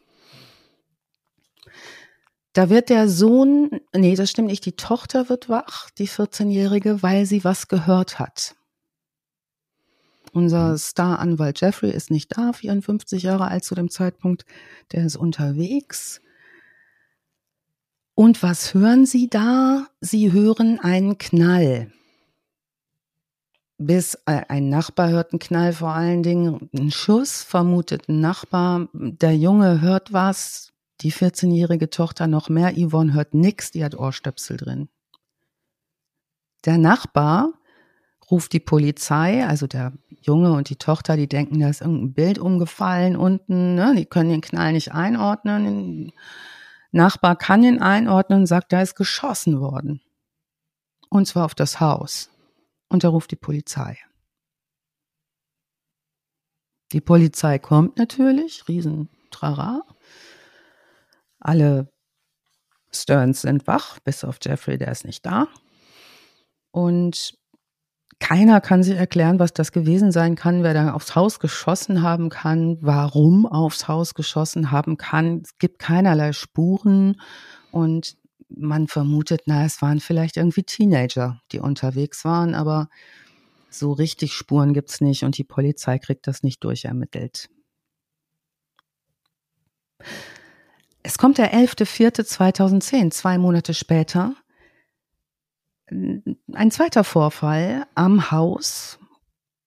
Da 2.56 2.70
wird 2.70 2.88
der 2.88 3.06
Sohn, 3.10 3.68
nee, 3.94 4.14
das 4.14 4.30
stimmt 4.30 4.48
nicht, 4.48 4.64
die 4.64 4.76
Tochter 4.76 5.28
wird 5.28 5.50
wach, 5.50 5.90
die 5.90 6.08
14-jährige, 6.08 7.02
weil 7.02 7.26
sie 7.26 7.44
was 7.44 7.68
gehört 7.68 8.18
hat. 8.18 8.56
Unser 10.32 10.70
mhm. 10.70 10.78
Star-Anwalt 10.78 11.60
Jeffrey 11.60 11.90
ist 11.90 12.10
nicht 12.10 12.34
da, 12.34 12.54
54 12.54 13.24
Jahre 13.24 13.48
alt 13.48 13.62
zu 13.64 13.74
dem 13.74 13.90
Zeitpunkt. 13.90 14.46
Der 14.92 15.04
ist 15.04 15.16
unterwegs. 15.16 16.22
Und 18.14 18.42
was 18.42 18.72
hören 18.72 19.04
Sie 19.04 19.28
da? 19.28 19.88
Sie 20.00 20.32
hören 20.32 20.80
einen 20.80 21.18
Knall. 21.18 21.92
Bis 23.76 24.14
äh, 24.24 24.40
ein 24.48 24.70
Nachbar 24.70 25.10
hört 25.10 25.34
einen 25.34 25.40
Knall 25.40 25.74
vor 25.74 25.90
allen 25.90 26.22
Dingen, 26.22 26.70
ein 26.74 26.90
Schuss, 26.90 27.42
vermutet 27.42 28.08
ein 28.08 28.20
Nachbar. 28.20 28.88
Der 28.94 29.36
Junge 29.36 29.82
hört 29.82 30.14
was, 30.14 30.72
die 31.02 31.12
14-jährige 31.12 31.90
Tochter 31.90 32.26
noch 32.26 32.48
mehr. 32.48 32.74
Yvonne 32.76 33.14
hört 33.14 33.34
nichts, 33.34 33.70
die 33.70 33.84
hat 33.84 33.94
Ohrstöpsel 33.94 34.56
drin. 34.56 34.88
Der 36.64 36.78
Nachbar 36.78 37.52
ruft 38.30 38.52
die 38.52 38.60
Polizei, 38.60 39.46
also 39.46 39.66
der 39.66 39.92
Junge 40.20 40.52
und 40.52 40.68
die 40.68 40.76
Tochter, 40.76 41.16
die 41.16 41.28
denken, 41.28 41.60
da 41.60 41.68
ist 41.68 41.80
irgendein 41.80 42.14
Bild 42.14 42.38
umgefallen 42.38 43.16
unten, 43.16 43.74
ne? 43.74 43.94
die 43.96 44.06
können 44.06 44.30
den 44.30 44.40
Knall 44.40 44.72
nicht 44.72 44.92
einordnen. 44.92 46.06
Der 46.06 46.12
Nachbar 46.90 47.36
kann 47.36 47.62
ihn 47.62 47.80
einordnen 47.80 48.46
sagt, 48.46 48.72
da 48.72 48.82
ist 48.82 48.96
geschossen 48.96 49.60
worden. 49.60 50.00
Und 51.08 51.28
zwar 51.28 51.44
auf 51.44 51.54
das 51.54 51.78
Haus. 51.78 52.30
Und 52.88 53.04
er 53.04 53.10
ruft 53.10 53.30
die 53.30 53.36
Polizei. 53.36 53.98
Die 56.92 57.00
Polizei 57.00 57.58
kommt 57.58 57.98
natürlich, 57.98 58.68
riesen 58.68 59.08
Trara. 59.30 59.82
Alle 61.38 61.88
Stearns 62.92 63.42
sind 63.42 63.66
wach, 63.66 63.98
bis 64.00 64.24
auf 64.24 64.38
Jeffrey, 64.42 64.78
der 64.78 64.92
ist 64.92 65.04
nicht 65.04 65.24
da. 65.26 65.48
Und 66.70 67.36
keiner 68.18 68.60
kann 68.60 68.82
sich 68.82 68.96
erklären, 68.96 69.38
was 69.38 69.52
das 69.52 69.72
gewesen 69.72 70.10
sein 70.10 70.36
kann, 70.36 70.62
wer 70.62 70.72
da 70.72 70.92
aufs 70.94 71.14
Haus 71.14 71.38
geschossen 71.38 72.02
haben 72.02 72.30
kann, 72.30 72.78
warum 72.80 73.46
aufs 73.46 73.88
Haus 73.88 74.14
geschossen 74.14 74.70
haben 74.70 74.96
kann. 74.96 75.42
Es 75.44 75.58
gibt 75.58 75.78
keinerlei 75.78 76.32
Spuren 76.32 77.20
und 77.70 78.16
man 78.48 78.88
vermutet, 78.88 79.42
na, 79.46 79.64
es 79.64 79.82
waren 79.82 80.00
vielleicht 80.00 80.36
irgendwie 80.36 80.62
Teenager, 80.62 81.40
die 81.52 81.58
unterwegs 81.58 82.24
waren, 82.24 82.54
aber 82.54 82.88
so 83.68 83.92
richtig 83.92 84.32
Spuren 84.32 84.72
gibt's 84.72 85.00
nicht 85.00 85.24
und 85.24 85.36
die 85.36 85.44
Polizei 85.44 85.98
kriegt 85.98 86.26
das 86.26 86.42
nicht 86.42 86.64
durchermittelt. 86.64 87.50
Es 91.06 91.18
kommt 91.18 91.38
der 91.38 91.54
11.04.2010, 91.54 93.12
zwei 93.12 93.38
Monate 93.38 93.74
später, 93.74 94.34
ein 95.88 96.70
zweiter 96.72 97.04
Vorfall 97.04 97.86
am 97.94 98.32
Haus, 98.32 98.98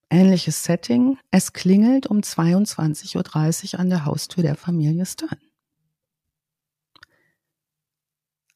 ähnliches 0.10 0.66
Setting. 0.66 1.18
Es 1.32 1.54
klingelt 1.54 2.08
um 2.08 2.18
22.30 2.18 3.74
Uhr 3.74 3.80
an 3.80 3.90
der 3.90 4.04
Haustür 4.04 4.44
der 4.44 4.56
Familie 4.56 5.06
Stern. 5.06 5.40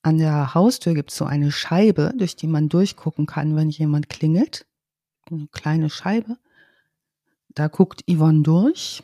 An 0.01 0.17
der 0.17 0.53
Haustür 0.53 0.93
gibt 0.93 1.11
es 1.11 1.15
so 1.15 1.23
eine 1.23 1.53
Scheibe, 1.53 2.13
durch 2.17 2.35
die 2.35 2.47
man 2.47 2.67
durchgucken 2.67 3.27
kann, 3.27 3.55
wenn 3.55 3.69
jemand 3.69 4.09
klingelt. 4.09 4.65
Eine 5.31 5.47
kleine 5.53 5.89
Scheibe. 5.89 6.35
Da 7.47 7.69
guckt 7.69 8.03
Yvonne 8.11 8.41
durch, 8.41 9.03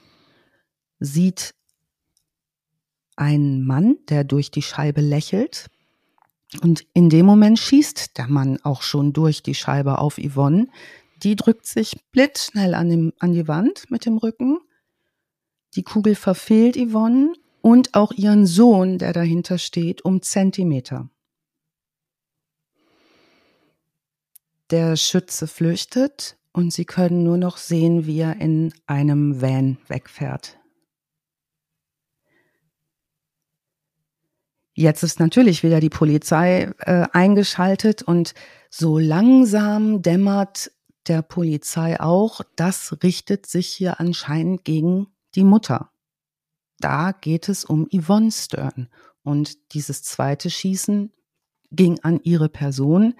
sieht 0.99 1.55
einen 3.19 3.65
Mann, 3.65 3.97
der 4.07 4.23
durch 4.23 4.49
die 4.49 4.61
Scheibe 4.61 5.01
lächelt. 5.01 5.67
Und 6.61 6.85
in 6.93 7.09
dem 7.09 7.25
Moment 7.25 7.59
schießt 7.59 8.17
der 8.17 8.27
Mann 8.27 8.59
auch 8.63 8.81
schon 8.81 9.13
durch 9.13 9.43
die 9.43 9.55
Scheibe 9.55 9.99
auf 9.99 10.17
Yvonne. 10.17 10.67
Die 11.21 11.35
drückt 11.35 11.67
sich 11.67 11.97
blitzschnell 12.11 12.73
an, 12.73 12.89
dem, 12.89 13.13
an 13.19 13.33
die 13.33 13.47
Wand 13.47 13.91
mit 13.91 14.05
dem 14.05 14.17
Rücken. 14.17 14.59
Die 15.75 15.83
Kugel 15.83 16.15
verfehlt 16.15 16.77
Yvonne 16.77 17.33
und 17.61 17.93
auch 17.93 18.11
ihren 18.13 18.47
Sohn, 18.47 18.97
der 18.97 19.13
dahinter 19.13 19.57
steht, 19.57 20.03
um 20.03 20.21
Zentimeter. 20.21 21.09
Der 24.71 24.95
Schütze 24.95 25.47
flüchtet 25.47 26.37
und 26.53 26.71
sie 26.71 26.85
können 26.85 27.23
nur 27.23 27.37
noch 27.37 27.57
sehen, 27.57 28.05
wie 28.05 28.19
er 28.19 28.39
in 28.39 28.73
einem 28.87 29.41
Van 29.41 29.77
wegfährt. 29.87 30.58
Jetzt 34.79 35.03
ist 35.03 35.19
natürlich 35.19 35.61
wieder 35.61 35.81
die 35.81 35.89
Polizei 35.89 36.71
äh, 36.79 37.05
eingeschaltet 37.11 38.01
und 38.01 38.33
so 38.69 38.97
langsam 38.97 40.01
dämmert 40.01 40.71
der 41.09 41.21
Polizei 41.21 41.99
auch, 41.99 42.39
das 42.55 42.95
richtet 43.03 43.45
sich 43.45 43.67
hier 43.67 43.99
anscheinend 43.99 44.63
gegen 44.63 45.07
die 45.35 45.43
Mutter. 45.43 45.91
Da 46.79 47.11
geht 47.11 47.49
es 47.49 47.65
um 47.65 47.89
Yvonne 47.93 48.31
Stern 48.31 48.87
und 49.21 49.73
dieses 49.73 50.01
zweite 50.01 50.49
Schießen 50.49 51.11
ging 51.71 51.99
an 52.03 52.21
ihre 52.23 52.47
Person. 52.47 53.15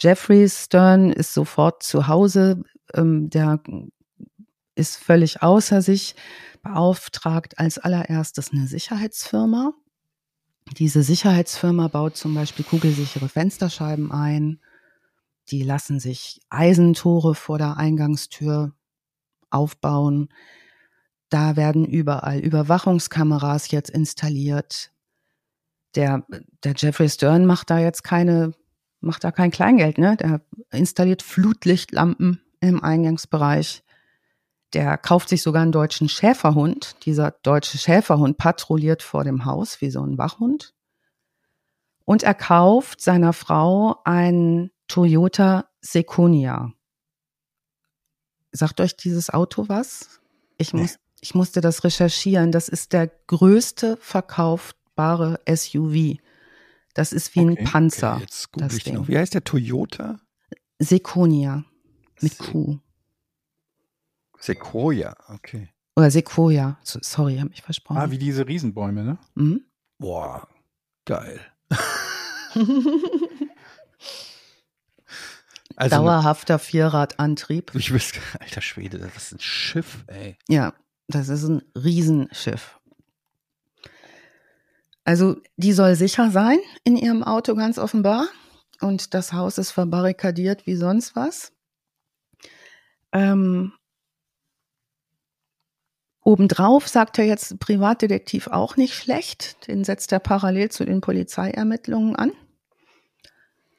Jeffrey 0.00 0.48
Stern 0.48 1.12
ist 1.12 1.34
sofort 1.34 1.84
zu 1.84 2.08
Hause, 2.08 2.64
ähm, 2.94 3.30
der 3.30 3.62
ist 4.74 4.96
völlig 4.96 5.40
außer 5.40 5.82
sich, 5.82 6.16
beauftragt 6.62 7.60
als 7.60 7.78
allererstes 7.78 8.50
eine 8.50 8.66
Sicherheitsfirma, 8.66 9.72
diese 10.76 11.02
Sicherheitsfirma 11.02 11.88
baut 11.88 12.16
zum 12.16 12.34
Beispiel 12.34 12.64
kugelsichere 12.64 13.28
Fensterscheiben 13.28 14.12
ein. 14.12 14.60
Die 15.50 15.62
lassen 15.62 15.98
sich 15.98 16.40
Eisentore 16.50 17.34
vor 17.34 17.58
der 17.58 17.76
Eingangstür 17.76 18.74
aufbauen. 19.50 20.28
Da 21.30 21.56
werden 21.56 21.84
überall 21.84 22.38
Überwachungskameras 22.40 23.70
jetzt 23.70 23.90
installiert. 23.90 24.92
Der, 25.94 26.26
der 26.64 26.74
Jeffrey 26.76 27.08
Stern 27.08 27.46
macht 27.46 27.70
da 27.70 27.78
jetzt 27.78 28.04
keine, 28.04 28.52
macht 29.00 29.24
da 29.24 29.32
kein 29.32 29.50
Kleingeld, 29.50 29.98
ne? 29.98 30.16
Der 30.16 30.42
installiert 30.70 31.22
Flutlichtlampen 31.22 32.40
im 32.60 32.82
Eingangsbereich. 32.82 33.82
Der 34.74 34.98
kauft 34.98 35.28
sich 35.28 35.42
sogar 35.42 35.62
einen 35.62 35.72
deutschen 35.72 36.08
Schäferhund. 36.08 36.96
Dieser 37.04 37.30
deutsche 37.42 37.78
Schäferhund 37.78 38.36
patrouilliert 38.36 39.02
vor 39.02 39.24
dem 39.24 39.44
Haus 39.44 39.80
wie 39.80 39.90
so 39.90 40.02
ein 40.02 40.18
Wachhund. 40.18 40.74
Und 42.04 42.22
er 42.22 42.34
kauft 42.34 43.00
seiner 43.00 43.32
Frau 43.32 44.00
ein 44.04 44.70
Toyota 44.86 45.68
Sequoia. 45.80 46.72
Sagt 48.52 48.80
euch 48.80 48.96
dieses 48.96 49.30
Auto 49.30 49.68
was? 49.68 50.20
Ich, 50.56 50.72
muss, 50.72 50.92
nee. 50.92 50.98
ich 51.20 51.34
musste 51.34 51.60
das 51.60 51.84
recherchieren. 51.84 52.50
Das 52.50 52.68
ist 52.68 52.92
der 52.92 53.08
größte 53.26 53.98
verkaufbare 54.00 55.40
SUV. 55.46 56.18
Das 56.94 57.12
ist 57.12 57.34
wie 57.34 57.40
okay, 57.40 57.58
ein 57.58 57.64
Panzer. 57.64 58.14
Okay, 58.14 58.22
jetzt 58.22 58.48
das 58.56 58.78
Ding. 58.78 58.94
Noch. 58.94 59.08
Wie 59.08 59.18
heißt 59.18 59.34
der 59.34 59.44
Toyota? 59.44 60.18
Sequoia 60.78 61.64
mit 62.20 62.34
Se 62.34 62.42
Q. 62.42 62.78
Sequoia, 64.38 65.16
okay. 65.28 65.68
Oder 65.96 66.10
Sequoia, 66.10 66.78
sorry, 66.82 67.38
habe 67.38 67.50
ich 67.52 67.62
versprochen. 67.62 67.98
Ah, 67.98 68.10
wie 68.10 68.18
diese 68.18 68.46
Riesenbäume, 68.46 69.02
ne? 69.02 69.18
Mhm. 69.34 69.64
Boah, 69.98 70.46
geil. 71.04 71.40
also 75.76 75.96
Dauerhafter 75.96 76.58
Vierradantrieb. 76.58 77.74
Ich 77.74 77.92
wüsste, 77.92 78.20
alter 78.38 78.60
Schwede, 78.60 78.98
das 78.98 79.16
ist 79.16 79.32
ein 79.32 79.40
Schiff, 79.40 80.04
ey. 80.06 80.38
Ja, 80.48 80.74
das 81.08 81.28
ist 81.28 81.44
ein 81.44 81.62
Riesenschiff. 81.74 82.78
Also, 85.04 85.40
die 85.56 85.72
soll 85.72 85.94
sicher 85.94 86.30
sein 86.30 86.58
in 86.84 86.96
ihrem 86.96 87.24
Auto, 87.24 87.54
ganz 87.54 87.78
offenbar. 87.78 88.28
Und 88.80 89.14
das 89.14 89.32
Haus 89.32 89.56
ist 89.58 89.70
verbarrikadiert 89.70 90.66
wie 90.66 90.76
sonst 90.76 91.16
was. 91.16 91.52
Ähm, 93.12 93.72
Obendrauf 96.28 96.86
sagt 96.88 97.18
er 97.18 97.24
jetzt 97.24 97.58
Privatdetektiv 97.58 98.48
auch 98.48 98.76
nicht 98.76 98.92
schlecht. 98.92 99.66
Den 99.66 99.82
setzt 99.82 100.12
er 100.12 100.18
parallel 100.18 100.70
zu 100.70 100.84
den 100.84 101.00
Polizeiermittlungen 101.00 102.16
an. 102.16 102.32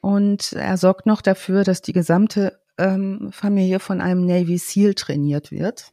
Und 0.00 0.54
er 0.54 0.76
sorgt 0.76 1.06
noch 1.06 1.22
dafür, 1.22 1.62
dass 1.62 1.80
die 1.80 1.92
gesamte 1.92 2.58
ähm, 2.76 3.28
Familie 3.30 3.78
von 3.78 4.00
einem 4.00 4.26
Navy 4.26 4.58
SEAL 4.58 4.94
trainiert 4.94 5.52
wird, 5.52 5.92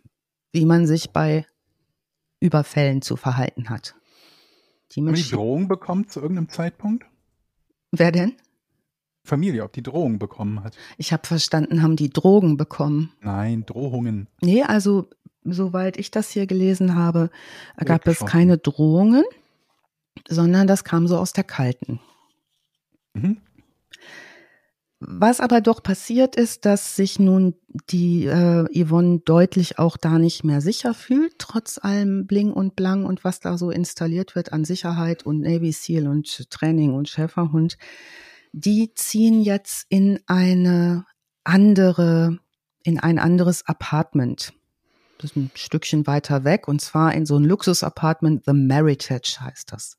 wie 0.51 0.65
man 0.65 0.87
sich 0.87 1.11
bei 1.11 1.45
Überfällen 2.39 3.03
zu 3.03 3.17
verhalten 3.17 3.69
hat. 3.69 3.93
Die, 4.93 5.01
Haben 5.01 5.13
die 5.13 5.29
Drohung 5.29 5.67
bekommt 5.67 6.11
zu 6.11 6.21
irgendeinem 6.21 6.49
Zeitpunkt? 6.49 7.05
Wer 7.91 8.11
denn? 8.11 8.33
Familie, 9.27 9.63
ob 9.63 9.73
die 9.73 9.83
Drohung 9.83 10.17
bekommen 10.17 10.63
hat. 10.63 10.75
Ich 10.97 11.13
habe 11.13 11.27
verstanden, 11.27 11.83
haben 11.83 11.97
die 11.97 12.09
Drogen 12.09 12.57
bekommen. 12.57 13.11
Nein, 13.21 13.65
Drohungen. 13.65 14.27
Nee, 14.41 14.63
also 14.63 15.09
soweit 15.51 15.97
ich 15.97 16.11
das 16.11 16.29
hier 16.29 16.47
gelesen 16.47 16.95
habe, 16.95 17.29
gab 17.83 18.07
es 18.07 18.25
keine 18.25 18.57
Drohungen, 18.57 19.23
sondern 20.27 20.67
das 20.67 20.83
kam 20.83 21.07
so 21.07 21.17
aus 21.17 21.33
der 21.33 21.43
Kalten. 21.43 21.99
Mhm. 23.13 23.37
Was 24.99 25.41
aber 25.41 25.61
doch 25.61 25.83
passiert 25.83 26.35
ist, 26.35 26.65
dass 26.65 26.95
sich 26.95 27.19
nun 27.19 27.53
die 27.91 28.25
äh, 28.25 28.65
Yvonne 28.73 29.19
deutlich 29.19 29.77
auch 29.77 29.95
da 29.95 30.17
nicht 30.17 30.43
mehr 30.43 30.59
sicher 30.59 30.95
fühlt, 30.95 31.37
trotz 31.37 31.77
allem 31.77 32.25
Bling 32.25 32.51
und 32.51 32.75
Blang 32.75 33.05
und 33.05 33.23
was 33.23 33.39
da 33.39 33.59
so 33.59 33.69
installiert 33.69 34.35
wird 34.35 34.53
an 34.53 34.65
Sicherheit 34.65 35.23
und 35.23 35.41
Navy 35.41 35.71
SEAL 35.71 36.07
und 36.07 36.49
Training 36.49 36.95
und 36.95 37.09
Schäferhund. 37.09 37.77
Die 38.53 38.91
ziehen 38.95 39.41
jetzt 39.41 39.85
in 39.89 40.19
eine 40.25 41.05
andere, 41.43 42.39
in 42.83 42.99
ein 42.99 43.19
anderes 43.19 43.67
Apartment 43.67 44.53
das 45.17 45.31
ist 45.31 45.35
ein 45.35 45.51
Stückchen 45.55 46.07
weiter 46.07 46.43
weg, 46.43 46.67
und 46.67 46.79
zwar 46.79 47.13
in 47.13 47.25
so 47.25 47.37
ein 47.37 47.43
Luxus-Apartment, 47.43 48.43
The 48.45 48.53
Meritage 48.53 49.37
heißt 49.39 49.71
das. 49.71 49.97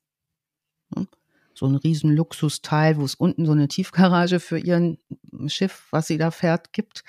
So 1.53 1.65
ein 1.65 1.75
riesen 1.75 2.15
Luxusteil, 2.15 2.97
wo 2.97 3.03
es 3.03 3.15
unten 3.15 3.45
so 3.45 3.51
eine 3.51 3.67
Tiefgarage 3.67 4.39
für 4.39 4.57
ihren 4.57 4.97
Schiff, 5.47 5.87
was 5.91 6.07
sie 6.07 6.17
da 6.17 6.31
fährt, 6.31 6.71
gibt. 6.71 7.03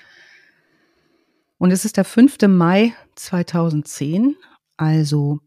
Und 1.57 1.71
es 1.71 1.85
ist 1.85 1.95
der 1.95 2.03
5. 2.03 2.37
Mai 2.49 2.93
2010, 3.15 4.35
also 4.75 5.39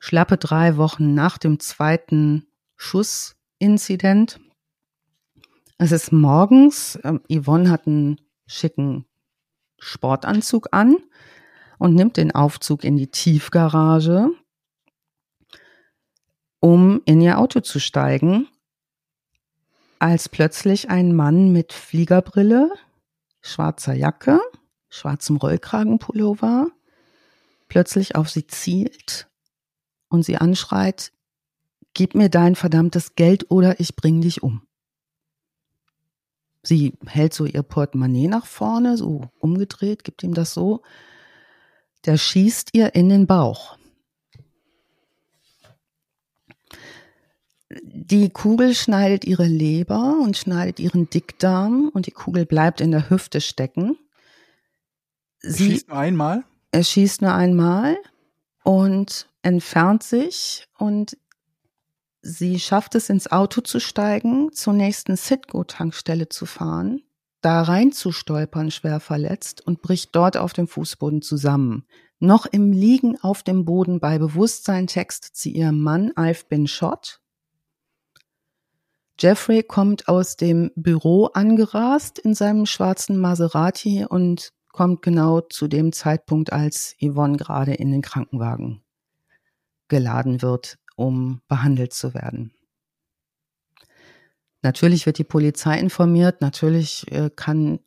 schlappe 0.00 0.38
drei 0.38 0.76
Wochen 0.76 1.14
nach 1.14 1.38
dem 1.38 1.60
zweiten 1.60 2.46
Schussinzident. 2.74 4.40
Es 5.78 5.92
ist 5.92 6.10
morgens, 6.10 6.98
ähm, 7.04 7.20
Yvonne 7.30 7.70
hat 7.70 7.86
einen 7.86 8.20
schicken 8.46 9.04
Sportanzug 9.78 10.68
an 10.72 10.96
und 11.78 11.94
nimmt 11.94 12.16
den 12.16 12.34
Aufzug 12.34 12.84
in 12.84 12.96
die 12.96 13.10
Tiefgarage, 13.10 14.30
um 16.60 17.02
in 17.04 17.20
ihr 17.20 17.38
Auto 17.38 17.60
zu 17.60 17.78
steigen, 17.80 18.48
als 19.98 20.28
plötzlich 20.28 20.90
ein 20.90 21.14
Mann 21.14 21.52
mit 21.52 21.72
Fliegerbrille, 21.72 22.70
schwarzer 23.40 23.94
Jacke, 23.94 24.40
schwarzem 24.88 25.36
Rollkragenpullover 25.36 26.68
plötzlich 27.68 28.16
auf 28.16 28.28
sie 28.30 28.46
zielt 28.46 29.28
und 30.08 30.24
sie 30.24 30.36
anschreit, 30.36 31.12
gib 31.94 32.14
mir 32.14 32.28
dein 32.28 32.54
verdammtes 32.54 33.14
Geld 33.14 33.50
oder 33.50 33.80
ich 33.80 33.96
bring 33.96 34.20
dich 34.20 34.42
um. 34.42 34.62
Sie 36.62 36.94
hält 37.06 37.32
so 37.32 37.44
ihr 37.44 37.62
Portemonnaie 37.62 38.28
nach 38.28 38.46
vorne, 38.46 38.96
so 38.96 39.30
umgedreht, 39.38 40.04
gibt 40.04 40.22
ihm 40.22 40.34
das 40.34 40.52
so 40.52 40.82
der 42.06 42.16
schießt 42.16 42.70
ihr 42.72 42.94
in 42.94 43.08
den 43.08 43.26
Bauch. 43.26 43.76
Die 47.68 48.30
Kugel 48.30 48.74
schneidet 48.74 49.24
ihre 49.24 49.46
Leber 49.46 50.18
und 50.22 50.36
schneidet 50.36 50.78
ihren 50.78 51.10
Dickdarm 51.10 51.90
und 51.92 52.06
die 52.06 52.12
Kugel 52.12 52.46
bleibt 52.46 52.80
in 52.80 52.92
der 52.92 53.10
Hüfte 53.10 53.40
stecken. 53.40 53.98
Sie 55.40 55.72
schießt 55.72 55.88
nur 55.88 55.98
einmal? 55.98 56.44
Er 56.70 56.84
schießt 56.84 57.22
nur 57.22 57.34
einmal 57.34 57.96
und 58.62 59.28
entfernt 59.42 60.02
sich 60.02 60.68
und 60.78 61.16
Sie 62.28 62.58
schafft 62.58 62.96
es, 62.96 63.08
ins 63.08 63.30
Auto 63.30 63.60
zu 63.60 63.78
steigen, 63.78 64.52
zur 64.52 64.72
nächsten 64.72 65.16
Citgo-Tankstelle 65.16 66.28
zu 66.28 66.44
fahren, 66.44 67.02
da 67.40 67.62
reinzustolpern, 67.62 68.70
schwer 68.70 69.00
verletzt 69.00 69.66
und 69.66 69.82
bricht 69.82 70.14
dort 70.14 70.36
auf 70.36 70.52
dem 70.52 70.68
Fußboden 70.68 71.22
zusammen. 71.22 71.86
Noch 72.18 72.46
im 72.46 72.72
Liegen 72.72 73.18
auf 73.20 73.42
dem 73.42 73.64
Boden 73.64 74.00
bei 74.00 74.18
Bewusstsein 74.18 74.86
textet 74.86 75.36
sie 75.36 75.52
ihrem 75.52 75.80
Mann, 75.80 76.12
I've 76.12 76.48
been 76.48 76.66
shot. 76.66 77.20
Jeffrey 79.18 79.62
kommt 79.62 80.08
aus 80.08 80.36
dem 80.36 80.70
Büro 80.76 81.26
angerast 81.26 82.18
in 82.18 82.34
seinem 82.34 82.66
schwarzen 82.66 83.18
Maserati 83.18 84.04
und 84.06 84.52
kommt 84.72 85.00
genau 85.00 85.40
zu 85.40 85.68
dem 85.68 85.92
Zeitpunkt, 85.92 86.52
als 86.52 86.96
Yvonne 87.00 87.38
gerade 87.38 87.72
in 87.74 87.90
den 87.92 88.02
Krankenwagen 88.02 88.82
geladen 89.88 90.42
wird, 90.42 90.78
um 90.96 91.40
behandelt 91.48 91.94
zu 91.94 92.12
werden. 92.12 92.52
Natürlich 94.62 95.06
wird 95.06 95.18
die 95.18 95.24
Polizei 95.24 95.78
informiert, 95.78 96.40
natürlich 96.40 97.10
äh, 97.12 97.30
kann 97.34 97.80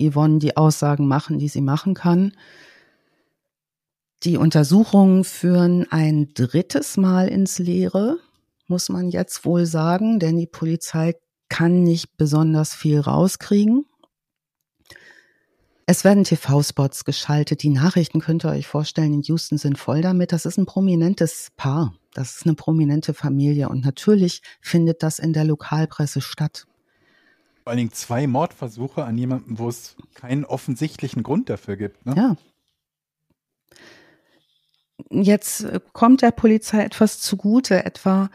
Yvonne 0.00 0.38
die 0.38 0.56
Aussagen 0.56 1.06
machen, 1.06 1.38
die 1.38 1.48
sie 1.48 1.60
machen 1.60 1.94
kann. 1.94 2.32
Die 4.22 4.36
Untersuchungen 4.36 5.24
führen 5.24 5.86
ein 5.90 6.32
drittes 6.34 6.96
Mal 6.96 7.28
ins 7.28 7.58
Leere, 7.58 8.18
muss 8.66 8.88
man 8.88 9.10
jetzt 9.10 9.44
wohl 9.44 9.66
sagen, 9.66 10.18
denn 10.18 10.36
die 10.36 10.46
Polizei 10.46 11.14
kann 11.48 11.82
nicht 11.82 12.16
besonders 12.16 12.74
viel 12.74 12.98
rauskriegen. 12.98 13.86
Es 15.88 16.02
werden 16.02 16.24
TV-Spots 16.24 17.04
geschaltet. 17.04 17.62
Die 17.62 17.68
Nachrichten 17.68 18.20
könnt 18.20 18.44
ihr 18.44 18.50
euch 18.50 18.66
vorstellen, 18.66 19.14
in 19.14 19.22
Houston 19.22 19.56
sind 19.56 19.78
voll 19.78 20.02
damit. 20.02 20.32
Das 20.32 20.44
ist 20.44 20.58
ein 20.58 20.66
prominentes 20.66 21.52
Paar. 21.56 21.94
Das 22.16 22.36
ist 22.36 22.46
eine 22.46 22.54
prominente 22.54 23.12
Familie. 23.12 23.68
Und 23.68 23.84
natürlich 23.84 24.40
findet 24.62 25.02
das 25.02 25.18
in 25.18 25.34
der 25.34 25.44
Lokalpresse 25.44 26.22
statt. 26.22 26.66
Vor 27.62 27.72
allen 27.72 27.76
Dingen 27.76 27.92
zwei 27.92 28.26
Mordversuche 28.26 29.04
an 29.04 29.18
jemanden, 29.18 29.58
wo 29.58 29.68
es 29.68 29.96
keinen 30.14 30.46
offensichtlichen 30.46 31.22
Grund 31.22 31.50
dafür 31.50 31.76
gibt. 31.76 32.06
Ne? 32.06 32.14
Ja. 32.16 32.36
Jetzt 35.10 35.66
kommt 35.92 36.22
der 36.22 36.30
Polizei 36.30 36.82
etwas 36.82 37.20
zugute, 37.20 37.84
etwa 37.84 38.30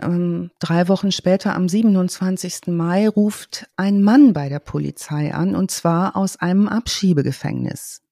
ähm, 0.00 0.52
drei 0.60 0.86
Wochen 0.86 1.10
später, 1.10 1.56
am 1.56 1.68
27. 1.68 2.68
Mai, 2.68 3.08
ruft 3.08 3.66
ein 3.76 4.00
Mann 4.00 4.32
bei 4.32 4.48
der 4.48 4.60
Polizei 4.60 5.34
an, 5.34 5.56
und 5.56 5.72
zwar 5.72 6.14
aus 6.14 6.36
einem 6.36 6.68
Abschiebegefängnis. 6.68 8.03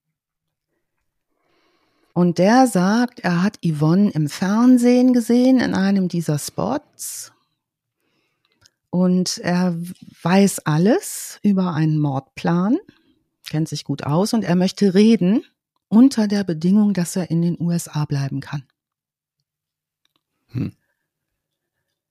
Und 2.14 2.38
der 2.38 2.66
sagt, 2.66 3.20
er 3.20 3.42
hat 3.42 3.58
Yvonne 3.64 4.10
im 4.10 4.28
Fernsehen 4.28 5.12
gesehen, 5.12 5.60
in 5.60 5.74
einem 5.74 6.08
dieser 6.08 6.38
Spots. 6.38 7.32
Und 8.90 9.38
er 9.38 9.74
weiß 10.22 10.60
alles 10.66 11.40
über 11.42 11.72
einen 11.72 11.98
Mordplan, 11.98 12.78
kennt 13.48 13.68
sich 13.68 13.84
gut 13.84 14.04
aus 14.04 14.34
und 14.34 14.44
er 14.44 14.56
möchte 14.56 14.92
reden 14.92 15.42
unter 15.88 16.28
der 16.28 16.44
Bedingung, 16.44 16.92
dass 16.92 17.16
er 17.16 17.30
in 17.30 17.40
den 17.40 17.58
USA 17.58 18.04
bleiben 18.04 18.40
kann. 18.40 18.64
Hm. 20.48 20.72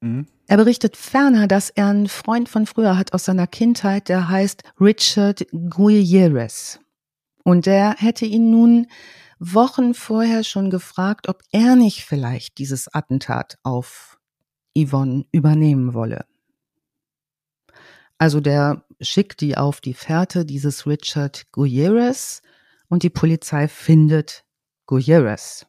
Mhm. 0.01 0.27
Er 0.47 0.57
berichtet 0.57 0.97
ferner, 0.97 1.47
dass 1.47 1.69
er 1.69 1.87
einen 1.87 2.09
Freund 2.09 2.49
von 2.49 2.65
früher 2.65 2.97
hat 2.97 3.13
aus 3.13 3.25
seiner 3.25 3.47
Kindheit, 3.47 4.09
der 4.09 4.27
heißt 4.27 4.63
Richard 4.79 5.45
Gutierrez. 5.69 6.79
Und 7.43 7.67
der 7.67 7.95
hätte 7.97 8.25
ihn 8.25 8.51
nun 8.51 8.87
Wochen 9.43 9.95
vorher 9.95 10.43
schon 10.43 10.69
gefragt, 10.69 11.27
ob 11.27 11.41
er 11.51 11.75
nicht 11.75 12.05
vielleicht 12.05 12.59
dieses 12.59 12.93
Attentat 12.93 13.57
auf 13.63 14.19
Yvonne 14.77 15.25
übernehmen 15.31 15.95
wolle. 15.95 16.25
Also 18.19 18.39
der 18.39 18.85
schickt 19.01 19.41
die 19.41 19.57
auf 19.57 19.81
die 19.81 19.95
Fährte 19.95 20.45
dieses 20.45 20.85
Richard 20.85 21.51
Gutierrez 21.51 22.43
und 22.87 23.01
die 23.01 23.09
Polizei 23.09 23.67
findet 23.67 24.45
Gutierrez. 24.85 25.65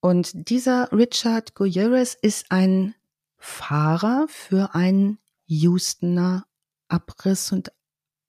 Und 0.00 0.50
dieser 0.50 0.92
Richard 0.92 1.54
Gutierrez 1.54 2.12
ist 2.20 2.52
ein 2.52 2.94
Fahrer 3.38 4.26
für 4.28 4.74
einen 4.74 5.18
Houstoner 5.48 6.44
Abriss- 6.88 7.50
und 7.50 7.72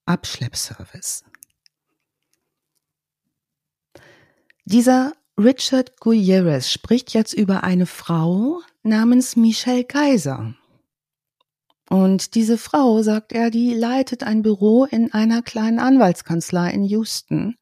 Abschleppservice. 0.05 1.25
Dieser 4.65 5.13
Richard 5.37 5.99
Gutierrez 5.99 6.69
spricht 6.69 7.13
jetzt 7.13 7.33
über 7.33 7.63
eine 7.63 7.85
Frau 7.85 8.61
namens 8.81 9.35
Michelle 9.35 9.83
Geiser. 9.83 10.55
Und 11.89 12.35
diese 12.35 12.57
Frau, 12.57 13.01
sagt 13.01 13.33
er, 13.33 13.49
die 13.49 13.73
leitet 13.73 14.23
ein 14.23 14.41
Büro 14.41 14.85
in 14.85 15.11
einer 15.13 15.41
kleinen 15.41 15.79
Anwaltskanzlei 15.79 16.71
in 16.71 16.85
Houston. 16.85 17.57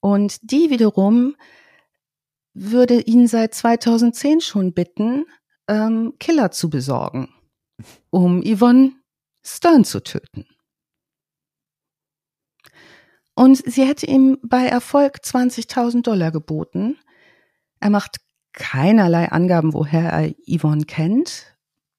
Und 0.00 0.38
die 0.42 0.68
wiederum 0.68 1.36
würde 2.52 3.00
ihn 3.00 3.26
seit 3.26 3.54
2010 3.54 4.42
schon 4.42 4.74
bitten, 4.74 5.24
ähm, 5.68 6.14
Killer 6.18 6.50
zu 6.50 6.68
besorgen, 6.68 7.32
um 8.10 8.42
Yvonne 8.42 8.92
Stern 9.42 9.84
zu 9.84 10.02
töten. 10.02 10.46
Und 13.34 13.58
sie 13.64 13.84
hätte 13.84 14.06
ihm 14.06 14.38
bei 14.42 14.66
Erfolg 14.66 15.20
20.000 15.24 16.02
Dollar 16.02 16.30
geboten. 16.30 16.98
Er 17.80 17.90
macht 17.90 18.18
keinerlei 18.52 19.30
Angaben, 19.30 19.72
woher 19.72 20.10
er 20.10 20.34
Yvonne 20.46 20.84
kennt. 20.84 21.56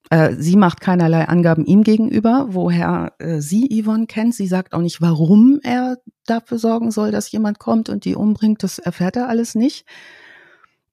Äh, 0.09 0.35
sie 0.37 0.55
macht 0.55 0.81
keinerlei 0.81 1.27
Angaben 1.27 1.65
ihm 1.65 1.83
gegenüber, 1.83 2.47
woher 2.49 3.13
äh, 3.17 3.39
sie 3.39 3.81
Yvonne 3.81 4.05
kennt. 4.05 4.35
Sie 4.35 4.47
sagt 4.47 4.73
auch 4.73 4.81
nicht, 4.81 5.01
warum 5.01 5.59
er 5.63 5.97
dafür 6.25 6.59
sorgen 6.59 6.91
soll, 6.91 7.11
dass 7.11 7.31
jemand 7.31 7.57
kommt 7.57 7.89
und 7.89 8.05
die 8.05 8.15
umbringt. 8.15 8.61
Das 8.61 8.77
erfährt 8.77 9.15
er 9.15 9.27
alles 9.27 9.55
nicht. 9.55 9.85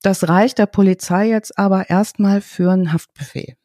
Das 0.03 0.29
reicht 0.29 0.59
der 0.59 0.67
Polizei 0.67 1.29
jetzt 1.29 1.59
aber 1.59 1.91
erstmal 1.91 2.41
für 2.41 2.73
einen 2.73 2.93
Haftbefehl. 2.93 3.57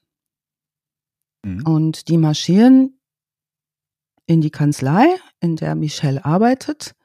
Mhm. 1.43 1.65
Und 1.65 2.09
die 2.09 2.17
marschieren 2.17 2.99
in 4.27 4.41
die 4.41 4.51
Kanzlei, 4.51 5.05
in 5.39 5.55
der 5.55 5.75
Michelle 5.75 6.23
arbeitet. 6.23 6.95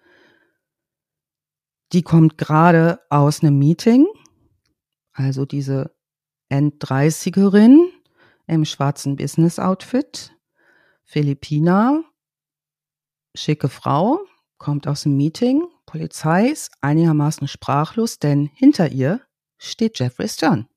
Die 1.93 2.03
kommt 2.03 2.39
gerade 2.39 3.01
aus 3.11 3.43
einem 3.43 3.59
Meeting, 3.59 4.07
also 5.13 5.45
diese 5.45 5.95
End-30erin 6.49 7.89
im 8.47 8.65
schwarzen 8.65 9.17
Business-Outfit, 9.17 10.33
Philippiner, 11.05 12.05
schicke 13.37 13.69
Frau, 13.69 14.21
kommt 14.59 14.87
aus 14.87 15.03
dem 15.03 15.17
Meeting, 15.17 15.63
Polizei 15.87 16.49
ist 16.49 16.71
einigermaßen 16.81 17.49
sprachlos, 17.49 18.19
denn 18.19 18.47
hinter 18.47 18.91
ihr 18.91 19.21
steht 19.59 19.99
Jeffrey 19.99 20.29
Stern. 20.29 20.69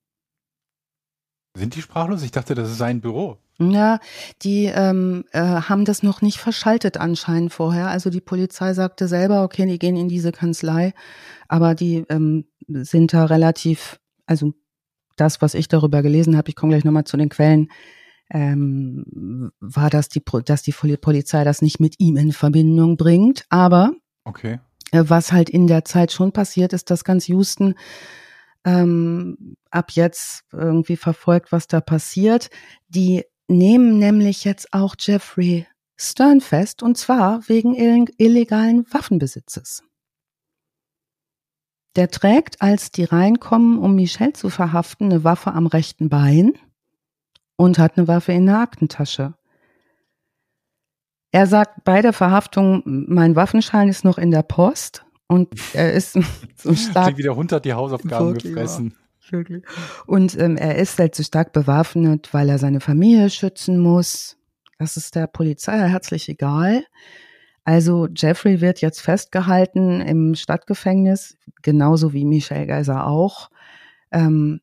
Sind 1.55 1.75
die 1.75 1.81
sprachlos? 1.81 2.23
Ich 2.23 2.31
dachte, 2.31 2.55
das 2.55 2.71
ist 2.71 2.79
sein 2.79 2.99
Büro. 2.99 3.37
Ja, 3.71 3.99
die 4.41 4.65
ähm, 4.65 5.25
äh, 5.31 5.39
haben 5.41 5.85
das 5.85 6.03
noch 6.03 6.21
nicht 6.21 6.37
verschaltet 6.37 6.97
anscheinend 6.97 7.53
vorher. 7.53 7.87
Also 7.87 8.09
die 8.09 8.21
Polizei 8.21 8.73
sagte 8.73 9.07
selber, 9.07 9.43
okay, 9.43 9.65
die 9.65 9.79
gehen 9.79 9.95
in 9.95 10.09
diese 10.09 10.31
Kanzlei, 10.31 10.93
aber 11.47 11.75
die 11.75 12.05
ähm, 12.09 12.45
sind 12.67 13.13
da 13.13 13.25
relativ, 13.25 13.99
also 14.25 14.53
das, 15.15 15.41
was 15.41 15.53
ich 15.53 15.67
darüber 15.67 16.01
gelesen 16.01 16.37
habe, 16.37 16.49
ich 16.49 16.55
komme 16.55 16.71
gleich 16.71 16.83
nochmal 16.83 17.05
zu 17.05 17.17
den 17.17 17.29
Quellen, 17.29 17.69
ähm, 18.29 19.51
war, 19.59 19.89
dass 19.89 20.09
die, 20.09 20.23
dass 20.45 20.63
die 20.63 20.71
Polizei 20.71 21.43
das 21.43 21.61
nicht 21.61 21.79
mit 21.79 21.95
ihm 21.99 22.17
in 22.17 22.31
Verbindung 22.31 22.97
bringt. 22.97 23.45
Aber 23.49 23.91
okay. 24.23 24.59
Äh, 24.91 25.03
was 25.07 25.31
halt 25.31 25.49
in 25.49 25.67
der 25.67 25.85
Zeit 25.85 26.11
schon 26.11 26.31
passiert 26.31 26.73
ist, 26.73 26.89
dass 26.89 27.03
ganz 27.03 27.27
Houston 27.27 27.75
ähm, 28.65 29.55
ab 29.71 29.91
jetzt 29.91 30.43
irgendwie 30.51 30.95
verfolgt, 30.95 31.51
was 31.51 31.67
da 31.67 31.81
passiert. 31.81 32.49
Die 32.87 33.23
nehmen 33.47 33.99
nämlich 33.99 34.43
jetzt 34.43 34.73
auch 34.73 34.95
Jeffrey 34.99 35.67
Stern 35.95 36.41
fest, 36.41 36.83
und 36.83 36.97
zwar 36.97 37.47
wegen 37.47 37.75
illegalen 38.17 38.85
Waffenbesitzes. 38.91 39.83
Der 41.95 42.09
trägt, 42.09 42.61
als 42.61 42.91
die 42.91 43.03
reinkommen, 43.03 43.77
um 43.77 43.95
Michelle 43.95 44.33
zu 44.33 44.49
verhaften, 44.49 45.11
eine 45.11 45.23
Waffe 45.23 45.53
am 45.53 45.67
rechten 45.67 46.09
Bein 46.09 46.53
und 47.55 47.77
hat 47.77 47.97
eine 47.97 48.07
Waffe 48.07 48.33
in 48.33 48.47
der 48.47 48.59
Aktentasche. 48.59 49.35
Er 51.31 51.47
sagt 51.47 51.83
bei 51.83 52.01
der 52.01 52.13
Verhaftung, 52.13 52.81
mein 52.85 53.35
Waffenschein 53.35 53.89
ist 53.89 54.03
noch 54.03 54.17
in 54.17 54.31
der 54.31 54.43
Post 54.43 55.05
und 55.27 55.49
er 55.73 55.93
ist 55.93 56.13
so 56.55 56.75
stark. 56.75 57.11
Sie 57.11 57.17
wieder 57.17 57.31
runter 57.31 57.59
die 57.59 57.73
Hausaufgaben 57.73 58.27
wirklich, 58.27 58.53
gefressen. 58.53 58.95
Wirklich. 59.29 59.63
Und 60.05 60.37
ähm, 60.37 60.57
er 60.57 60.77
ist 60.77 60.99
halt 60.99 61.15
so 61.15 61.23
stark 61.23 61.53
bewaffnet, 61.53 62.33
weil 62.33 62.49
er 62.49 62.59
seine 62.59 62.79
Familie 62.79 63.29
schützen 63.29 63.79
muss. 63.79 64.37
Das 64.79 64.97
ist 64.97 65.15
der 65.15 65.27
Polizei 65.27 65.77
herzlich 65.77 66.27
egal. 66.29 66.83
Also 67.63 68.07
Jeffrey 68.13 68.59
wird 68.59 68.81
jetzt 68.81 68.99
festgehalten 68.99 70.01
im 70.01 70.35
Stadtgefängnis, 70.35 71.37
genauso 71.61 72.11
wie 72.11 72.25
Michelle 72.25 72.67
Geiser 72.67 73.07
auch. 73.07 73.49
Ähm, 74.11 74.59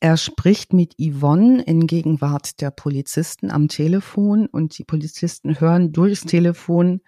er 0.00 0.16
spricht 0.16 0.72
mit 0.72 0.94
Yvonne 0.98 1.62
in 1.62 1.86
Gegenwart 1.86 2.60
der 2.60 2.70
Polizisten 2.70 3.50
am 3.50 3.68
Telefon 3.68 4.46
und 4.46 4.78
die 4.78 4.84
Polizisten 4.84 5.60
hören 5.60 5.92
durchs 5.92 6.22
Telefon, 6.22 7.02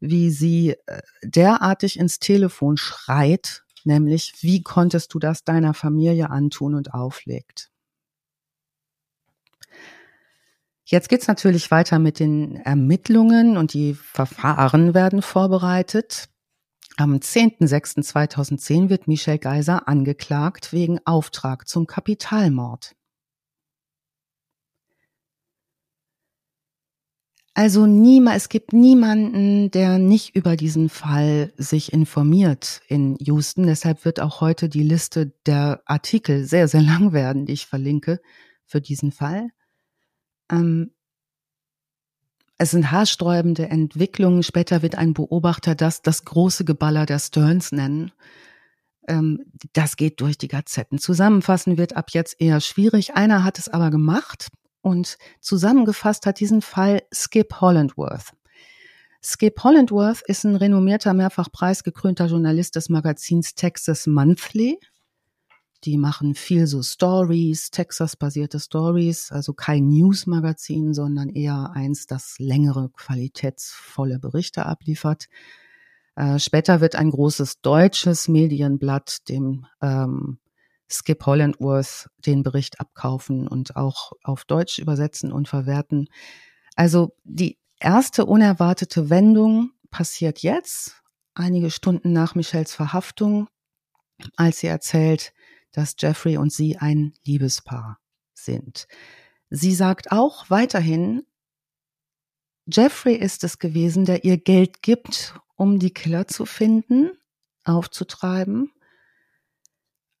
wie 0.00 0.30
sie 0.30 0.76
äh, 0.86 1.00
derartig 1.22 1.98
ins 1.98 2.20
Telefon 2.20 2.76
schreit, 2.76 3.64
nämlich 3.88 4.34
wie 4.42 4.62
konntest 4.62 5.12
du 5.12 5.18
das 5.18 5.42
deiner 5.42 5.74
Familie 5.74 6.30
antun 6.30 6.76
und 6.76 6.94
auflegt. 6.94 7.72
Jetzt 10.84 11.08
geht's 11.08 11.26
natürlich 11.26 11.70
weiter 11.70 11.98
mit 11.98 12.20
den 12.20 12.56
Ermittlungen 12.56 13.56
und 13.56 13.74
die 13.74 13.94
Verfahren 13.94 14.94
werden 14.94 15.20
vorbereitet. 15.20 16.28
Am 16.96 17.14
10.06.2010 17.16 18.88
wird 18.88 19.06
Michel 19.06 19.38
Geiser 19.38 19.86
angeklagt 19.86 20.72
wegen 20.72 20.98
Auftrag 21.04 21.68
zum 21.68 21.86
Kapitalmord. 21.86 22.94
Also 27.58 27.86
niemand, 27.86 28.36
es 28.36 28.48
gibt 28.48 28.72
niemanden, 28.72 29.72
der 29.72 29.98
nicht 29.98 30.36
über 30.36 30.54
diesen 30.54 30.88
Fall 30.88 31.52
sich 31.56 31.92
informiert 31.92 32.82
in 32.86 33.16
Houston. 33.18 33.66
Deshalb 33.66 34.04
wird 34.04 34.20
auch 34.20 34.40
heute 34.40 34.68
die 34.68 34.84
Liste 34.84 35.32
der 35.44 35.82
Artikel 35.84 36.44
sehr, 36.44 36.68
sehr 36.68 36.82
lang 36.82 37.12
werden, 37.12 37.46
die 37.46 37.54
ich 37.54 37.66
verlinke 37.66 38.20
für 38.64 38.80
diesen 38.80 39.10
Fall. 39.10 39.48
Ähm, 40.52 40.92
es 42.58 42.70
sind 42.70 42.92
haarsträubende 42.92 43.68
Entwicklungen. 43.68 44.44
Später 44.44 44.82
wird 44.82 44.94
ein 44.94 45.12
Beobachter 45.12 45.74
das 45.74 46.00
das 46.00 46.24
große 46.24 46.64
Geballer 46.64 47.06
der 47.06 47.18
Stearns 47.18 47.72
nennen. 47.72 48.12
Ähm, 49.08 49.46
das 49.72 49.96
geht 49.96 50.20
durch 50.20 50.38
die 50.38 50.46
Gazetten. 50.46 51.00
Zusammenfassen 51.00 51.76
wird 51.76 51.96
ab 51.96 52.10
jetzt 52.12 52.40
eher 52.40 52.60
schwierig. 52.60 53.16
Einer 53.16 53.42
hat 53.42 53.58
es 53.58 53.68
aber 53.68 53.90
gemacht 53.90 54.46
und 54.82 55.18
zusammengefasst 55.40 56.26
hat 56.26 56.40
diesen 56.40 56.62
Fall 56.62 57.02
Skip 57.12 57.60
Hollandworth. 57.60 58.32
Skip 59.22 59.62
Hollandworth 59.64 60.22
ist 60.26 60.44
ein 60.44 60.56
renommierter, 60.56 61.12
mehrfach 61.12 61.50
preisgekrönter 61.50 62.26
Journalist 62.26 62.76
des 62.76 62.88
Magazins 62.88 63.54
Texas 63.54 64.06
Monthly. 64.06 64.78
Die 65.84 65.96
machen 65.96 66.34
viel 66.34 66.66
so 66.66 66.82
Stories, 66.82 67.70
Texas-basierte 67.70 68.58
Stories, 68.58 69.30
also 69.30 69.52
kein 69.54 69.88
News-Magazin, 69.88 70.92
sondern 70.92 71.28
eher 71.28 71.70
eins, 71.74 72.06
das 72.06 72.36
längere, 72.38 72.90
qualitätsvolle 72.90 74.18
Berichte 74.18 74.66
abliefert. 74.66 75.28
Äh, 76.16 76.38
später 76.40 76.80
wird 76.80 76.96
ein 76.96 77.10
großes 77.10 77.60
deutsches 77.60 78.26
Medienblatt 78.26 79.28
dem 79.28 79.66
ähm, 79.80 80.38
Skip 80.90 81.26
Hollandworth 81.26 82.08
den 82.24 82.42
Bericht 82.42 82.80
abkaufen 82.80 83.46
und 83.46 83.76
auch 83.76 84.12
auf 84.22 84.44
Deutsch 84.44 84.78
übersetzen 84.78 85.32
und 85.32 85.48
verwerten. 85.48 86.08
Also 86.76 87.14
die 87.24 87.58
erste 87.80 88.24
unerwartete 88.26 89.10
Wendung 89.10 89.72
passiert 89.90 90.40
jetzt, 90.40 91.02
einige 91.34 91.70
Stunden 91.70 92.12
nach 92.12 92.34
Michels 92.34 92.74
Verhaftung, 92.74 93.48
als 94.36 94.60
sie 94.60 94.66
erzählt, 94.66 95.32
dass 95.72 95.94
Jeffrey 95.98 96.36
und 96.36 96.52
sie 96.52 96.78
ein 96.78 97.14
Liebespaar 97.24 97.98
sind. 98.34 98.88
Sie 99.50 99.74
sagt 99.74 100.12
auch 100.12 100.50
weiterhin, 100.50 101.24
Jeffrey 102.66 103.14
ist 103.14 103.44
es 103.44 103.58
gewesen, 103.58 104.04
der 104.04 104.24
ihr 104.24 104.36
Geld 104.36 104.82
gibt, 104.82 105.34
um 105.56 105.78
die 105.78 105.92
Killer 105.92 106.26
zu 106.26 106.44
finden, 106.44 107.12
aufzutreiben. 107.64 108.70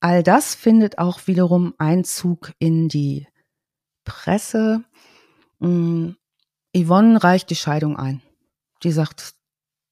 All 0.00 0.22
das 0.22 0.54
findet 0.54 0.98
auch 0.98 1.26
wiederum 1.26 1.74
Einzug 1.78 2.52
in 2.58 2.88
die 2.88 3.26
Presse. 4.04 4.84
Mm, 5.58 6.10
Yvonne 6.76 7.22
reicht 7.22 7.50
die 7.50 7.56
Scheidung 7.56 7.96
ein. 7.96 8.22
Die 8.82 8.92
sagt, 8.92 9.34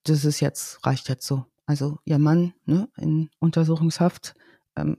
das 0.05 0.25
ist 0.25 0.41
jetzt, 0.41 0.85
reicht 0.87 1.09
jetzt 1.09 1.27
so. 1.27 1.47
Also 1.67 1.99
ihr 2.05 2.19
Mann 2.19 2.55
ne, 2.65 2.89
in 2.97 3.31
Untersuchungshaft 3.41 4.35
ähm, 4.77 4.97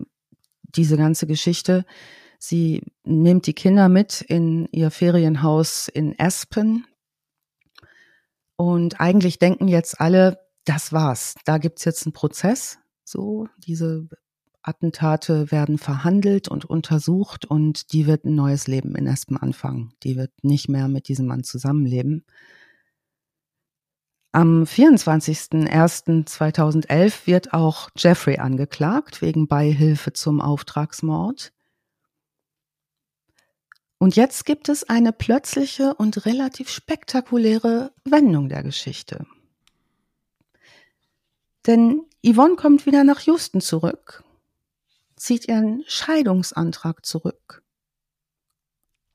diese 0.63 0.97
ganze 0.97 1.25
Geschichte. 1.25 1.85
Sie 2.39 2.83
nimmt 3.03 3.47
die 3.47 3.53
Kinder 3.53 3.87
mit 3.87 4.21
in 4.21 4.67
ihr 4.71 4.91
Ferienhaus 4.91 5.87
in 5.87 6.15
Aspen. 6.19 6.85
Und 8.57 8.99
eigentlich 8.99 9.39
denken 9.39 9.69
jetzt 9.69 10.01
alle, 10.01 10.39
das 10.65 10.91
war's. 10.91 11.35
Da 11.45 11.57
gibt's 11.57 11.85
jetzt 11.85 12.05
einen 12.05 12.13
Prozess. 12.13 12.79
So, 13.05 13.47
diese 13.57 14.09
Attentate 14.67 15.51
werden 15.51 15.77
verhandelt 15.77 16.47
und 16.47 16.65
untersucht 16.65 17.45
und 17.45 17.93
die 17.93 18.05
wird 18.05 18.25
ein 18.25 18.35
neues 18.35 18.67
Leben 18.67 18.95
in 18.95 19.07
Aspen 19.07 19.37
anfangen. 19.37 19.93
Die 20.03 20.17
wird 20.17 20.43
nicht 20.43 20.67
mehr 20.67 20.87
mit 20.87 21.07
diesem 21.07 21.27
Mann 21.27 21.43
zusammenleben. 21.43 22.25
Am 24.33 24.63
24.01.2011 24.63 27.25
wird 27.25 27.53
auch 27.53 27.89
Jeffrey 27.97 28.39
angeklagt 28.39 29.21
wegen 29.21 29.47
Beihilfe 29.47 30.11
zum 30.13 30.41
Auftragsmord. 30.41 31.53
Und 33.99 34.15
jetzt 34.15 34.45
gibt 34.45 34.69
es 34.69 34.87
eine 34.87 35.11
plötzliche 35.11 35.95
und 35.95 36.25
relativ 36.25 36.69
spektakuläre 36.69 37.91
Wendung 38.05 38.49
der 38.49 38.61
Geschichte. 38.61 39.25
Denn 41.65 42.03
Yvonne 42.23 42.55
kommt 42.55 42.85
wieder 42.85 43.03
nach 43.03 43.21
Houston 43.21 43.59
zurück, 43.59 44.23
zieht 45.17 45.47
ihren 45.47 45.83
Scheidungsantrag 45.87 47.05
zurück 47.05 47.63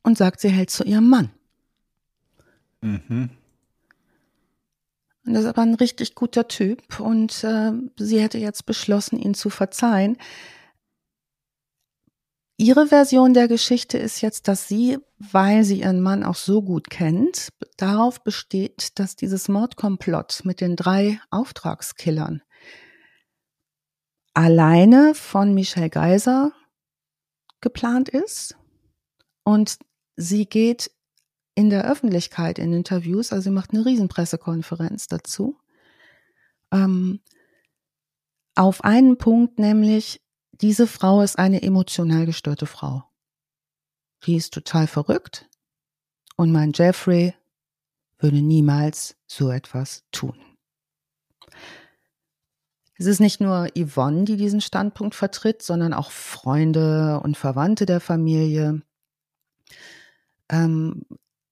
und 0.02 0.18
sagt, 0.18 0.40
sie 0.40 0.50
hält 0.50 0.70
zu 0.70 0.84
ihrem 0.84 1.08
Mann. 1.08 1.30
Mhm. 2.80 3.30
Und 5.24 5.34
das 5.34 5.44
ist 5.44 5.48
aber 5.48 5.62
ein 5.62 5.74
richtig 5.74 6.14
guter 6.14 6.48
Typ 6.48 6.98
und 6.98 7.44
äh, 7.44 7.72
sie 7.96 8.20
hätte 8.20 8.38
jetzt 8.38 8.66
beschlossen, 8.66 9.18
ihn 9.18 9.34
zu 9.34 9.50
verzeihen. 9.50 10.18
Ihre 12.56 12.88
Version 12.88 13.32
der 13.32 13.48
Geschichte 13.48 13.98
ist 13.98 14.20
jetzt, 14.20 14.46
dass 14.46 14.68
sie, 14.68 14.98
weil 15.18 15.64
sie 15.64 15.80
ihren 15.80 16.00
Mann 16.00 16.22
auch 16.22 16.34
so 16.34 16.62
gut 16.62 16.90
kennt, 16.90 17.48
darauf 17.76 18.22
besteht, 18.22 18.98
dass 18.98 19.16
dieses 19.16 19.48
Mordkomplott 19.48 20.42
mit 20.44 20.60
den 20.60 20.76
drei 20.76 21.20
Auftragskillern 21.30 22.42
alleine 24.34 25.14
von 25.14 25.54
Michelle 25.54 25.90
Geiser 25.90 26.52
geplant 27.60 28.08
ist 28.08 28.56
und 29.44 29.78
sie 30.16 30.46
geht 30.46 30.90
in 31.54 31.70
der 31.70 31.84
Öffentlichkeit 31.84 32.58
in 32.58 32.72
Interviews, 32.72 33.32
also 33.32 33.44
sie 33.44 33.50
macht 33.50 33.72
eine 33.72 33.84
Riesenpressekonferenz 33.84 35.06
dazu, 35.06 35.58
ähm, 36.72 37.20
auf 38.54 38.84
einen 38.84 39.18
Punkt, 39.18 39.58
nämlich 39.58 40.22
diese 40.52 40.86
Frau 40.86 41.22
ist 41.22 41.38
eine 41.38 41.62
emotional 41.62 42.26
gestörte 42.26 42.66
Frau. 42.66 43.04
Die 44.24 44.36
ist 44.36 44.54
total 44.54 44.86
verrückt 44.86 45.48
und 46.36 46.52
mein 46.52 46.72
Jeffrey 46.72 47.34
würde 48.18 48.40
niemals 48.40 49.16
so 49.26 49.50
etwas 49.50 50.04
tun. 50.12 50.36
Es 53.02 53.08
ist 53.08 53.18
nicht 53.18 53.40
nur 53.40 53.66
Yvonne, 53.76 54.26
die 54.26 54.36
diesen 54.36 54.60
Standpunkt 54.60 55.16
vertritt, 55.16 55.60
sondern 55.60 55.92
auch 55.92 56.12
Freunde 56.12 57.18
und 57.20 57.36
Verwandte 57.36 57.84
der 57.84 57.98
Familie. 57.98 58.80
Ähm, 60.48 61.02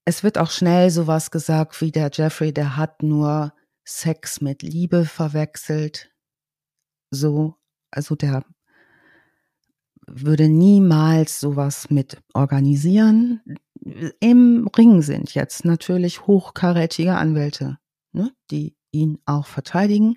es 0.05 0.22
wird 0.22 0.38
auch 0.38 0.53
schnell 0.53 0.92
sowas 0.92 1.32
gesagt 1.32 1.80
wie 1.80 1.90
der 1.90 2.09
Jeffrey, 2.14 2.53
der 2.53 2.76
hat 2.76 3.03
nur 3.03 3.53
Sex 3.84 4.40
mit 4.40 4.62
Liebe 4.62 5.05
verwechselt. 5.05 6.12
So, 7.11 7.57
also 7.90 8.14
der 8.14 8.44
würde 10.07 10.48
niemals 10.48 11.40
sowas 11.40 11.90
mit 11.90 12.22
organisieren. 12.32 13.40
Im 14.20 14.68
Ring 14.78 15.03
sind 15.03 15.34
jetzt 15.34 15.64
natürlich 15.64 16.28
hochkarätige 16.28 17.16
Anwälte, 17.16 17.78
ne, 18.12 18.30
die 18.53 18.76
ihn 18.92 19.18
auch 19.26 19.48
verteidigen. 19.48 20.16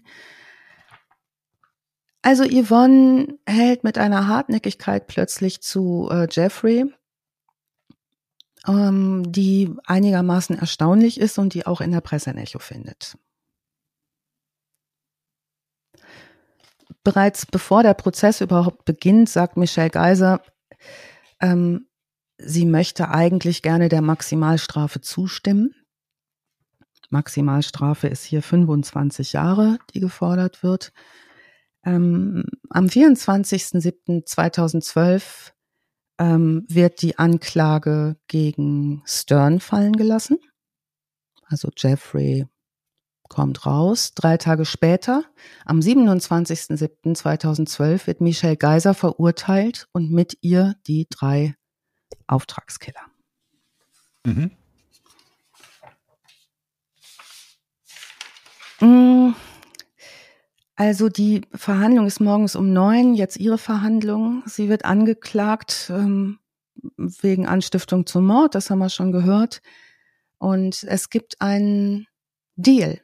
Also 2.24 2.46
Yvonne 2.46 3.38
hält 3.46 3.84
mit 3.84 3.98
einer 3.98 4.28
Hartnäckigkeit 4.28 5.08
plötzlich 5.08 5.62
zu 5.62 6.08
äh, 6.10 6.26
Jeffrey, 6.32 6.86
ähm, 8.66 9.30
die 9.30 9.76
einigermaßen 9.86 10.58
erstaunlich 10.58 11.20
ist 11.20 11.38
und 11.38 11.54
die 11.54 11.68
auch 11.68 11.82
in 11.82 11.92
der 11.92 12.00
Presse 12.00 12.30
ein 12.30 12.38
Echo 12.38 12.60
findet. 12.60 13.18
Bereits 17.04 17.46
bevor 17.46 17.84
der 17.84 17.94
Prozess 17.94 18.40
überhaupt 18.40 18.86
beginnt, 18.86 19.28
sagt 19.28 19.58
Michelle 19.58 19.90
Geiser, 19.90 20.42
ähm, 21.42 21.88
sie 22.38 22.66
möchte 22.66 23.10
eigentlich 23.10 23.62
gerne 23.62 23.90
der 23.90 24.02
Maximalstrafe 24.02 25.02
zustimmen. 25.02 25.76
Maximalstrafe 27.10 28.08
ist 28.08 28.24
hier 28.24 28.42
25 28.42 29.34
Jahre, 29.34 29.78
die 29.94 30.00
gefordert 30.00 30.64
wird. 30.64 30.94
Ähm, 31.86 32.46
am 32.70 32.86
24.07.2012 32.86 35.52
ähm, 36.20 36.68
wird 36.70 37.02
die 37.02 37.18
Anklage 37.18 38.18
gegen 38.28 39.02
Stern 39.06 39.60
fallen 39.60 39.94
gelassen. 39.94 40.38
Also 41.46 41.70
Jeffrey 41.76 42.46
kommt 43.30 43.66
raus. 43.66 44.14
Drei 44.14 44.38
Tage 44.38 44.66
später, 44.66 45.24
am 45.66 45.80
27.07.2012, 45.80 48.06
wird 48.08 48.22
Michelle 48.22 48.58
Geiser 48.58 48.94
verurteilt 48.94 49.88
und 49.92 50.12
mit 50.12 50.38
ihr 50.42 50.76
die 50.88 51.08
drei 51.10 51.56
Auftragskiller. 52.28 53.02
Mhm. 54.26 54.52
Mm, 58.80 59.34
also 60.76 61.10
die 61.10 61.42
Verhandlung 61.54 62.08
ist 62.08 62.20
morgens 62.20 62.56
um 62.56 62.74
neun, 62.74 63.14
jetzt 63.14 63.38
ihre 63.38 63.58
Verhandlung. 63.58 64.44
Sie 64.46 64.70
wird 64.70 64.86
angeklagt 64.86 65.92
ähm, 65.94 66.40
wegen 66.98 67.46
Anstiftung 67.46 68.06
zum 68.06 68.26
Mord, 68.26 68.56
das 68.56 68.70
haben 68.70 68.80
wir 68.80 68.90
schon 68.90 69.12
gehört. 69.12 69.62
Und 70.40 70.84
es 70.84 71.10
gibt 71.10 71.42
einen 71.42 72.08
Deal, 72.56 73.02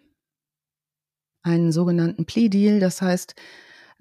einen 1.43 1.71
sogenannten 1.71 2.25
Plea-Deal. 2.25 2.79
Das 2.79 3.01
heißt, 3.01 3.35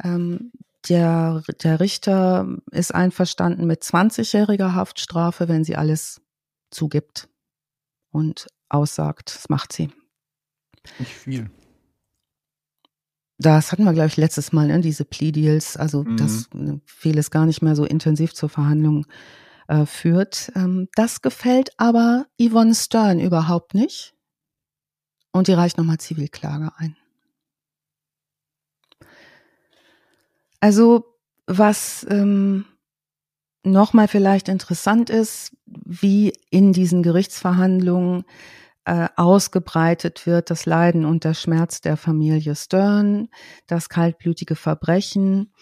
ähm, 0.02 0.50
der, 0.88 1.42
der 1.62 1.80
Richter 1.80 2.48
ist 2.70 2.94
einverstanden 2.94 3.66
mit 3.66 3.82
20-jähriger 3.82 4.74
Haftstrafe, 4.74 5.48
wenn 5.48 5.64
sie 5.64 5.76
alles 5.76 6.20
zugibt 6.70 7.28
und 8.10 8.46
aussagt. 8.68 9.34
Das 9.34 9.48
macht 9.48 9.72
sie. 9.72 9.90
Nicht 10.98 11.12
viel. 11.12 11.50
Das 13.38 13.70
hatten 13.70 13.84
wir, 13.84 13.92
glaube 13.92 14.08
ich, 14.08 14.16
letztes 14.16 14.52
Mal, 14.52 14.66
ne, 14.66 14.80
diese 14.80 15.04
Plea-Deals, 15.04 15.76
also 15.76 16.02
mhm. 16.02 16.16
dass 16.16 16.48
ne, 16.52 16.80
vieles 16.84 17.30
gar 17.30 17.46
nicht 17.46 17.62
mehr 17.62 17.76
so 17.76 17.84
intensiv 17.84 18.34
zur 18.34 18.48
Verhandlung 18.48 19.06
äh, 19.68 19.86
führt. 19.86 20.50
Ähm, 20.56 20.88
das 20.94 21.22
gefällt 21.22 21.70
aber 21.76 22.26
Yvonne 22.40 22.74
Stern 22.74 23.20
überhaupt 23.20 23.74
nicht. 23.74 24.14
Und 25.30 25.46
die 25.46 25.52
reicht 25.52 25.78
nochmal 25.78 25.98
Zivilklage 25.98 26.72
ein. 26.76 26.96
Also, 30.60 31.04
was 31.46 32.04
ähm, 32.10 32.64
nochmal 33.62 34.08
vielleicht 34.08 34.48
interessant 34.48 35.10
ist, 35.10 35.56
wie 35.66 36.32
in 36.50 36.72
diesen 36.72 37.02
Gerichtsverhandlungen 37.02 38.24
äh, 38.88 39.08
ausgebreitet 39.16 40.26
wird, 40.26 40.48
das 40.48 40.64
Leiden 40.64 41.04
und 41.04 41.24
der 41.24 41.34
Schmerz 41.34 41.82
der 41.82 41.98
Familie 41.98 42.56
Stern, 42.56 43.28
das 43.66 43.90
kaltblütige 43.90 44.56
Verbrechen. 44.56 45.52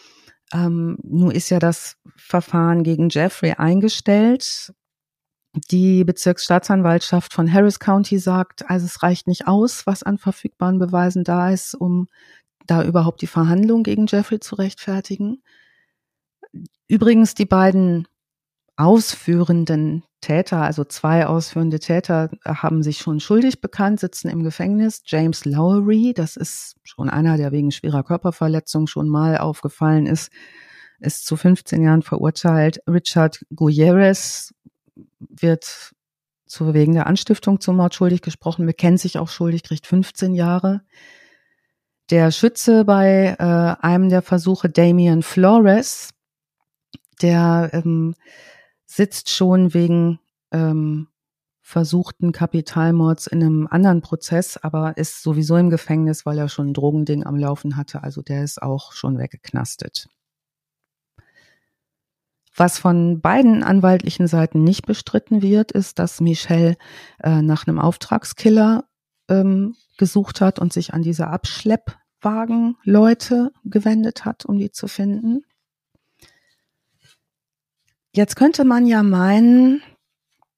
Ähm, 0.53 0.97
nun 1.03 1.33
ist 1.33 1.51
ja 1.51 1.59
das 1.59 1.97
Verfahren 2.17 2.85
gegen 2.85 3.09
Jeffrey 3.09 3.55
eingestellt. 3.55 4.73
Die 5.73 6.05
Bezirksstaatsanwaltschaft 6.05 7.33
von 7.33 7.53
Harris 7.53 7.81
County 7.81 8.21
sagt, 8.21 8.71
also 8.71 8.87
es 8.87 9.03
reicht 9.03 9.27
nicht 9.27 9.49
aus, 9.49 9.89
was 9.89 10.05
an 10.05 10.19
verfügbaren 10.19 10.79
Beweisen 10.79 11.25
da 11.25 11.51
ist, 11.51 11.75
um 11.75 12.07
da 12.69 12.85
überhaupt 12.85 13.23
die 13.23 13.27
Verhandlung 13.27 13.83
gegen 13.83 14.07
Jeffrey 14.07 14.39
zu 14.39 14.55
rechtfertigen. 14.55 15.43
Übrigens, 16.87 17.35
die 17.35 17.47
beiden 17.47 18.07
ausführenden 18.77 20.05
Täter, 20.21 20.63
also 20.63 20.85
zwei 20.85 21.27
ausführende 21.27 21.79
Täter, 21.79 22.31
haben 22.45 22.83
sich 22.83 22.99
schon 22.99 23.21
schuldig 23.21 23.61
bekannt, 23.61 24.01
sitzen 24.01 24.29
im 24.29 24.43
Gefängnis. 24.43 25.03
James 25.07 25.45
Lowery, 25.45 26.15
das 26.15 26.37
ist 26.37 26.77
schon 26.83 27.09
einer, 27.09 27.37
der 27.37 27.53
wegen 27.53 27.71
schwerer 27.71 28.03
Körperverletzung 28.03 28.87
schon 28.87 29.09
mal 29.09 29.39
aufgefallen 29.39 30.07
ist, 30.07 30.31
ist 30.99 31.27
zu 31.27 31.37
15 31.37 31.83
Jahren 31.83 32.03
verurteilt. 32.03 32.81
Richard 32.89 33.45
Gutierrez 33.55 34.53
wird 35.19 35.93
zu 36.47 36.75
wegen 36.75 36.95
der 36.95 37.07
Anstiftung 37.07 37.61
zum 37.61 37.77
Mord 37.77 37.95
schuldig 37.95 38.23
gesprochen, 38.23 38.67
bekennt 38.67 39.01
sich 39.01 39.19
auch 39.19 39.29
schuldig, 39.29 39.63
kriegt 39.63 39.87
15 39.87 40.35
Jahre. 40.35 40.83
Der 42.11 42.31
Schütze 42.31 42.85
bei 42.85 43.37
äh, 43.39 43.85
einem 43.85 44.09
der 44.09 44.23
Versuche, 44.23 44.69
Damian 44.69 45.23
Flores, 45.23 46.11
der 47.21 47.71
ähm, 47.73 48.15
sitzt 48.87 49.31
schon 49.31 49.75
wegen 49.75 50.21
ähm, 50.53 51.09
versuchten 51.61 52.31
Kapitalmords 52.31 53.27
in 53.27 53.43
einem 53.43 53.67
anderen 53.69 54.01
Prozess, 54.01 54.57
aber 54.57 54.97
ist 54.97 55.21
sowieso 55.23 55.57
im 55.57 55.69
Gefängnis, 55.69 56.25
weil 56.25 56.39
er 56.39 56.49
schon 56.49 56.69
ein 56.69 56.75
Drogending 56.75 57.27
am 57.27 57.35
Laufen 57.37 57.77
hatte. 57.77 58.05
Also 58.05 58.23
der 58.23 58.45
ist 58.45 58.63
auch 58.63 58.93
schon 58.93 59.19
weggeknastet. 59.19 60.09
Was 62.55 62.79
von 62.79 63.21
beiden 63.21 63.65
anwaltlichen 63.65 64.29
Seiten 64.29 64.65
nicht 64.65 64.87
bestritten 64.87 65.43
wird, 65.43 65.73
ist, 65.73 65.99
dass 65.99 66.23
Michelle 66.23 66.79
äh, 67.23 67.43
nach 67.43 67.67
einem 67.67 67.79
Auftragskiller 67.79 68.85
ähm, 69.29 69.77
gesucht 69.99 70.41
hat 70.41 70.59
und 70.59 70.73
sich 70.73 70.95
an 70.95 71.03
diese 71.03 71.27
Abschleppwagenleute 71.27 73.53
gewendet 73.65 74.25
hat, 74.25 74.47
um 74.47 74.59
die 74.59 74.71
zu 74.71 74.89
finden. 74.89 75.45
Jetzt 78.17 78.35
könnte 78.35 78.65
man 78.65 78.87
ja 78.87 79.03
meinen, 79.03 79.83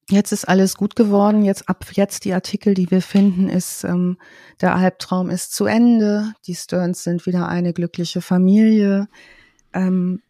jetzt 0.09 0.31
ist 0.31 0.45
alles 0.45 0.77
gut 0.77 0.95
geworden, 0.95 1.43
jetzt 1.43 1.69
ab 1.69 1.87
jetzt 1.91 2.25
die 2.25 2.33
Artikel, 2.33 2.73
die 2.73 2.89
wir 2.93 3.03
finden, 3.03 3.49
ist 3.49 3.83
ähm, 3.83 4.17
der 4.61 4.77
Albtraum 4.77 5.29
ist 5.29 5.53
zu 5.53 5.65
Ende, 5.65 6.35
die 6.47 6.55
Stearns 6.55 7.03
sind 7.03 7.27
wieder 7.27 7.49
eine 7.49 7.73
glückliche 7.73 8.21
Familie, 8.21 9.09
ähm, 9.73 10.23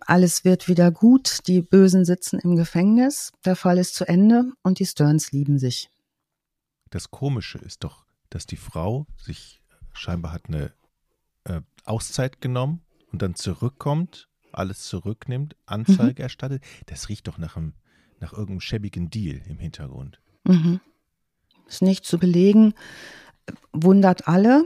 alles 0.00 0.44
wird 0.44 0.68
wieder 0.68 0.90
gut, 0.90 1.38
die 1.46 1.62
Bösen 1.62 2.04
sitzen 2.04 2.40
im 2.40 2.56
Gefängnis, 2.56 3.32
der 3.46 3.56
Fall 3.56 3.78
ist 3.78 3.94
zu 3.94 4.06
Ende 4.06 4.52
und 4.62 4.78
die 4.78 4.84
Stearns 4.84 5.32
lieben 5.32 5.58
sich. 5.58 5.88
Das 6.90 7.10
Komische 7.10 7.56
ist 7.56 7.84
doch, 7.84 8.04
dass 8.28 8.44
die 8.44 8.58
Frau 8.58 9.06
sich 9.16 9.62
scheinbar 9.94 10.34
hat 10.34 10.48
eine 10.48 10.74
äh, 11.44 11.62
Auszeit 11.86 12.42
genommen 12.42 12.82
und 13.10 13.22
dann 13.22 13.34
zurückkommt 13.34 14.28
alles 14.58 14.82
zurücknimmt, 14.84 15.56
Anzeige 15.66 16.22
mhm. 16.22 16.24
erstattet. 16.24 16.62
Das 16.86 17.08
riecht 17.08 17.28
doch 17.28 17.38
nach, 17.38 17.56
einem, 17.56 17.74
nach 18.20 18.32
irgendeinem 18.32 18.60
schäbigen 18.60 19.10
Deal 19.10 19.40
im 19.48 19.58
Hintergrund. 19.58 20.20
Mhm. 20.44 20.80
Ist 21.68 21.82
nicht 21.82 22.04
zu 22.04 22.18
belegen, 22.18 22.74
wundert 23.72 24.28
alle. 24.28 24.64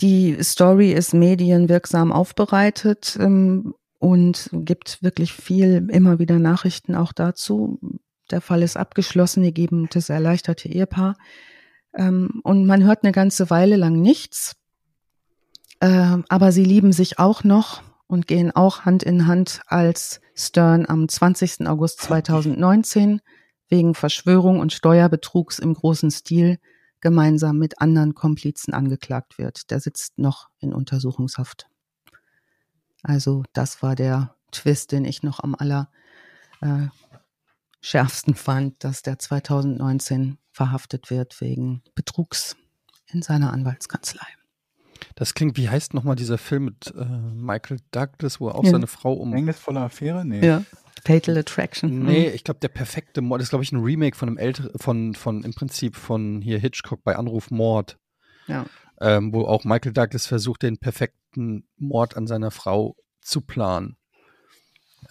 Die 0.00 0.36
Story 0.42 0.92
ist 0.92 1.14
medienwirksam 1.14 2.12
aufbereitet 2.12 3.16
ähm, 3.18 3.74
und 3.98 4.50
gibt 4.52 5.02
wirklich 5.02 5.32
viel, 5.32 5.88
immer 5.90 6.18
wieder 6.18 6.38
Nachrichten 6.38 6.94
auch 6.94 7.12
dazu. 7.12 7.80
Der 8.30 8.42
Fall 8.42 8.62
ist 8.62 8.76
abgeschlossen, 8.76 9.42
die 9.42 9.54
geben 9.54 9.88
das 9.90 10.10
erleichterte 10.10 10.68
Ehepaar. 10.68 11.16
Ähm, 11.94 12.40
und 12.42 12.66
man 12.66 12.84
hört 12.84 13.04
eine 13.04 13.12
ganze 13.12 13.48
Weile 13.48 13.76
lang 13.76 14.00
nichts. 14.00 14.56
Äh, 15.80 16.18
aber 16.28 16.52
sie 16.52 16.64
lieben 16.64 16.92
sich 16.92 17.18
auch 17.18 17.44
noch 17.44 17.82
und 18.06 18.26
gehen 18.26 18.50
auch 18.54 18.84
Hand 18.84 19.02
in 19.02 19.26
Hand, 19.26 19.60
als 19.66 20.20
Stern 20.34 20.86
am 20.86 21.08
20. 21.08 21.66
August 21.66 22.00
2019 22.02 23.20
wegen 23.68 23.94
Verschwörung 23.94 24.60
und 24.60 24.72
Steuerbetrugs 24.72 25.58
im 25.58 25.74
großen 25.74 26.10
Stil 26.10 26.58
gemeinsam 27.00 27.58
mit 27.58 27.80
anderen 27.80 28.14
Komplizen 28.14 28.74
angeklagt 28.74 29.38
wird. 29.38 29.70
Der 29.70 29.80
sitzt 29.80 30.18
noch 30.18 30.48
in 30.58 30.72
Untersuchungshaft. 30.72 31.66
Also 33.02 33.44
das 33.52 33.82
war 33.82 33.94
der 33.94 34.34
Twist, 34.50 34.92
den 34.92 35.04
ich 35.04 35.22
noch 35.22 35.40
am 35.40 35.54
aller 35.54 35.90
äh, 36.60 36.86
schärfsten 37.80 38.34
fand, 38.34 38.82
dass 38.82 39.02
der 39.02 39.18
2019 39.18 40.38
verhaftet 40.50 41.10
wird 41.10 41.40
wegen 41.40 41.82
Betrugs 41.94 42.56
in 43.06 43.22
seiner 43.22 43.52
Anwaltskanzlei. 43.52 44.26
Das 45.14 45.34
klingt, 45.34 45.56
wie 45.56 45.68
heißt 45.68 45.94
nochmal 45.94 46.16
dieser 46.16 46.38
Film 46.38 46.66
mit 46.66 46.94
äh, 46.96 47.04
Michael 47.04 47.78
Douglas, 47.90 48.40
wo 48.40 48.48
er 48.48 48.54
auch 48.54 48.64
ja. 48.64 48.70
seine 48.70 48.86
Frau 48.86 49.12
um. 49.12 49.32
Engels 49.32 49.58
voller 49.58 49.82
Affäre? 49.82 50.24
Nee. 50.24 50.44
Ja. 50.44 50.64
Fatal 51.04 51.38
Attraction. 51.38 52.04
Nee, 52.04 52.30
ich 52.30 52.42
glaube, 52.42 52.58
der 52.60 52.68
perfekte 52.68 53.20
Mord 53.20 53.40
ist, 53.40 53.50
glaube 53.50 53.62
ich, 53.62 53.70
ein 53.70 53.80
Remake 53.80 54.16
von 54.16 54.28
einem 54.28 54.38
älteren, 54.38 54.72
von, 54.76 55.14
von 55.14 55.44
im 55.44 55.54
Prinzip 55.54 55.94
von 55.94 56.40
hier 56.42 56.58
Hitchcock 56.58 57.04
bei 57.04 57.16
Anruf 57.16 57.50
Mord. 57.50 57.98
Ja. 58.48 58.66
Ähm, 59.00 59.32
wo 59.32 59.44
auch 59.44 59.64
Michael 59.64 59.92
Douglas 59.92 60.26
versucht, 60.26 60.62
den 60.62 60.78
perfekten 60.78 61.68
Mord 61.76 62.16
an 62.16 62.26
seiner 62.26 62.50
Frau 62.50 62.96
zu 63.20 63.40
planen. 63.40 63.96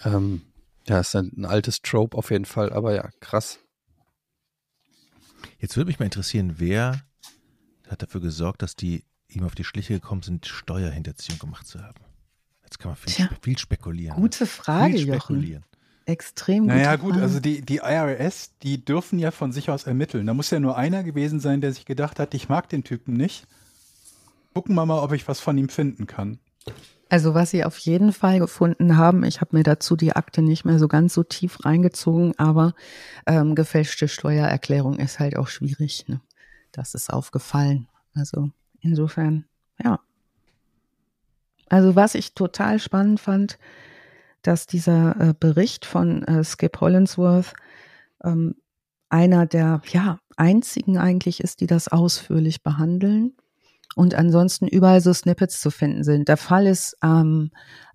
Ähm, 0.03 0.41
ja, 0.87 0.99
ist 0.99 1.15
ein, 1.15 1.31
ein 1.37 1.45
altes 1.45 1.81
Trope 1.81 2.17
auf 2.17 2.31
jeden 2.31 2.45
Fall, 2.45 2.73
aber 2.73 2.93
ja, 2.93 3.09
krass. 3.19 3.59
Jetzt 5.59 5.77
würde 5.77 5.87
mich 5.87 5.99
mal 5.99 6.05
interessieren, 6.05 6.55
wer 6.57 7.01
hat 7.87 8.01
dafür 8.01 8.21
gesorgt, 8.21 8.61
dass 8.61 8.75
die 8.75 9.03
ihm 9.35 9.43
auf 9.43 9.55
die 9.55 9.63
Schliche 9.63 9.93
gekommen 9.95 10.21
sind, 10.21 10.45
Steuerhinterziehung 10.45 11.39
gemacht 11.39 11.67
zu 11.67 11.81
haben? 11.81 11.99
Jetzt 12.63 12.79
kann 12.79 12.91
man 12.91 12.97
viel, 12.97 13.13
Tja, 13.13 13.29
viel 13.41 13.57
spekulieren. 13.57 14.15
Gute 14.15 14.45
Frage, 14.45 14.97
viel 14.97 15.07
Jochen. 15.07 15.63
Extrem 16.05 16.63
gut. 16.63 16.67
Naja, 16.67 16.95
gut, 16.97 17.15
also 17.15 17.39
die, 17.39 17.61
die 17.61 17.77
IRS, 17.77 18.51
die 18.61 18.83
dürfen 18.83 19.17
ja 19.17 19.31
von 19.31 19.51
sich 19.51 19.69
aus 19.69 19.83
ermitteln. 19.85 20.27
Da 20.27 20.33
muss 20.33 20.51
ja 20.51 20.59
nur 20.59 20.77
einer 20.77 21.03
gewesen 21.03 21.39
sein, 21.39 21.61
der 21.61 21.73
sich 21.73 21.85
gedacht 21.85 22.19
hat, 22.19 22.33
ich 22.33 22.47
mag 22.47 22.69
den 22.69 22.83
Typen 22.83 23.15
nicht. 23.15 23.47
Gucken 24.53 24.75
wir 24.75 24.85
mal, 24.85 25.01
ob 25.01 25.13
ich 25.13 25.27
was 25.27 25.39
von 25.39 25.57
ihm 25.57 25.69
finden 25.69 26.05
kann. 26.05 26.39
Also 27.09 27.33
was 27.33 27.51
sie 27.51 27.63
auf 27.63 27.77
jeden 27.77 28.13
Fall 28.13 28.39
gefunden 28.39 28.97
haben, 28.97 29.23
ich 29.23 29.41
habe 29.41 29.55
mir 29.55 29.63
dazu 29.63 29.95
die 29.95 30.15
Akte 30.15 30.41
nicht 30.41 30.65
mehr 30.65 30.79
so 30.79 30.87
ganz 30.87 31.13
so 31.13 31.23
tief 31.23 31.63
reingezogen, 31.63 32.37
aber 32.37 32.73
ähm, 33.25 33.55
gefälschte 33.55 34.07
Steuererklärung 34.07 34.97
ist 34.97 35.19
halt 35.19 35.37
auch 35.37 35.47
schwierig. 35.47 36.05
Ne? 36.07 36.21
Das 36.71 36.93
ist 36.93 37.11
aufgefallen. 37.11 37.87
Also 38.13 38.51
insofern, 38.85 39.45
ja. 39.83 39.99
Also 41.67 41.95
was 41.95 42.15
ich 42.15 42.35
total 42.35 42.79
spannend 42.79 43.19
fand, 43.19 43.57
dass 44.43 44.67
dieser 44.67 45.19
äh, 45.19 45.33
Bericht 45.37 45.85
von 45.85 46.23
äh, 46.23 46.43
Skip 46.43 46.79
Hollinsworth 46.79 47.53
ähm, 48.23 48.55
einer 49.09 49.45
der 49.47 49.81
ja 49.87 50.19
einzigen 50.37 50.97
eigentlich 50.97 51.39
ist, 51.39 51.61
die 51.61 51.67
das 51.67 51.87
ausführlich 51.87 52.61
behandeln 52.61 53.33
und 53.95 54.13
ansonsten 54.13 54.67
überall 54.67 55.01
so 55.01 55.13
Snippets 55.13 55.59
zu 55.59 55.71
finden 55.71 56.03
sind. 56.03 56.27
Der 56.27 56.37
Fall 56.37 56.67
ist 56.67 56.97
ähm, 57.03 57.51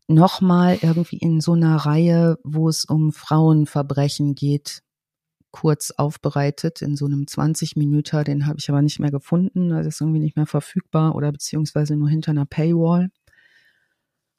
nochmal 0.09 0.78
irgendwie 0.82 1.18
in 1.18 1.41
so 1.41 1.53
einer 1.53 1.76
Reihe, 1.76 2.38
wo 2.43 2.68
es 2.68 2.84
um 2.84 3.12
Frauenverbrechen 3.12 4.34
geht, 4.34 4.82
kurz 5.51 5.90
aufbereitet 5.90 6.82
in 6.82 6.96
so 6.96 7.07
einem 7.07 7.26
20 7.26 7.76
Minüter. 7.76 8.24
Den 8.24 8.46
habe 8.46 8.59
ich 8.59 8.68
aber 8.68 8.82
nicht 8.82 9.01
mehr 9.01 9.11
gefunden. 9.11 9.70
Das 9.70 9.86
ist 9.86 10.01
irgendwie 10.01 10.20
nicht 10.20 10.36
mehr 10.36 10.46
verfügbar 10.46 11.14
oder 11.14 11.32
beziehungsweise 11.32 11.96
nur 11.96 12.09
hinter 12.09 12.30
einer 12.30 12.46
Paywall. 12.46 13.11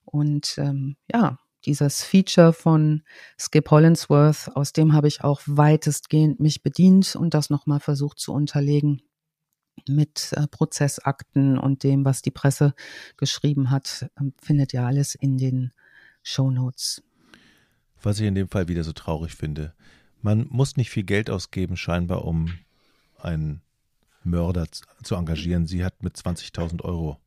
Und 0.06 0.56
ähm, 0.58 0.96
ja, 1.12 1.40
dieses 1.66 2.04
Feature 2.04 2.54
von 2.54 3.04
Skip 3.40 3.70
Hollinsworth, 3.70 4.56
aus 4.56 4.74
dem 4.74 4.94
habe 4.94 5.08
ich 5.08 5.24
auch 5.24 5.42
weitestgehend 5.46 6.40
mich 6.40 6.64
bedient 6.64 7.16
und 7.16 7.34
das 7.34 7.50
nochmal 7.50 7.80
versucht 7.80 8.20
zu 8.20 8.34
unterlegen 8.34 9.02
mit 9.88 10.34
äh, 10.34 10.48
Prozessakten 10.48 11.58
und 11.58 11.84
dem, 11.84 12.06
was 12.06 12.22
die 12.22 12.32
Presse 12.32 12.74
geschrieben 13.18 13.70
hat, 13.70 14.10
äh, 14.16 14.24
findet 14.42 14.74
ihr 14.74 14.84
alles 14.84 15.16
in 15.16 15.38
den 15.38 15.72
Show 16.24 16.52
Notes. 16.52 17.04
Was 18.02 18.20
ich 18.20 18.28
in 18.28 18.36
dem 18.36 18.48
Fall 18.48 18.68
wieder 18.68 18.84
so 18.84 18.94
traurig 18.94 19.36
finde, 19.36 19.74
man 20.22 20.48
muss 20.50 20.78
nicht 20.78 20.90
viel 20.90 21.04
Geld 21.04 21.30
ausgeben, 21.30 21.78
scheinbar, 21.78 22.26
um 22.26 22.54
einen 23.20 23.62
Mörder 24.24 24.66
zu 25.04 25.16
engagieren. 25.16 25.68
Sie 25.68 25.84
hat 25.84 26.04
mit 26.04 26.16
20.000 26.16 26.84
Euro 26.84 27.18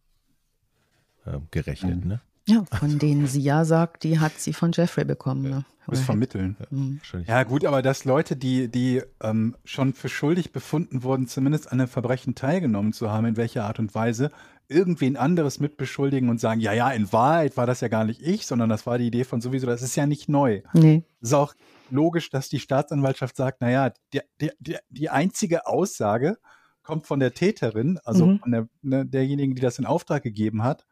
äh, 1.26 1.38
gerechnet, 1.50 2.04
mhm. 2.04 2.08
ne? 2.08 2.20
Ja, 2.46 2.64
von 2.78 2.98
denen 2.98 3.26
sie 3.26 3.40
ja 3.40 3.64
sagt, 3.64 4.04
die 4.04 4.18
hat 4.18 4.38
sie 4.38 4.52
von 4.52 4.72
Jeffrey 4.72 5.06
bekommen. 5.06 5.48
Ne? 5.48 5.64
Muss 5.86 6.00
vermitteln. 6.00 6.56
Ja, 6.60 6.66
mhm. 6.70 7.00
ja, 7.26 7.42
gut, 7.42 7.64
aber 7.64 7.80
dass 7.80 8.04
Leute, 8.04 8.36
die, 8.36 8.68
die 8.68 9.02
ähm, 9.22 9.56
schon 9.64 9.94
für 9.94 10.10
schuldig 10.10 10.52
befunden 10.52 11.02
wurden, 11.02 11.26
zumindest 11.26 11.72
an 11.72 11.80
einem 11.80 11.88
Verbrechen 11.88 12.34
teilgenommen 12.34 12.92
zu 12.92 13.10
haben, 13.10 13.24
in 13.24 13.36
welcher 13.38 13.64
Art 13.64 13.78
und 13.78 13.94
Weise, 13.94 14.30
irgendwen 14.68 15.16
anderes 15.16 15.60
mitbeschuldigen 15.60 16.28
und 16.28 16.40
sagen, 16.40 16.60
ja, 16.60 16.72
ja, 16.72 16.90
in 16.90 17.12
Wahrheit 17.12 17.56
war 17.56 17.66
das 17.66 17.80
ja 17.80 17.88
gar 17.88 18.04
nicht 18.04 18.22
ich, 18.22 18.46
sondern 18.46 18.68
das 18.68 18.86
war 18.86 18.98
die 18.98 19.06
Idee 19.06 19.24
von 19.24 19.40
sowieso, 19.40 19.66
das 19.66 19.82
ist 19.82 19.96
ja 19.96 20.06
nicht 20.06 20.28
neu. 20.28 20.62
Nee. 20.72 21.04
Es 21.20 21.28
ist 21.28 21.34
auch 21.34 21.54
logisch, 21.90 22.30
dass 22.30 22.48
die 22.48 22.60
Staatsanwaltschaft 22.60 23.36
sagt, 23.36 23.60
naja, 23.60 23.92
die, 24.12 24.20
die, 24.40 24.76
die, 24.88 25.10
einzige 25.10 25.66
Aussage 25.66 26.38
kommt 26.82 27.06
von 27.06 27.20
der 27.20 27.34
Täterin, 27.34 27.98
also 28.04 28.26
mhm. 28.26 28.38
von 28.40 28.52
der, 28.52 28.68
ne, 28.82 29.06
derjenigen, 29.06 29.54
die 29.54 29.62
das 29.62 29.78
in 29.78 29.86
Auftrag 29.86 30.22
gegeben 30.22 30.62
hat 30.62 30.86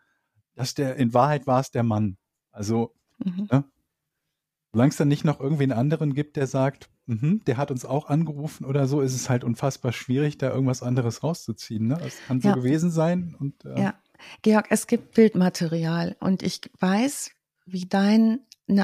dass 0.54 0.74
der, 0.74 0.96
in 0.96 1.14
Wahrheit 1.14 1.46
war 1.46 1.60
es 1.60 1.70
der 1.70 1.82
Mann. 1.82 2.16
Also, 2.50 2.94
mhm. 3.18 3.48
ne? 3.50 3.64
solange 4.72 4.90
es 4.90 4.96
dann 4.96 5.08
nicht 5.08 5.24
noch 5.24 5.40
irgendwen 5.40 5.72
anderen 5.72 6.14
gibt, 6.14 6.36
der 6.36 6.46
sagt, 6.46 6.90
mhm, 7.06 7.42
der 7.46 7.56
hat 7.56 7.70
uns 7.70 7.84
auch 7.84 8.08
angerufen 8.08 8.64
oder 8.64 8.86
so, 8.86 9.00
ist 9.00 9.14
es 9.14 9.30
halt 9.30 9.44
unfassbar 9.44 9.92
schwierig, 9.92 10.38
da 10.38 10.50
irgendwas 10.50 10.82
anderes 10.82 11.22
rauszuziehen. 11.22 11.88
Ne? 11.88 12.00
Es 12.04 12.18
kann 12.26 12.40
so 12.40 12.48
ja. 12.48 12.54
gewesen 12.54 12.90
sein. 12.90 13.34
Und, 13.38 13.64
äh, 13.64 13.80
ja, 13.80 13.94
Georg, 14.42 14.66
es 14.70 14.86
gibt 14.86 15.14
Bildmaterial 15.14 16.16
und 16.20 16.42
ich 16.42 16.60
weiß, 16.78 17.32
wie 17.66 17.86
deine 17.86 18.40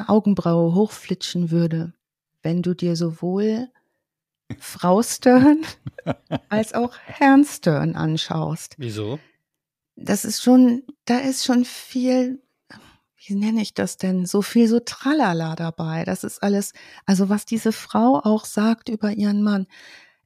Augenbraue 0.06 0.74
hochflitschen 0.74 1.50
würde, 1.50 1.94
wenn 2.42 2.62
du 2.62 2.74
dir 2.74 2.96
sowohl 2.96 3.68
Frau 4.58 5.02
Stern 5.02 5.64
als 6.48 6.72
auch 6.74 6.96
Herrn 7.04 7.44
Stern 7.44 7.96
anschaust. 7.96 8.74
Wieso? 8.78 9.18
das 10.00 10.24
ist 10.24 10.42
schon, 10.42 10.82
da 11.04 11.18
ist 11.18 11.44
schon 11.44 11.64
viel, 11.64 12.40
wie 13.26 13.34
nenne 13.34 13.60
ich 13.60 13.74
das 13.74 13.96
denn, 13.96 14.26
so 14.26 14.42
viel 14.42 14.68
so 14.68 14.80
Tralala 14.80 15.56
dabei. 15.56 16.04
Das 16.04 16.24
ist 16.24 16.42
alles, 16.42 16.72
also 17.04 17.28
was 17.28 17.44
diese 17.44 17.72
Frau 17.72 18.20
auch 18.22 18.44
sagt 18.44 18.88
über 18.88 19.12
ihren 19.12 19.42
Mann. 19.42 19.66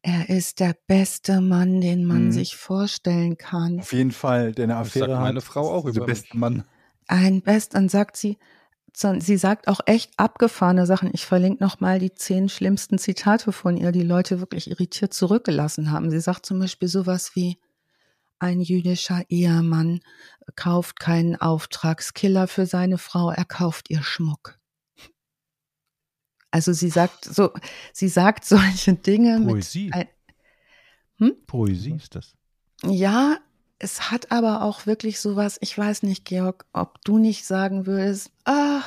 Er 0.02 0.28
ist 0.28 0.60
der 0.60 0.76
beste 0.86 1.40
Mann, 1.40 1.80
den 1.80 2.04
man 2.04 2.26
mhm. 2.26 2.32
sich 2.32 2.56
vorstellen 2.56 3.38
kann. 3.38 3.80
Auf 3.80 3.92
jeden 3.92 4.10
Fall, 4.10 4.52
denn 4.52 4.70
eine 4.70 4.80
Affäre 4.80 5.10
sagt 5.10 5.20
meine 5.20 5.40
Frau 5.40 5.70
auch 5.70 5.84
über 5.84 6.04
beste 6.04 6.36
Mann. 6.36 6.64
Ein 7.06 7.42
Best, 7.42 7.74
dann 7.74 7.88
sagt 7.88 8.16
sie, 8.16 8.38
sie 8.95 9.36
sagt 9.36 9.68
auch 9.68 9.80
echt 9.86 10.12
abgefahrene 10.18 10.86
Sachen. 10.86 11.11
Ich 11.12 11.24
verlinke 11.26 11.62
nochmal 11.64 11.99
die 11.99 12.12
zehn 12.12 12.49
schlimmsten 12.49 12.99
Zitate 12.99 13.53
von 13.53 13.76
ihr, 13.76 13.93
die 13.93 14.03
Leute 14.03 14.40
wirklich 14.40 14.70
irritiert 14.70 15.14
zurückgelassen 15.14 15.90
haben. 15.90 16.11
Sie 16.11 16.20
sagt 16.20 16.47
zum 16.47 16.59
Beispiel 16.59 16.88
sowas 16.88 17.34
wie, 17.34 17.59
ein 18.43 18.61
jüdischer 18.61 19.22
Ehemann 19.28 20.01
kauft 20.57 20.99
keinen 20.99 21.36
Auftragskiller 21.36 22.49
für 22.49 22.66
seine 22.66 22.99
Frau, 22.99 23.30
er 23.30 23.45
kauft 23.45 23.88
ihr 23.88 24.03
Schmuck. 24.03 24.59
Also 26.51 26.72
sie 26.72 26.90
sagt 26.90 27.24
so, 27.24 27.53
sie 27.93 28.09
sagt 28.09 28.45
solche 28.45 28.95
Dinge. 28.95 29.40
Poesie. 29.47 29.90
Mit, 29.95 30.09
hm? 31.18 31.36
Poesie 31.47 31.95
ist 31.95 32.16
das. 32.16 32.34
Ja, 32.84 33.38
es 33.83 34.11
hat 34.12 34.30
aber 34.30 34.62
auch 34.62 34.87
wirklich 34.87 35.20
sowas, 35.20 35.59
ich 35.61 35.76
weiß 35.76 36.05
nicht, 36.05 36.24
Georg, 36.24 36.64
ob 36.72 37.05
du 37.05 37.18
nicht 37.18 37.45
sagen 37.45 37.85
würdest, 37.87 38.30
ah, 38.45 38.80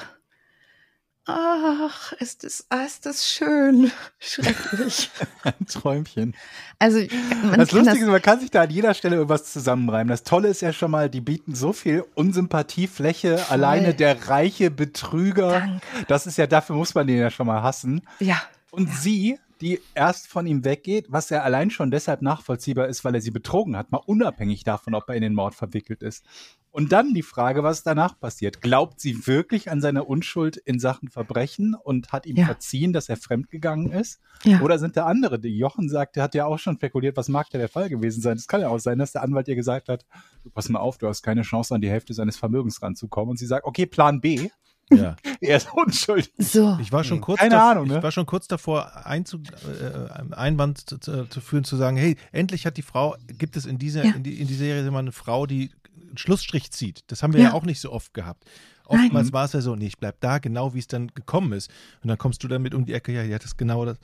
Ach, 1.27 2.11
ist 2.13 2.43
das, 2.43 2.67
ist 2.85 3.05
das 3.07 3.27
schön. 3.27 3.91
Schrecklich. 4.19 5.09
Ein 5.43 5.65
Träumchen. 5.67 6.35
Also, 6.77 6.99
man 7.43 7.59
das 7.59 7.71
Lustige 7.71 8.05
ist, 8.05 8.11
man 8.11 8.21
kann 8.21 8.39
sich 8.39 8.51
da 8.51 8.61
an 8.61 8.69
jeder 8.69 8.93
Stelle 8.93 9.15
irgendwas 9.15 9.51
zusammenreimen. 9.51 10.09
Das 10.09 10.23
Tolle 10.23 10.49
ist 10.49 10.61
ja 10.61 10.71
schon 10.71 10.91
mal, 10.91 11.09
die 11.09 11.21
bieten 11.21 11.55
so 11.55 11.73
viel 11.73 12.05
Unsympathiefläche. 12.13 13.39
Voll. 13.39 13.53
Alleine 13.53 13.95
der 13.95 14.27
reiche 14.27 14.69
Betrüger. 14.69 15.51
Danke. 15.61 15.81
Das 16.07 16.27
ist 16.27 16.37
ja, 16.37 16.45
dafür 16.45 16.75
muss 16.75 16.93
man 16.93 17.07
den 17.07 17.17
ja 17.17 17.31
schon 17.31 17.47
mal 17.47 17.63
hassen. 17.63 18.01
Ja. 18.19 18.39
Und 18.69 18.89
ja. 18.89 18.95
sie, 18.95 19.39
die 19.61 19.79
erst 19.93 20.27
von 20.27 20.45
ihm 20.47 20.65
weggeht, 20.65 21.07
was 21.09 21.29
ja 21.29 21.41
allein 21.41 21.69
schon 21.71 21.91
deshalb 21.91 22.21
nachvollziehbar 22.21 22.87
ist, 22.87 23.05
weil 23.05 23.15
er 23.15 23.21
sie 23.21 23.31
betrogen 23.31 23.77
hat, 23.77 23.91
mal 23.91 24.01
unabhängig 24.05 24.63
davon, 24.63 24.95
ob 24.95 25.09
er 25.09 25.15
in 25.15 25.21
den 25.21 25.33
Mord 25.33 25.55
verwickelt 25.55 26.03
ist. 26.03 26.25
Und 26.71 26.91
dann 26.91 27.13
die 27.13 27.21
Frage, 27.21 27.63
was 27.63 27.83
danach 27.83 28.19
passiert. 28.19 28.59
Glaubt 28.59 28.99
sie 28.99 29.27
wirklich 29.27 29.71
an 29.71 29.79
seine 29.79 30.03
Unschuld 30.03 30.57
in 30.57 30.77
Sachen 30.77 31.07
Verbrechen 31.07 31.73
und 31.73 32.11
hat 32.11 32.25
ihm 32.25 32.35
ja. 32.35 32.45
verziehen, 32.45 32.91
dass 32.91 33.07
er 33.07 33.15
fremdgegangen 33.15 33.93
ist? 33.93 34.19
Ja. 34.43 34.59
Oder 34.59 34.77
sind 34.77 34.97
da 34.97 35.05
andere? 35.05 35.39
Die 35.39 35.57
Jochen 35.57 35.87
sagte, 35.87 36.21
hat 36.21 36.35
ja 36.35 36.45
auch 36.45 36.59
schon 36.59 36.75
spekuliert, 36.75 37.15
was 37.15 37.29
mag 37.29 37.49
da 37.49 37.57
der 37.57 37.69
Fall 37.69 37.87
gewesen 37.87 38.21
sein? 38.21 38.35
Es 38.35 38.49
kann 38.49 38.59
ja 38.59 38.67
auch 38.67 38.79
sein, 38.79 38.99
dass 38.99 39.13
der 39.13 39.23
Anwalt 39.23 39.47
ihr 39.47 39.55
gesagt 39.55 39.87
hat, 39.87 40.05
du 40.43 40.49
pass 40.49 40.67
mal 40.67 40.79
auf, 40.79 40.97
du 40.97 41.07
hast 41.07 41.23
keine 41.23 41.43
Chance, 41.43 41.73
an 41.73 41.79
die 41.79 41.89
Hälfte 41.89 42.13
seines 42.13 42.35
Vermögens 42.35 42.81
ranzukommen. 42.81 43.29
Und 43.29 43.37
sie 43.37 43.45
sagt, 43.45 43.65
okay, 43.65 43.85
Plan 43.85 44.19
B. 44.19 44.49
Ja. 44.91 45.15
er 45.41 45.57
ist 45.57 45.67
unschuldig. 45.73 46.31
So. 46.37 46.77
Ich 46.81 46.91
war 46.91 47.03
schon 47.03 47.21
kurz, 47.21 47.39
Keine 47.39 47.51
davor, 47.51 47.71
Ahnung, 47.71 47.87
ne? 47.87 47.97
ich 47.97 48.03
war 48.03 48.11
schon 48.11 48.25
kurz 48.25 48.47
davor, 48.47 49.05
Einzug, 49.05 49.41
äh, 49.47 50.33
Einwand 50.33 50.89
zu, 50.89 50.99
zu, 50.99 51.41
führen, 51.41 51.63
zu 51.63 51.75
sagen, 51.75 51.97
hey, 51.97 52.17
endlich 52.31 52.65
hat 52.65 52.77
die 52.77 52.81
Frau, 52.81 53.15
gibt 53.27 53.57
es 53.57 53.65
in 53.65 53.77
dieser, 53.77 54.05
ja. 54.05 54.13
in, 54.13 54.23
die, 54.23 54.39
in 54.39 54.47
die 54.47 54.53
Serie 54.53 54.85
immer 54.87 54.99
eine 54.99 55.11
Frau, 55.11 55.45
die 55.45 55.71
einen 56.07 56.17
Schlussstrich 56.17 56.71
zieht. 56.71 57.03
Das 57.07 57.23
haben 57.23 57.33
wir 57.33 57.41
ja, 57.41 57.49
ja 57.49 57.53
auch 57.53 57.63
nicht 57.63 57.79
so 57.79 57.91
oft 57.91 58.13
gehabt. 58.13 58.45
Oftmals 58.87 59.33
war 59.33 59.45
es 59.45 59.53
ja 59.53 59.61
so, 59.61 59.75
nee, 59.75 59.87
ich 59.87 59.97
bleib 59.97 60.19
da, 60.21 60.37
genau 60.37 60.73
wie 60.73 60.79
es 60.79 60.87
dann 60.87 61.07
gekommen 61.07 61.53
ist. 61.53 61.71
Und 62.03 62.09
dann 62.09 62.17
kommst 62.17 62.43
du 62.43 62.47
damit 62.47 62.75
um 62.75 62.85
die 62.85 62.93
Ecke, 62.93 63.11
ja, 63.11 63.23
die 63.23 63.33
hat 63.33 63.43
das 63.43 63.57
genau 63.57 63.83
das, 63.85 63.97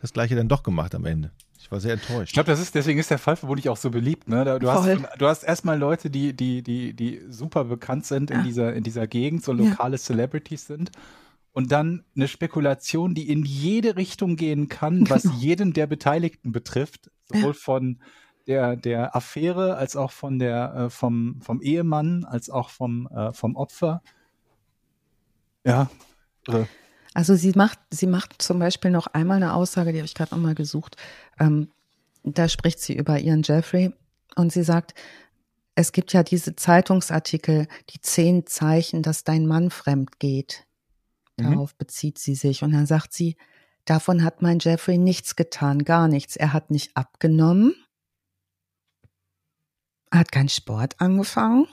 das 0.00 0.12
gleiche 0.12 0.34
dann 0.34 0.48
doch 0.48 0.62
gemacht 0.62 0.94
am 0.94 1.04
Ende. 1.04 1.30
Ich 1.58 1.70
war 1.70 1.78
sehr 1.78 1.92
enttäuscht. 1.92 2.30
Ich 2.30 2.32
glaube, 2.32 2.50
das 2.50 2.58
ist, 2.58 2.74
deswegen 2.74 2.98
ist 2.98 3.10
der 3.10 3.18
Fall 3.18 3.36
vermutlich 3.36 3.68
auch 3.68 3.76
so 3.76 3.90
beliebt. 3.90 4.28
Ne? 4.28 4.58
Du, 4.58 4.70
hast, 4.70 4.88
du 5.18 5.26
hast 5.26 5.42
erstmal 5.42 5.78
Leute, 5.78 6.08
die, 6.08 6.34
die, 6.34 6.62
die, 6.62 6.94
die 6.94 7.20
super 7.28 7.64
bekannt 7.64 8.06
sind 8.06 8.30
ja. 8.30 8.38
in, 8.38 8.44
dieser, 8.44 8.72
in 8.72 8.82
dieser 8.82 9.06
Gegend, 9.06 9.44
so 9.44 9.52
lokale 9.52 9.96
ja. 9.96 9.98
Celebrities 9.98 10.66
sind. 10.66 10.90
Und 11.52 11.70
dann 11.70 12.04
eine 12.16 12.28
Spekulation, 12.28 13.14
die 13.14 13.28
in 13.28 13.44
jede 13.44 13.96
Richtung 13.96 14.36
gehen 14.36 14.68
kann, 14.68 15.08
was 15.10 15.22
genau. 15.22 15.34
jeden 15.36 15.72
der 15.74 15.86
Beteiligten 15.86 16.50
betrifft. 16.50 17.10
Sowohl 17.26 17.52
ja. 17.52 17.52
von 17.52 17.98
der, 18.46 18.76
der 18.76 19.14
Affäre, 19.14 19.76
als 19.76 19.96
auch 19.96 20.12
von 20.12 20.38
der, 20.38 20.74
äh, 20.74 20.90
vom, 20.90 21.40
vom 21.42 21.60
Ehemann, 21.60 22.24
als 22.24 22.48
auch 22.48 22.70
vom, 22.70 23.06
äh, 23.08 23.32
vom 23.34 23.54
Opfer. 23.54 24.02
Ja. 25.64 25.90
Äh. 26.48 26.64
Also 27.14 27.34
sie 27.34 27.52
macht, 27.52 27.78
sie 27.90 28.06
macht 28.06 28.40
zum 28.40 28.58
Beispiel 28.58 28.90
noch 28.90 29.08
einmal 29.08 29.36
eine 29.36 29.54
Aussage, 29.54 29.92
die 29.92 29.98
habe 29.98 30.06
ich 30.06 30.14
gerade 30.14 30.34
nochmal 30.34 30.54
gesucht. 30.54 30.96
Ähm, 31.38 31.70
da 32.22 32.48
spricht 32.48 32.80
sie 32.80 32.94
über 32.96 33.18
ihren 33.18 33.42
Jeffrey 33.42 33.92
und 34.36 34.52
sie 34.52 34.62
sagt, 34.62 34.94
es 35.74 35.92
gibt 35.92 36.12
ja 36.12 36.22
diese 36.22 36.54
Zeitungsartikel, 36.54 37.66
die 37.90 38.00
zehn 38.00 38.46
Zeichen, 38.46 39.02
dass 39.02 39.24
dein 39.24 39.46
Mann 39.46 39.70
fremd 39.70 40.18
geht. 40.18 40.66
Mhm. 41.36 41.44
Darauf 41.44 41.72
mhm. 41.72 41.78
bezieht 41.78 42.18
sie 42.18 42.34
sich. 42.34 42.62
Und 42.62 42.72
dann 42.72 42.86
sagt 42.86 43.12
sie, 43.12 43.36
davon 43.84 44.22
hat 44.22 44.42
mein 44.42 44.58
Jeffrey 44.60 44.98
nichts 44.98 45.36
getan, 45.36 45.84
gar 45.84 46.06
nichts. 46.06 46.36
Er 46.36 46.52
hat 46.52 46.70
nicht 46.70 46.96
abgenommen, 46.96 47.74
hat 50.12 50.32
keinen 50.32 50.48
Sport 50.48 51.00
angefangen. 51.00 51.66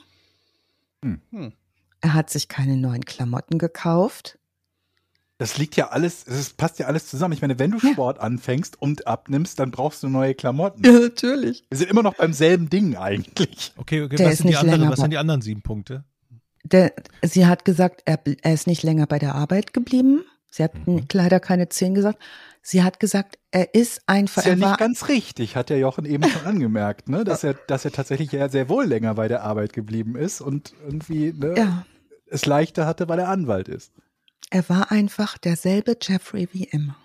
Hm. 1.03 1.21
hm. 1.31 1.53
Er 1.99 2.13
hat 2.13 2.29
sich 2.29 2.47
keine 2.47 2.77
neuen 2.77 3.05
Klamotten 3.05 3.57
gekauft. 3.57 4.38
Das 5.39 5.57
liegt 5.59 5.75
ja 5.75 5.89
alles, 5.89 6.25
das 6.25 6.49
passt 6.51 6.79
ja 6.79 6.88
alles 6.88 7.07
zusammen. 7.07 7.33
Ich 7.33 7.41
meine, 7.41 7.59
wenn 7.59 7.71
du 7.71 7.77
Ja. 7.77 7.91
Sport 7.93 8.19
anfängst 8.19 8.81
und 8.81 9.05
abnimmst, 9.05 9.59
dann 9.59 9.69
brauchst 9.71 10.01
du 10.01 10.09
neue 10.09 10.33
Klamotten. 10.33 10.81
natürlich. 10.81 11.63
Wir 11.69 11.77
sind 11.77 11.91
immer 11.91 12.01
noch 12.03 12.15
beim 12.15 12.33
selben 12.33 12.69
Ding 12.69 12.95
eigentlich. 12.95 13.73
Okay, 13.77 14.01
okay, 14.03 14.17
was 14.25 14.38
sind 14.39 14.49
die 14.49 14.55
anderen, 14.57 14.79
länger 14.81 14.91
was 14.93 14.99
sind 14.99 15.11
die 15.11 15.17
anderen 15.17 15.41
sieben 15.41 15.61
Punkte? 15.61 16.03
Der, 16.63 16.91
sie 17.21 17.45
hat 17.45 17.65
gesagt, 17.65 18.01
er, 18.05 18.19
er 18.41 18.53
ist 18.53 18.67
nicht 18.67 18.81
länger 18.83 19.05
bei 19.05 19.19
der 19.19 19.35
Arbeit 19.35 19.73
geblieben. 19.73 20.23
Sie 20.49 20.63
hat 20.63 20.73
Mhm. 20.88 21.05
leider 21.13 21.39
keine 21.39 21.69
zehn 21.69 21.93
gesagt. 21.93 22.19
Sie 22.63 22.81
hat 22.83 22.99
gesagt, 22.99 23.38
er 23.51 23.75
ist 23.75 24.01
einfach, 24.07 24.41
Ist 24.41 24.45
ja 24.47 24.53
er 24.53 24.59
war, 24.59 24.69
nicht 24.71 24.79
ganz 24.79 25.07
richtig, 25.07 25.55
hat 25.55 25.69
der 25.69 25.77
Jochen 25.77 26.03
eben 26.05 26.23
schon 26.27 26.45
angemerkt, 26.45 27.07
ne? 27.09 27.23
dass, 27.23 27.43
er, 27.43 27.53
dass 27.53 27.85
er 27.85 27.91
tatsächlich 27.91 28.31
ja 28.31 28.49
sehr 28.49 28.67
wohl 28.67 28.85
länger 28.85 29.13
bei 29.13 29.27
der 29.29 29.43
Arbeit 29.43 29.71
geblieben 29.71 30.15
ist 30.17 30.41
und 30.41 30.73
irgendwie 30.83 31.31
ne, 31.31 31.53
ja, 31.55 31.85
es 32.25 32.45
leichter 32.45 32.85
hatte, 32.85 33.07
weil 33.07 33.19
er 33.19 33.29
Anwalt 33.29 33.69
ist. 33.69 33.93
Er 34.49 34.67
war 34.69 34.91
einfach 34.91 35.37
derselbe 35.37 35.97
Jeffrey 36.01 36.47
wie 36.51 36.63
immer. 36.65 36.95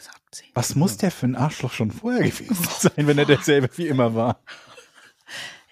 Sagt 0.00 0.34
sie. 0.34 0.44
Was 0.54 0.74
muss 0.76 0.96
der 0.96 1.10
für 1.10 1.26
ein 1.26 1.36
Arschloch 1.36 1.72
schon 1.72 1.90
vorher 1.90 2.22
gewesen 2.22 2.56
sein, 2.80 3.06
wenn 3.06 3.18
er 3.18 3.24
derselbe 3.26 3.68
wie 3.76 3.88
immer 3.88 4.14
war? 4.14 4.40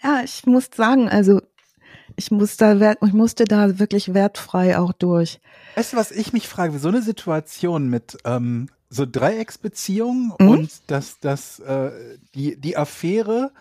Ja, 0.02 0.22
ich 0.24 0.44
muss 0.46 0.68
sagen, 0.74 1.08
also 1.08 1.40
ich 2.16 2.30
muss 2.30 2.56
da, 2.56 2.80
wert- 2.80 2.98
ich 3.04 3.12
musste 3.12 3.44
da 3.44 3.78
wirklich 3.78 4.14
wertfrei 4.14 4.78
auch 4.78 4.92
durch. 4.92 5.40
Weißt 5.74 5.92
du, 5.92 5.96
was 5.96 6.10
ich 6.10 6.32
mich 6.32 6.48
frage? 6.48 6.78
So 6.78 6.88
eine 6.88 7.02
Situation 7.02 7.88
mit 7.88 8.16
ähm, 8.24 8.68
so 8.88 9.04
Dreiecksbeziehungen 9.06 10.32
Mhm. 10.38 10.48
und 10.48 10.70
dass 10.88 11.18
das, 11.20 11.58
äh, 11.60 11.90
die, 12.34 12.60
die 12.60 12.76
Affäre 12.76 13.52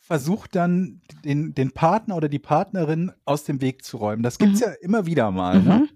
versucht 0.00 0.54
dann 0.56 1.02
den, 1.24 1.54
den 1.54 1.72
Partner 1.72 2.16
oder 2.16 2.28
die 2.28 2.38
Partnerin 2.38 3.12
aus 3.24 3.44
dem 3.44 3.60
Weg 3.60 3.84
zu 3.84 3.98
räumen. 3.98 4.22
Das 4.22 4.38
gibt's 4.38 4.60
Mhm. 4.60 4.66
ja 4.66 4.72
immer 4.80 5.06
wieder 5.06 5.30
mal. 5.30 5.60
Ne? 5.62 5.88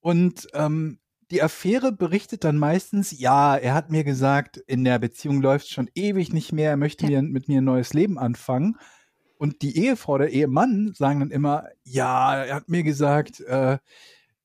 Und 0.00 0.48
ähm, 0.54 0.98
die 1.30 1.42
Affäre 1.42 1.92
berichtet 1.92 2.42
dann 2.44 2.58
meistens, 2.58 3.16
ja, 3.18 3.56
er 3.56 3.74
hat 3.74 3.90
mir 3.90 4.02
gesagt, 4.02 4.56
in 4.56 4.82
der 4.84 4.98
Beziehung 4.98 5.40
läuft 5.40 5.68
schon 5.68 5.88
ewig 5.94 6.32
nicht 6.32 6.52
mehr, 6.52 6.70
er 6.70 6.76
möchte 6.76 7.04
Ja. 7.06 7.22
mir, 7.22 7.28
mit 7.28 7.48
mir 7.48 7.60
ein 7.60 7.64
neues 7.64 7.92
Leben 7.92 8.18
anfangen. 8.18 8.76
Und 9.36 9.62
die 9.62 9.76
Ehefrau 9.78 10.14
oder 10.14 10.28
Ehemann 10.28 10.92
sagen 10.94 11.20
dann 11.20 11.30
immer, 11.30 11.66
ja, 11.84 12.44
er 12.44 12.56
hat 12.56 12.68
mir 12.68 12.82
gesagt, 12.82 13.40
äh, 13.40 13.78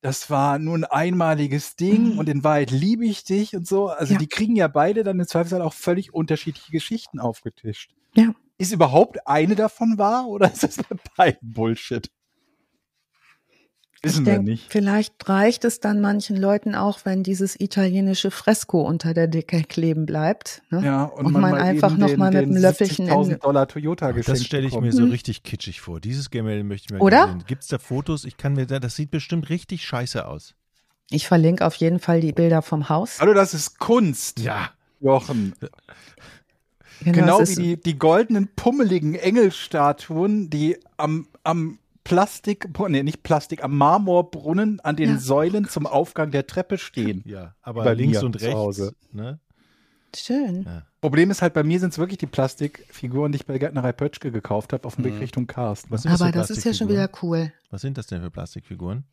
das 0.01 0.29
war 0.29 0.59
nur 0.59 0.75
ein 0.75 0.83
einmaliges 0.83 1.75
Ding 1.75 2.13
Mhm. 2.13 2.19
und 2.19 2.29
in 2.29 2.43
Wahrheit 2.43 2.69
liebe 2.69 3.05
ich 3.05 3.23
dich 3.23 3.55
und 3.55 3.65
so. 3.67 3.87
Also 3.89 4.13
Ja. 4.13 4.19
die 4.19 4.27
kriegen 4.27 4.55
ja 4.55 4.67
beide 4.67 5.03
dann 5.03 5.19
im 5.19 5.27
Zweifelsfall 5.27 5.63
auch 5.63 5.73
völlig 5.73 6.13
unterschiedliche 6.13 6.71
Geschichten 6.71 7.19
aufgetischt. 7.19 7.95
Ja. 8.15 8.33
Ist 8.57 8.71
überhaupt 8.71 9.27
eine 9.27 9.55
davon 9.55 9.97
wahr 9.97 10.27
oder 10.27 10.49
ist 10.53 10.63
das 10.63 10.77
bei 10.77 10.95
beiden 11.17 11.51
Bullshit? 11.53 12.09
Wissen 14.05 14.21
ich 14.21 14.25
wir 14.27 14.33
denk, 14.35 14.45
nicht. 14.45 14.71
Vielleicht 14.71 15.27
reicht 15.27 15.65
es 15.65 15.79
dann 15.81 15.99
manchen 15.99 16.37
Leuten 16.37 16.75
auch, 16.75 16.99
wenn 17.03 17.23
dieses 17.23 17.59
italienische 17.59 18.31
Fresko 18.31 18.81
unter 18.81 19.13
der 19.13 19.27
Decke 19.27 19.63
kleben 19.63 20.05
bleibt. 20.05 20.61
Ne? 20.69 20.81
Ja, 20.85 21.03
und, 21.03 21.25
Und 21.25 21.33
man, 21.33 21.41
man 21.41 21.51
mal 21.51 21.61
einfach 21.61 21.91
eben 21.91 21.99
noch 21.99 22.07
den, 22.07 22.19
mal 22.19 22.31
mit 22.31 22.43
einem 22.43 22.55
Löffelchen 22.55 23.07
70.000 23.09 23.31
in- 23.33 23.39
Dollar 23.39 23.67
Toyota 23.67 24.11
geschenkt 24.11 24.29
Das 24.39 24.45
stelle 24.45 24.65
ich 24.67 24.73
mir 24.73 24.79
bekommen. 24.81 24.91
so 24.93 25.03
Mhm. 25.05 25.11
richtig 25.11 25.43
kitschig 25.43 25.81
vor. 25.81 25.99
Dieses 25.99 26.29
Gemälde 26.31 26.63
möchte 26.63 26.85
ich 26.93 26.97
mir 26.97 27.03
Oder? 27.03 27.27
sehen. 27.27 27.43
Gibt 27.47 27.63
es 27.63 27.67
da 27.67 27.77
Fotos? 27.79 28.23
Ich 28.25 28.37
kann 28.37 28.53
mir 28.53 28.65
da, 28.65 28.79
das 28.79 28.95
sieht 28.95 29.11
bestimmt 29.11 29.49
richtig 29.49 29.83
scheiße 29.85 30.25
aus. 30.27 30.55
Ich 31.11 31.27
verlinke 31.27 31.65
auf 31.65 31.75
jeden 31.75 31.99
Fall 31.99 32.21
die 32.21 32.31
Bilder 32.31 32.61
vom 32.61 32.89
Haus. 32.89 33.19
Hallo, 33.19 33.33
das 33.33 33.53
ist 33.53 33.77
Kunst, 33.79 34.39
Ja. 34.39 34.69
Jochen. 35.01 35.53
Genau 37.03 37.41
es 37.41 37.57
wie 37.57 37.75
die, 37.75 37.81
die 37.81 37.99
goldenen, 37.99 38.47
pummeligen 38.55 39.15
Engelstatuen, 39.15 40.49
die 40.49 40.77
am, 40.97 41.27
am 41.43 41.77
Plastik, 42.05 42.69
nee, 42.87 43.03
nicht 43.03 43.23
Plastik, 43.23 43.63
am 43.63 43.77
Marmorbrunnen 43.77 44.79
an 44.79 44.95
den 44.95 45.09
Ja. 45.09 45.17
Säulen 45.17 45.67
zum 45.67 45.85
Aufgang 45.87 46.31
der 46.31 46.47
Treppe 46.47 46.77
stehen. 46.77 47.21
Ja, 47.25 47.55
aber 47.61 47.83
Bei 47.83 47.93
links 47.93 48.23
und 48.23 48.39
zu 48.39 48.45
rechts. 48.45 48.55
Hause. 48.57 48.95
Ne? 49.11 49.39
Schön. 50.15 50.65
Problem 51.01 51.29
ist 51.31 51.41
halt, 51.41 51.53
bei 51.53 51.63
mir 51.63 51.79
sind 51.79 51.91
es 51.91 51.97
wirklich 51.97 52.17
die 52.19 52.25
Plastikfiguren, 52.27 53.31
die 53.33 53.37
ich 53.37 53.45
bei 53.45 53.57
Gärtnerei 53.57 53.91
Pötschke 53.91 54.31
gekauft 54.31 54.71
habe, 54.71 54.85
auf 54.85 54.95
dem 54.95 55.03
Weg 55.03 55.15
Mhm. 55.15 55.19
Richtung 55.19 55.47
Karst. 55.47 55.91
Was 55.91 56.03
sind 56.03 56.11
das 56.13 56.21
Aber 56.21 56.31
für 56.31 56.37
das 56.37 56.49
ist 56.51 56.63
ja 56.63 56.73
schon 56.73 56.87
wieder 56.89 57.09
cool. 57.21 57.51
Was 57.69 57.81
sind 57.81 57.97
das 57.97 58.07
denn 58.07 58.21
für 58.21 58.31
Plastikfiguren? 58.31 59.03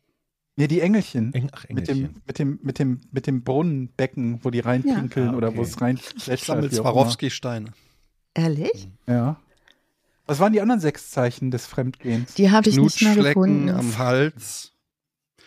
Ja, 0.55 0.67
die 0.67 0.79
Engelchen. 0.81 1.33
Eng, 1.33 1.49
ach, 1.51 1.67
Mit 1.67 1.89
Engelchen. 1.89 2.13
dem, 2.13 2.21
mit 2.27 2.39
dem, 2.39 2.59
mit 2.61 2.79
dem, 2.79 3.01
mit 3.11 3.27
dem 3.27 3.43
Brunnenbecken, 3.43 4.39
wo 4.43 4.51
die 4.51 4.59
reinpinkeln 4.59 5.27
Ja. 5.27 5.33
Ah, 5.33 5.35
oder 5.37 5.47
wo 5.55 5.61
okay. 5.61 5.69
es 5.69 5.81
rein 5.81 5.99
Ich 6.15 6.43
sammle. 6.45 6.71
Swarovski-Steine. 6.71 7.71
Ehrlich? 8.35 8.87
Ja. 9.07 9.37
Was 10.25 10.39
waren 10.39 10.53
die 10.53 10.61
anderen 10.61 10.79
sechs 10.79 11.11
Zeichen 11.11 11.51
des 11.51 11.65
Fremdgehens? 11.67 12.33
Die 12.35 12.49
habe 12.51 12.69
ich 12.69 12.77
nicht 12.77 13.01
mehr 13.01 13.15
gefunden. 13.15 13.69
am 13.69 13.97
Hals, 13.97 14.69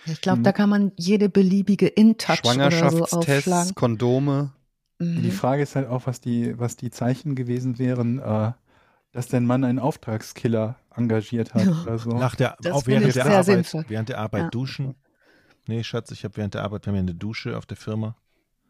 Ich 0.09 0.21
glaube, 0.21 0.39
Mhm. 0.41 0.45
da 0.45 0.53
kann 0.53 0.69
man 0.71 0.93
jede 0.97 1.29
beliebige 1.29 1.89
In-Touch 1.89 2.41
oder 2.45 2.47
so 2.47 2.51
Schwangerschaftstests, 2.53 3.13
aufschlagen. 3.49 3.75
Kondome. 3.75 4.53
Mhm. 5.01 5.23
Die 5.23 5.31
Frage 5.33 5.63
ist 5.63 5.75
halt 5.75 5.89
auch, 5.89 6.07
was 6.07 6.21
die, 6.21 6.57
was 6.59 6.77
die 6.77 6.91
Zeichen 6.91 7.35
gewesen 7.35 7.79
wären, 7.81 8.21
äh, 8.21 8.53
dass 9.13 9.27
dein 9.29 9.47
Mann 9.47 9.65
einen 9.65 9.79
Auftragskiller 9.81 10.77
engagiert 10.95 11.55
hat 11.55 11.65
Ja. 11.67 11.83
oder 11.83 11.99
so. 11.99 12.11
Nach 12.11 12.37
der, 12.37 12.57
Das 12.63 12.73
auch 12.73 12.87
während 12.87 13.07
ich 13.09 13.15
der 13.15 13.25
sehr 13.25 13.33
Arbeit, 13.33 13.45
sinnvoll. 13.47 13.85
während 13.89 14.09
der 14.11 14.19
Arbeit 14.19 14.43
Ja. 14.43 14.51
duschen. 14.51 14.95
Nee, 15.67 15.83
Schatz, 15.83 16.13
ich 16.13 16.23
habe 16.23 16.37
während 16.37 16.55
der 16.55 16.63
Arbeit, 16.63 16.87
wir 16.87 16.91
haben 16.93 16.97
ja 16.97 17.01
eine 17.03 17.15
Dusche 17.15 17.57
auf 17.59 17.67
der 17.67 17.77
Firma. 17.77 18.15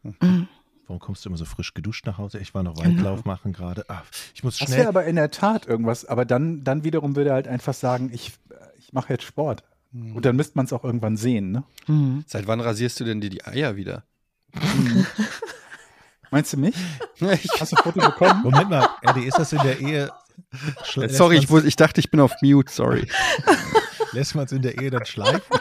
Mhm. 0.01 0.47
Warum 0.87 0.99
kommst 0.99 1.23
du 1.25 1.29
immer 1.29 1.37
so 1.37 1.45
frisch 1.45 1.73
geduscht 1.73 2.05
nach 2.05 2.17
Hause? 2.17 2.39
Ich 2.39 2.53
war 2.55 2.63
noch 2.63 2.75
Genau. 2.75 2.85
Waldlauf 2.95 3.25
machen 3.25 3.51
gerade. 3.53 3.85
Ah, 3.89 4.03
ich 4.33 4.43
muss 4.43 4.57
Das 4.57 4.67
schnell. 4.67 4.79
wäre 4.79 4.89
aber 4.89 5.03
in 5.05 5.17
der 5.17 5.31
Tat 5.31 5.65
irgendwas, 5.67 6.05
aber 6.05 6.23
dann, 6.25 6.63
dann 6.63 6.83
wiederum 6.85 7.15
würde 7.15 7.29
er 7.31 7.35
halt 7.35 7.47
einfach 7.47 7.73
sagen, 7.73 8.09
ich, 8.13 8.33
ich 8.77 8.93
mache 8.93 9.11
jetzt 9.13 9.23
Sport. 9.23 9.63
Und 9.93 10.25
dann 10.25 10.35
müsste 10.35 10.57
man 10.57 10.65
es 10.65 10.73
auch 10.73 10.83
irgendwann 10.83 11.17
sehen, 11.17 11.51
ne? 11.51 11.63
Mhm. 11.87 12.23
Seit 12.27 12.45
wann 12.47 12.59
rasierst 12.59 12.99
du 12.99 13.03
denn 13.03 13.19
dir 13.21 13.29
die 13.29 13.45
Eier 13.45 13.75
wieder? 13.77 14.03
Meinst 16.29 16.53
du 16.53 16.57
mich? 16.57 16.75
Ich, 17.19 17.49
Hast 17.59 17.71
du 17.71 17.77
ein 17.77 17.83
Foto 17.83 17.99
bekommen? 18.01 18.43
Moment 18.43 18.69
mal, 18.69 18.87
Eddie, 19.01 19.25
ist 19.25 19.39
das 19.39 19.51
in 19.53 19.61
der 19.63 19.79
Ehe? 19.79 20.11
Schl- 20.83 21.09
sorry, 21.09 21.37
ich, 21.37 21.49
ich 21.51 21.75
dachte, 21.77 21.99
ich 21.99 22.11
bin 22.11 22.19
auf 22.19 22.31
Mute, 22.43 22.71
sorry. 22.71 23.07
Lässt 24.11 24.35
man 24.35 24.45
es 24.45 24.51
in 24.51 24.61
der 24.61 24.77
Ehe 24.79 24.91
dann 24.91 25.05
schleifen? 25.05 25.41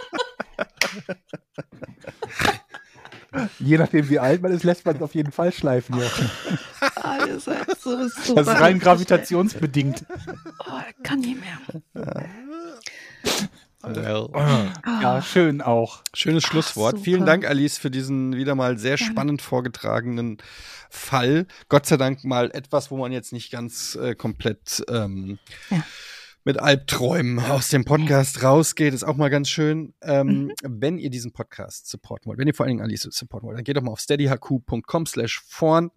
Je 3.58 3.78
nachdem, 3.78 4.08
wie 4.08 4.18
alt 4.18 4.42
man 4.42 4.52
ist, 4.52 4.64
lässt 4.64 4.84
man 4.84 4.96
es 4.96 5.02
auf 5.02 5.14
jeden 5.14 5.32
Fall 5.32 5.52
schleifen. 5.52 5.98
Jochen. 5.98 6.30
Ah, 6.96 7.24
ihr 7.26 7.40
seid 7.40 7.66
so 7.80 8.08
super. 8.08 8.42
Das 8.44 8.54
ist 8.54 8.60
rein 8.60 8.78
gravitationsbedingt. 8.78 10.04
Oh, 10.66 10.80
kann 11.02 11.20
nicht 11.20 11.38
mehr. 11.40 11.58
Well. 13.82 14.28
Ja, 14.84 15.22
schön 15.22 15.62
auch. 15.62 16.02
Schönes 16.12 16.44
Schlusswort. 16.44 16.92
super. 16.96 17.04
Vielen 17.04 17.26
Dank, 17.26 17.46
Alice, 17.48 17.78
für 17.78 17.90
diesen 17.90 18.34
wieder 18.36 18.54
mal 18.54 18.78
sehr 18.78 18.96
spannend 18.98 19.42
vorgetragenen 19.42 20.38
Fall. 20.90 21.46
Gott 21.68 21.86
sei 21.86 21.96
Dank 21.96 22.24
mal 22.24 22.50
etwas, 22.52 22.90
wo 22.90 22.96
man 22.96 23.12
jetzt 23.12 23.32
nicht 23.32 23.52
ganz 23.52 23.94
äh, 23.96 24.14
komplett 24.14 24.84
ähm, 24.88 25.38
Ja. 25.70 25.84
Mit 26.46 26.60
Albträumen 26.60 27.40
aus 27.40 27.70
dem 27.70 27.84
Podcast 27.84 28.44
rausgeht. 28.44 28.94
Ist 28.94 29.02
auch 29.02 29.16
mal 29.16 29.30
ganz 29.30 29.48
schön. 29.48 29.94
Ähm, 30.00 30.26
Mhm. 30.26 30.52
Wenn 30.62 30.98
ihr 30.98 31.10
diesen 31.10 31.32
Podcast 31.32 31.88
supporten 31.88 32.28
wollt, 32.28 32.38
wenn 32.38 32.46
ihr 32.46 32.54
vor 32.54 32.64
allen 32.64 32.76
Dingen 32.76 32.82
Alice 32.82 33.08
supporten 33.10 33.48
wollt, 33.48 33.58
dann 33.58 33.64
geht 33.64 33.76
doch 33.76 33.82
mal 33.82 33.90
auf 33.90 33.98
steadyhq.com 33.98 35.06
slash 35.06 35.42
vorn. 35.44 35.90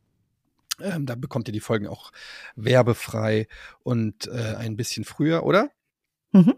Ähm, 0.82 1.06
da 1.06 1.14
bekommt 1.14 1.48
ihr 1.48 1.52
die 1.52 1.60
Folgen 1.60 1.86
auch 1.88 2.12
werbefrei 2.56 3.48
und 3.84 4.28
äh, 4.28 4.56
ein 4.56 4.76
bisschen 4.76 5.06
früher, 5.06 5.44
oder? 5.44 5.70
Mhm. 6.32 6.56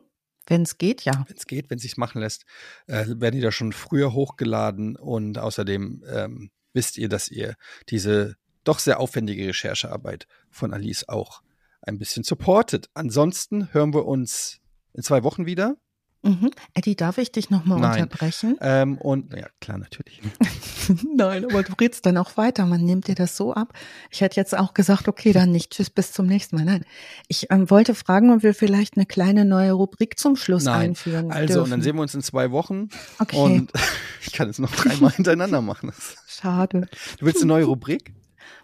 Wenn 0.48 0.62
es 0.62 0.78
geht, 0.78 1.04
ja. 1.04 1.26
wenn 1.28 1.36
es 1.36 1.46
geht, 1.46 1.70
wenn 1.70 1.76
es 1.76 1.84
sich 1.84 1.98
machen 1.98 2.22
lässt, 2.22 2.46
äh, 2.88 3.06
werden 3.08 3.36
die 3.36 3.42
da 3.42 3.52
schon 3.52 3.74
früher 3.74 4.14
hochgeladen 4.14 4.96
und 4.96 5.38
außerdem 5.38 6.06
ähm, 6.08 6.52
wisst 6.72 6.98
ihr, 6.98 7.10
dass 7.10 7.28
ihr 7.28 7.56
diese 7.90 8.38
doch 8.64 8.80
sehr 8.80 9.02
aufwendige 9.02 9.50
Recherchearbeit 9.50 10.28
von 10.50 10.74
Alice 10.74 11.10
auch 11.10 11.42
ein 11.82 11.98
bisschen 11.98 12.24
supportet. 12.24 12.90
Ansonsten 12.94 13.74
hören 13.74 13.94
wir 13.94 14.06
uns 14.06 14.60
in 14.94 15.04
zwei 15.04 15.24
Wochen 15.24 15.46
wieder. 15.46 15.76
Mhm. 16.24 16.52
Eddie, 16.76 16.96
darf 16.96 17.18
ich 17.18 17.32
dich 17.32 17.50
nochmal 17.50 17.80
unterbrechen? 17.84 18.56
Ähm, 18.62 19.00
und 19.00 19.34
ja, 19.34 19.48
klar, 19.60 19.80
natürlich. 19.80 20.22
Nein, 21.16 21.46
aber 21.46 21.64
du 21.64 21.74
redst 21.82 22.06
dann 22.06 22.16
auch 22.18 22.38
weiter. 22.38 22.68
Man 22.68 22.82
nimmt 22.86 23.08
dir 23.08 23.16
das 23.16 23.36
so 23.36 23.56
ab. 23.56 23.74
Ich 24.12 24.22
hätte 24.22 24.36
jetzt 24.40 24.56
auch 24.56 24.76
gesagt, 24.76 25.08
okay, 25.08 25.34
dann 25.34 25.52
nicht. 25.52 25.72
Tschüss, 25.72 25.90
bis 25.90 26.12
zum 26.12 26.28
nächsten 26.28 26.58
Mal. 26.58 26.66
Nein. 26.66 26.86
Ich 27.28 27.48
ähm, 27.50 27.72
wollte 27.72 27.96
fragen, 27.96 28.32
ob 28.32 28.44
wir 28.44 28.54
vielleicht 28.54 28.98
eine 28.98 29.08
kleine 29.08 29.46
neue 29.46 29.72
Rubrik 29.72 30.20
zum 30.20 30.36
Schluss 30.36 30.66
Nein. 30.66 30.90
einführen 30.92 31.32
Also, 31.32 31.48
dürfen. 31.56 31.64
und 31.64 31.70
dann 31.72 31.82
sehen 31.82 31.96
wir 31.96 32.04
uns 32.04 32.14
in 32.14 32.22
zwei 32.22 32.52
Wochen. 32.52 32.90
Okay. 33.18 33.38
Und 33.38 33.72
ich 34.24 34.32
kann 34.32 34.48
es 34.48 34.60
noch 34.60 34.76
dreimal 34.76 35.12
hintereinander 35.12 35.62
machen. 35.62 35.92
Schade. 36.28 36.88
Du 37.18 37.26
willst 37.26 37.42
eine 37.42 37.48
neue 37.48 37.66
Rubrik? 37.66 38.14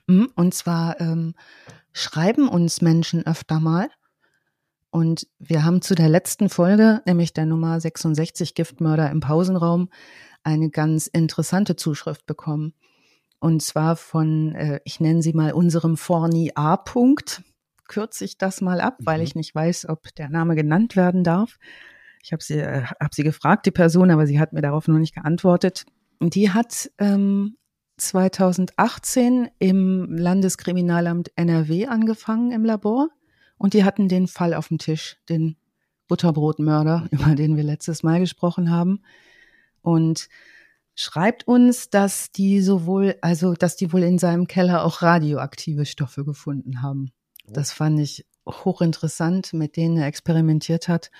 Mhm, 0.05 0.29
Und 0.35 0.53
zwar 0.53 1.01
ähm, 1.01 1.33
schreiben 1.97 2.47
uns 2.47 2.81
Menschen 2.81 3.25
öfter 3.25 3.59
mal. 3.59 3.89
Und 4.89 5.27
wir 5.39 5.65
haben 5.65 5.81
zu 5.81 5.95
der 5.95 6.09
letzten 6.09 6.49
Folge, 6.49 7.01
nämlich 7.05 7.33
der 7.33 7.45
Nummer 7.45 7.79
66 7.79 8.55
Giftmörder 8.55 9.11
im 9.11 9.19
Pausenraum, 9.19 9.89
eine 10.43 10.69
ganz 10.69 11.07
interessante 11.07 11.75
Zuschrift 11.75 12.25
bekommen. 12.25 12.73
Und 13.39 13.61
zwar 13.61 13.95
von, 13.95 14.55
äh, 14.55 14.79
ich 14.85 14.99
nenne 14.99 15.21
sie 15.21 15.33
mal 15.33 15.51
unserem 15.53 15.97
Forni 15.97 16.51
A. 16.55 16.75
-Punkt. 16.75 17.41
Kürze 17.87 18.25
ich 18.25 18.37
das 18.37 18.61
mal 18.61 18.79
ab, 18.81 18.97
weil 18.99 19.19
Mhm. 19.19 19.23
ich 19.23 19.35
nicht 19.35 19.55
weiß, 19.55 19.89
ob 19.89 20.13
der 20.15 20.29
Name 20.29 20.55
genannt 20.55 20.95
werden 20.95 21.23
darf. 21.23 21.57
Ich 22.23 22.31
habe 22.31 22.43
sie, 22.43 22.59
äh, 22.59 22.83
hab 22.83 23.13
sie 23.13 23.23
gefragt, 23.23 23.65
die 23.65 23.71
Person, 23.71 24.11
aber 24.11 24.25
sie 24.27 24.39
hat 24.39 24.53
mir 24.53 24.61
darauf 24.61 24.87
noch 24.87 24.99
nicht 24.99 25.15
geantwortet. 25.15 25.85
Und 26.19 26.35
die 26.35 26.51
hat 26.51 26.89
ähm, 26.97 27.57
2018 27.97 29.49
im 29.59 30.15
Landeskriminalamt 30.15 31.31
NRW 31.35 31.87
angefangen 31.87 32.51
im 32.51 32.63
Labor 32.63 33.09
und 33.57 33.73
die 33.73 33.83
hatten 33.83 34.07
den 34.07 34.27
Fall 34.27 34.53
auf 34.53 34.67
dem 34.67 34.77
Tisch, 34.77 35.17
den 35.29 35.55
Butterbrotmörder, 36.07 37.07
über 37.11 37.35
den 37.35 37.57
wir 37.57 37.63
letztes 37.63 38.03
Mal 38.03 38.19
gesprochen 38.19 38.71
haben. 38.71 39.01
Und 39.81 40.29
schreibt 40.95 41.47
uns, 41.47 41.89
dass 41.89 42.31
die 42.31 42.61
sowohl, 42.61 43.15
also 43.21 43.53
dass 43.53 43.75
die 43.75 43.93
wohl 43.93 44.03
in 44.03 44.17
seinem 44.17 44.47
Keller 44.47 44.83
auch 44.83 45.01
radioaktive 45.01 45.85
Stoffe 45.85 46.25
gefunden 46.25 46.81
haben. 46.81 47.11
Das 47.47 47.71
fand 47.71 47.99
ich 47.99 48.25
hochinteressant, 48.45 49.53
mit 49.53 49.77
denen 49.77 49.97
er 49.97 50.07
experimentiert 50.07 50.87
hat. 50.87 51.11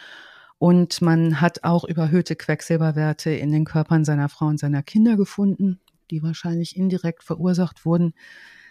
Und 0.60 1.02
man 1.02 1.40
hat 1.40 1.64
auch 1.64 1.84
überhöhte 1.84 2.36
Quecksilberwerte 2.36 3.30
in 3.30 3.52
den 3.52 3.66
Körpern 3.66 4.04
seiner 4.04 4.28
Frau 4.28 4.48
und 4.48 4.60
seiner 4.60 4.82
Kinder 4.82 5.16
gefunden, 5.16 5.80
die 6.12 6.24
wahrscheinlich 6.24 6.76
indirekt 6.76 7.24
verursacht 7.24 7.86
wurden. 7.86 8.14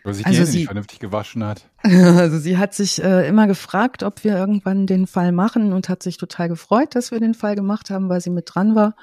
Weil 0.04 0.14
sich 0.14 0.24
die 0.24 0.28
also 0.28 0.38
Hände 0.38 0.52
sie, 0.52 0.58
nicht 0.58 0.66
vernünftig 0.66 0.98
gewaschen 1.00 1.44
hat. 1.44 1.68
Also 1.82 2.38
sie 2.38 2.58
hat 2.58 2.74
sich 2.74 3.02
äh, 3.02 3.26
immer 3.28 3.46
gefragt, 3.46 4.02
ob 4.02 4.24
wir 4.24 4.36
irgendwann 4.36 4.86
den 4.86 5.06
Fall 5.06 5.32
machen 5.32 5.72
und 5.72 5.88
hat 5.88 6.02
sich 6.02 6.16
total 6.16 6.48
gefreut, 6.48 6.94
dass 6.94 7.10
wir 7.10 7.20
den 7.20 7.34
Fall 7.34 7.56
gemacht 7.56 7.90
haben, 7.90 8.08
weil 8.08 8.20
sie 8.20 8.30
mit 8.30 8.50
dran 8.54 8.74
war. 8.74 8.94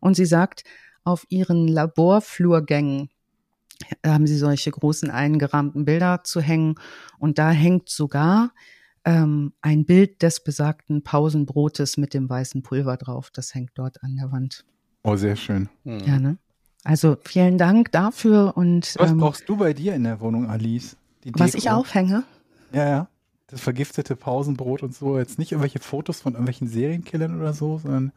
Und 0.00 0.14
sie 0.14 0.26
sagt, 0.26 0.64
auf 1.04 1.26
ihren 1.28 1.68
Laborflurgängen 1.68 3.10
haben 4.06 4.26
sie 4.26 4.36
solche 4.36 4.70
großen 4.70 5.10
eingerahmten 5.10 5.84
Bilder 5.84 6.22
zu 6.24 6.40
hängen. 6.40 6.76
Und 7.18 7.38
da 7.38 7.50
hängt 7.50 7.88
sogar 7.88 8.52
ähm, 9.04 9.52
ein 9.60 9.84
Bild 9.84 10.22
des 10.22 10.42
besagten 10.42 11.02
Pausenbrotes 11.02 11.96
mit 11.96 12.14
dem 12.14 12.28
weißen 12.28 12.62
Pulver 12.62 12.96
drauf. 12.96 13.30
Das 13.32 13.54
hängt 13.54 13.72
dort 13.74 14.02
an 14.02 14.16
der 14.16 14.30
Wand. 14.32 14.64
Oh, 15.02 15.16
sehr 15.16 15.36
schön. 15.36 15.68
Mhm. 15.84 16.00
Ja, 16.00 16.18
ne? 16.18 16.38
Also 16.84 17.16
vielen 17.24 17.58
Dank 17.58 17.92
dafür 17.92 18.56
und. 18.56 18.94
Was 18.98 19.10
ähm, 19.10 19.18
brauchst 19.18 19.48
du 19.48 19.56
bei 19.56 19.72
dir 19.72 19.94
in 19.94 20.04
der 20.04 20.20
Wohnung, 20.20 20.50
Alice? 20.50 20.96
was 21.24 21.54
ich 21.54 21.70
aufhänge? 21.70 22.24
Ja, 22.72 22.88
ja. 22.88 23.08
Das 23.46 23.60
vergiftete 23.60 24.16
Pausenbrot 24.16 24.82
und 24.82 24.94
so. 24.94 25.18
Jetzt 25.18 25.38
nicht 25.38 25.52
irgendwelche 25.52 25.78
Fotos 25.78 26.22
von 26.22 26.32
irgendwelchen 26.32 26.68
Serienkillern 26.68 27.38
oder 27.38 27.52
so, 27.52 27.78
sondern 27.78 28.12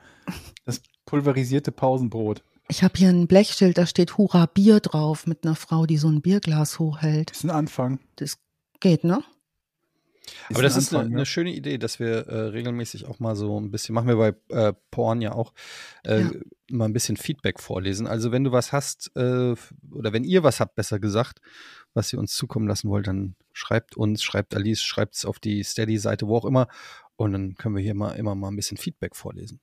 das 0.65 0.81
pulverisierte 1.05 1.71
Pausenbrot. 1.71 2.41
Ich 2.67 2.83
habe 2.83 2.93
hier 2.97 3.09
ein 3.09 3.27
Blechschild, 3.27 3.77
da 3.77 3.85
steht 3.85 4.17
Hurra 4.17 4.47
Bier 4.47 4.79
drauf 4.79 5.27
mit 5.27 5.45
einer 5.45 5.55
Frau, 5.55 5.85
die 5.85 5.97
so 5.97 6.07
ein 6.07 6.21
Bierglas 6.21 6.79
hochhält. 6.79 7.31
Das 7.31 7.39
ist 7.39 7.43
ein 7.43 7.51
Anfang. 7.51 7.99
Das 8.15 8.37
geht, 8.79 9.03
ne? 9.03 9.23
Aber 10.49 10.61
das 10.61 10.75
ist 10.77 10.93
eine, 10.93 11.05
eine, 11.05 11.25
schöne 11.25 11.53
Idee, 11.53 11.77
dass 11.77 11.99
wir 11.99 12.27
äh, 12.27 12.39
regelmäßig 12.47 13.05
auch 13.05 13.19
mal 13.19 13.35
so 13.35 13.59
ein 13.59 13.71
bisschen, 13.71 13.93
machen 13.95 14.07
wir 14.07 14.15
bei 14.15 14.35
äh, 14.49 14.73
Porn 14.91 15.21
ja 15.21 15.33
auch, 15.33 15.53
äh, 16.03 16.21
ja. 16.21 16.31
mal 16.69 16.85
ein 16.85 16.93
bisschen 16.93 17.17
Feedback 17.17 17.59
vorlesen. 17.59 18.07
Also 18.07 18.31
wenn 18.31 18.43
du 18.43 18.51
was 18.51 18.71
hast, 18.71 19.11
äh, 19.15 19.55
oder 19.91 20.13
wenn 20.13 20.23
ihr 20.23 20.43
was 20.43 20.59
habt, 20.59 20.75
besser 20.75 20.99
gesagt, 20.99 21.41
was 21.93 22.11
ihr 22.11 22.19
uns 22.19 22.35
zukommen 22.35 22.67
lassen 22.67 22.89
wollt, 22.89 23.07
dann 23.07 23.35
schreibt 23.53 23.95
uns, 23.97 24.23
schreibt 24.23 24.55
Alice, 24.55 24.81
schreibt 24.81 25.15
es 25.15 25.25
auf 25.25 25.39
die 25.39 25.63
Steady-Seite, 25.63 26.27
wo 26.27 26.37
auch 26.37 26.45
immer. 26.45 26.67
Und 27.15 27.31
dann 27.31 27.55
können 27.55 27.75
wir 27.75 27.83
hier 27.83 27.95
mal 27.95 28.11
immer 28.13 28.35
mal 28.35 28.49
ein 28.49 28.55
bisschen 28.55 28.77
Feedback 28.77 29.15
vorlesen. 29.15 29.61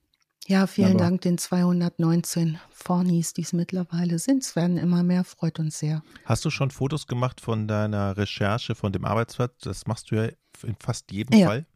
Ja, 0.48 0.66
vielen 0.66 0.90
Aber 0.90 0.98
Dank 0.98 1.20
den 1.20 1.38
219 1.38 2.58
Fornies, 2.70 3.32
die 3.32 3.42
es 3.42 3.52
mittlerweile 3.52 4.18
sind. 4.18 4.42
Es 4.42 4.56
werden 4.56 4.76
immer 4.76 5.04
mehr, 5.04 5.22
freut 5.22 5.60
uns 5.60 5.78
sehr. 5.78 6.02
Hast 6.24 6.44
du 6.44 6.50
schon 6.50 6.70
Fotos 6.70 7.06
gemacht 7.06 7.40
von 7.40 7.68
deiner 7.68 8.16
Recherche 8.16 8.74
von 8.74 8.92
dem 8.92 9.04
Arbeitsplatz? 9.04 9.52
Das 9.60 9.86
machst 9.86 10.10
du 10.10 10.16
ja 10.16 10.28
in 10.64 10.76
fast 10.76 11.10
jedem 11.12 11.38
ja. 11.38 11.46
Fall. 11.46 11.66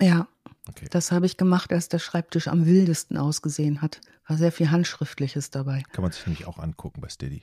Ja, 0.00 0.28
okay. 0.68 0.86
das 0.90 1.12
habe 1.12 1.26
ich 1.26 1.36
gemacht, 1.36 1.72
als 1.72 1.88
der 1.88 1.98
Schreibtisch 1.98 2.48
am 2.48 2.66
wildesten 2.66 3.16
ausgesehen 3.16 3.80
hat. 3.80 4.00
War 4.26 4.36
sehr 4.36 4.52
viel 4.52 4.70
Handschriftliches 4.70 5.50
dabei. 5.50 5.82
Kann 5.92 6.02
man 6.02 6.12
sich 6.12 6.26
nämlich 6.26 6.46
auch 6.46 6.58
angucken 6.58 7.00
bei 7.00 7.08
Steady. 7.08 7.42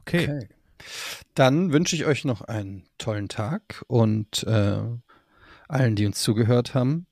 Okay. 0.00 0.24
okay. 0.24 0.48
Dann 1.34 1.72
wünsche 1.72 1.96
ich 1.96 2.04
euch 2.04 2.24
noch 2.24 2.42
einen 2.42 2.84
tollen 2.98 3.28
Tag 3.28 3.84
und 3.88 4.44
äh, 4.44 4.82
allen, 5.68 5.96
die 5.96 6.06
uns 6.06 6.22
zugehört 6.22 6.74
haben, 6.74 7.06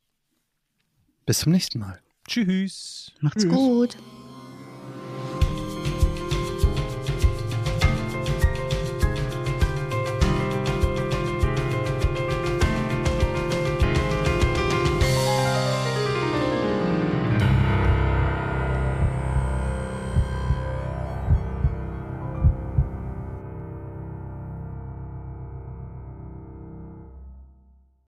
bis 1.26 1.40
zum 1.40 1.52
nächsten 1.52 1.78
Mal. 1.78 2.00
Tschüss. 2.28 3.12
Macht's 3.20 3.42
Tschüss. 3.42 3.52
gut. 3.52 3.96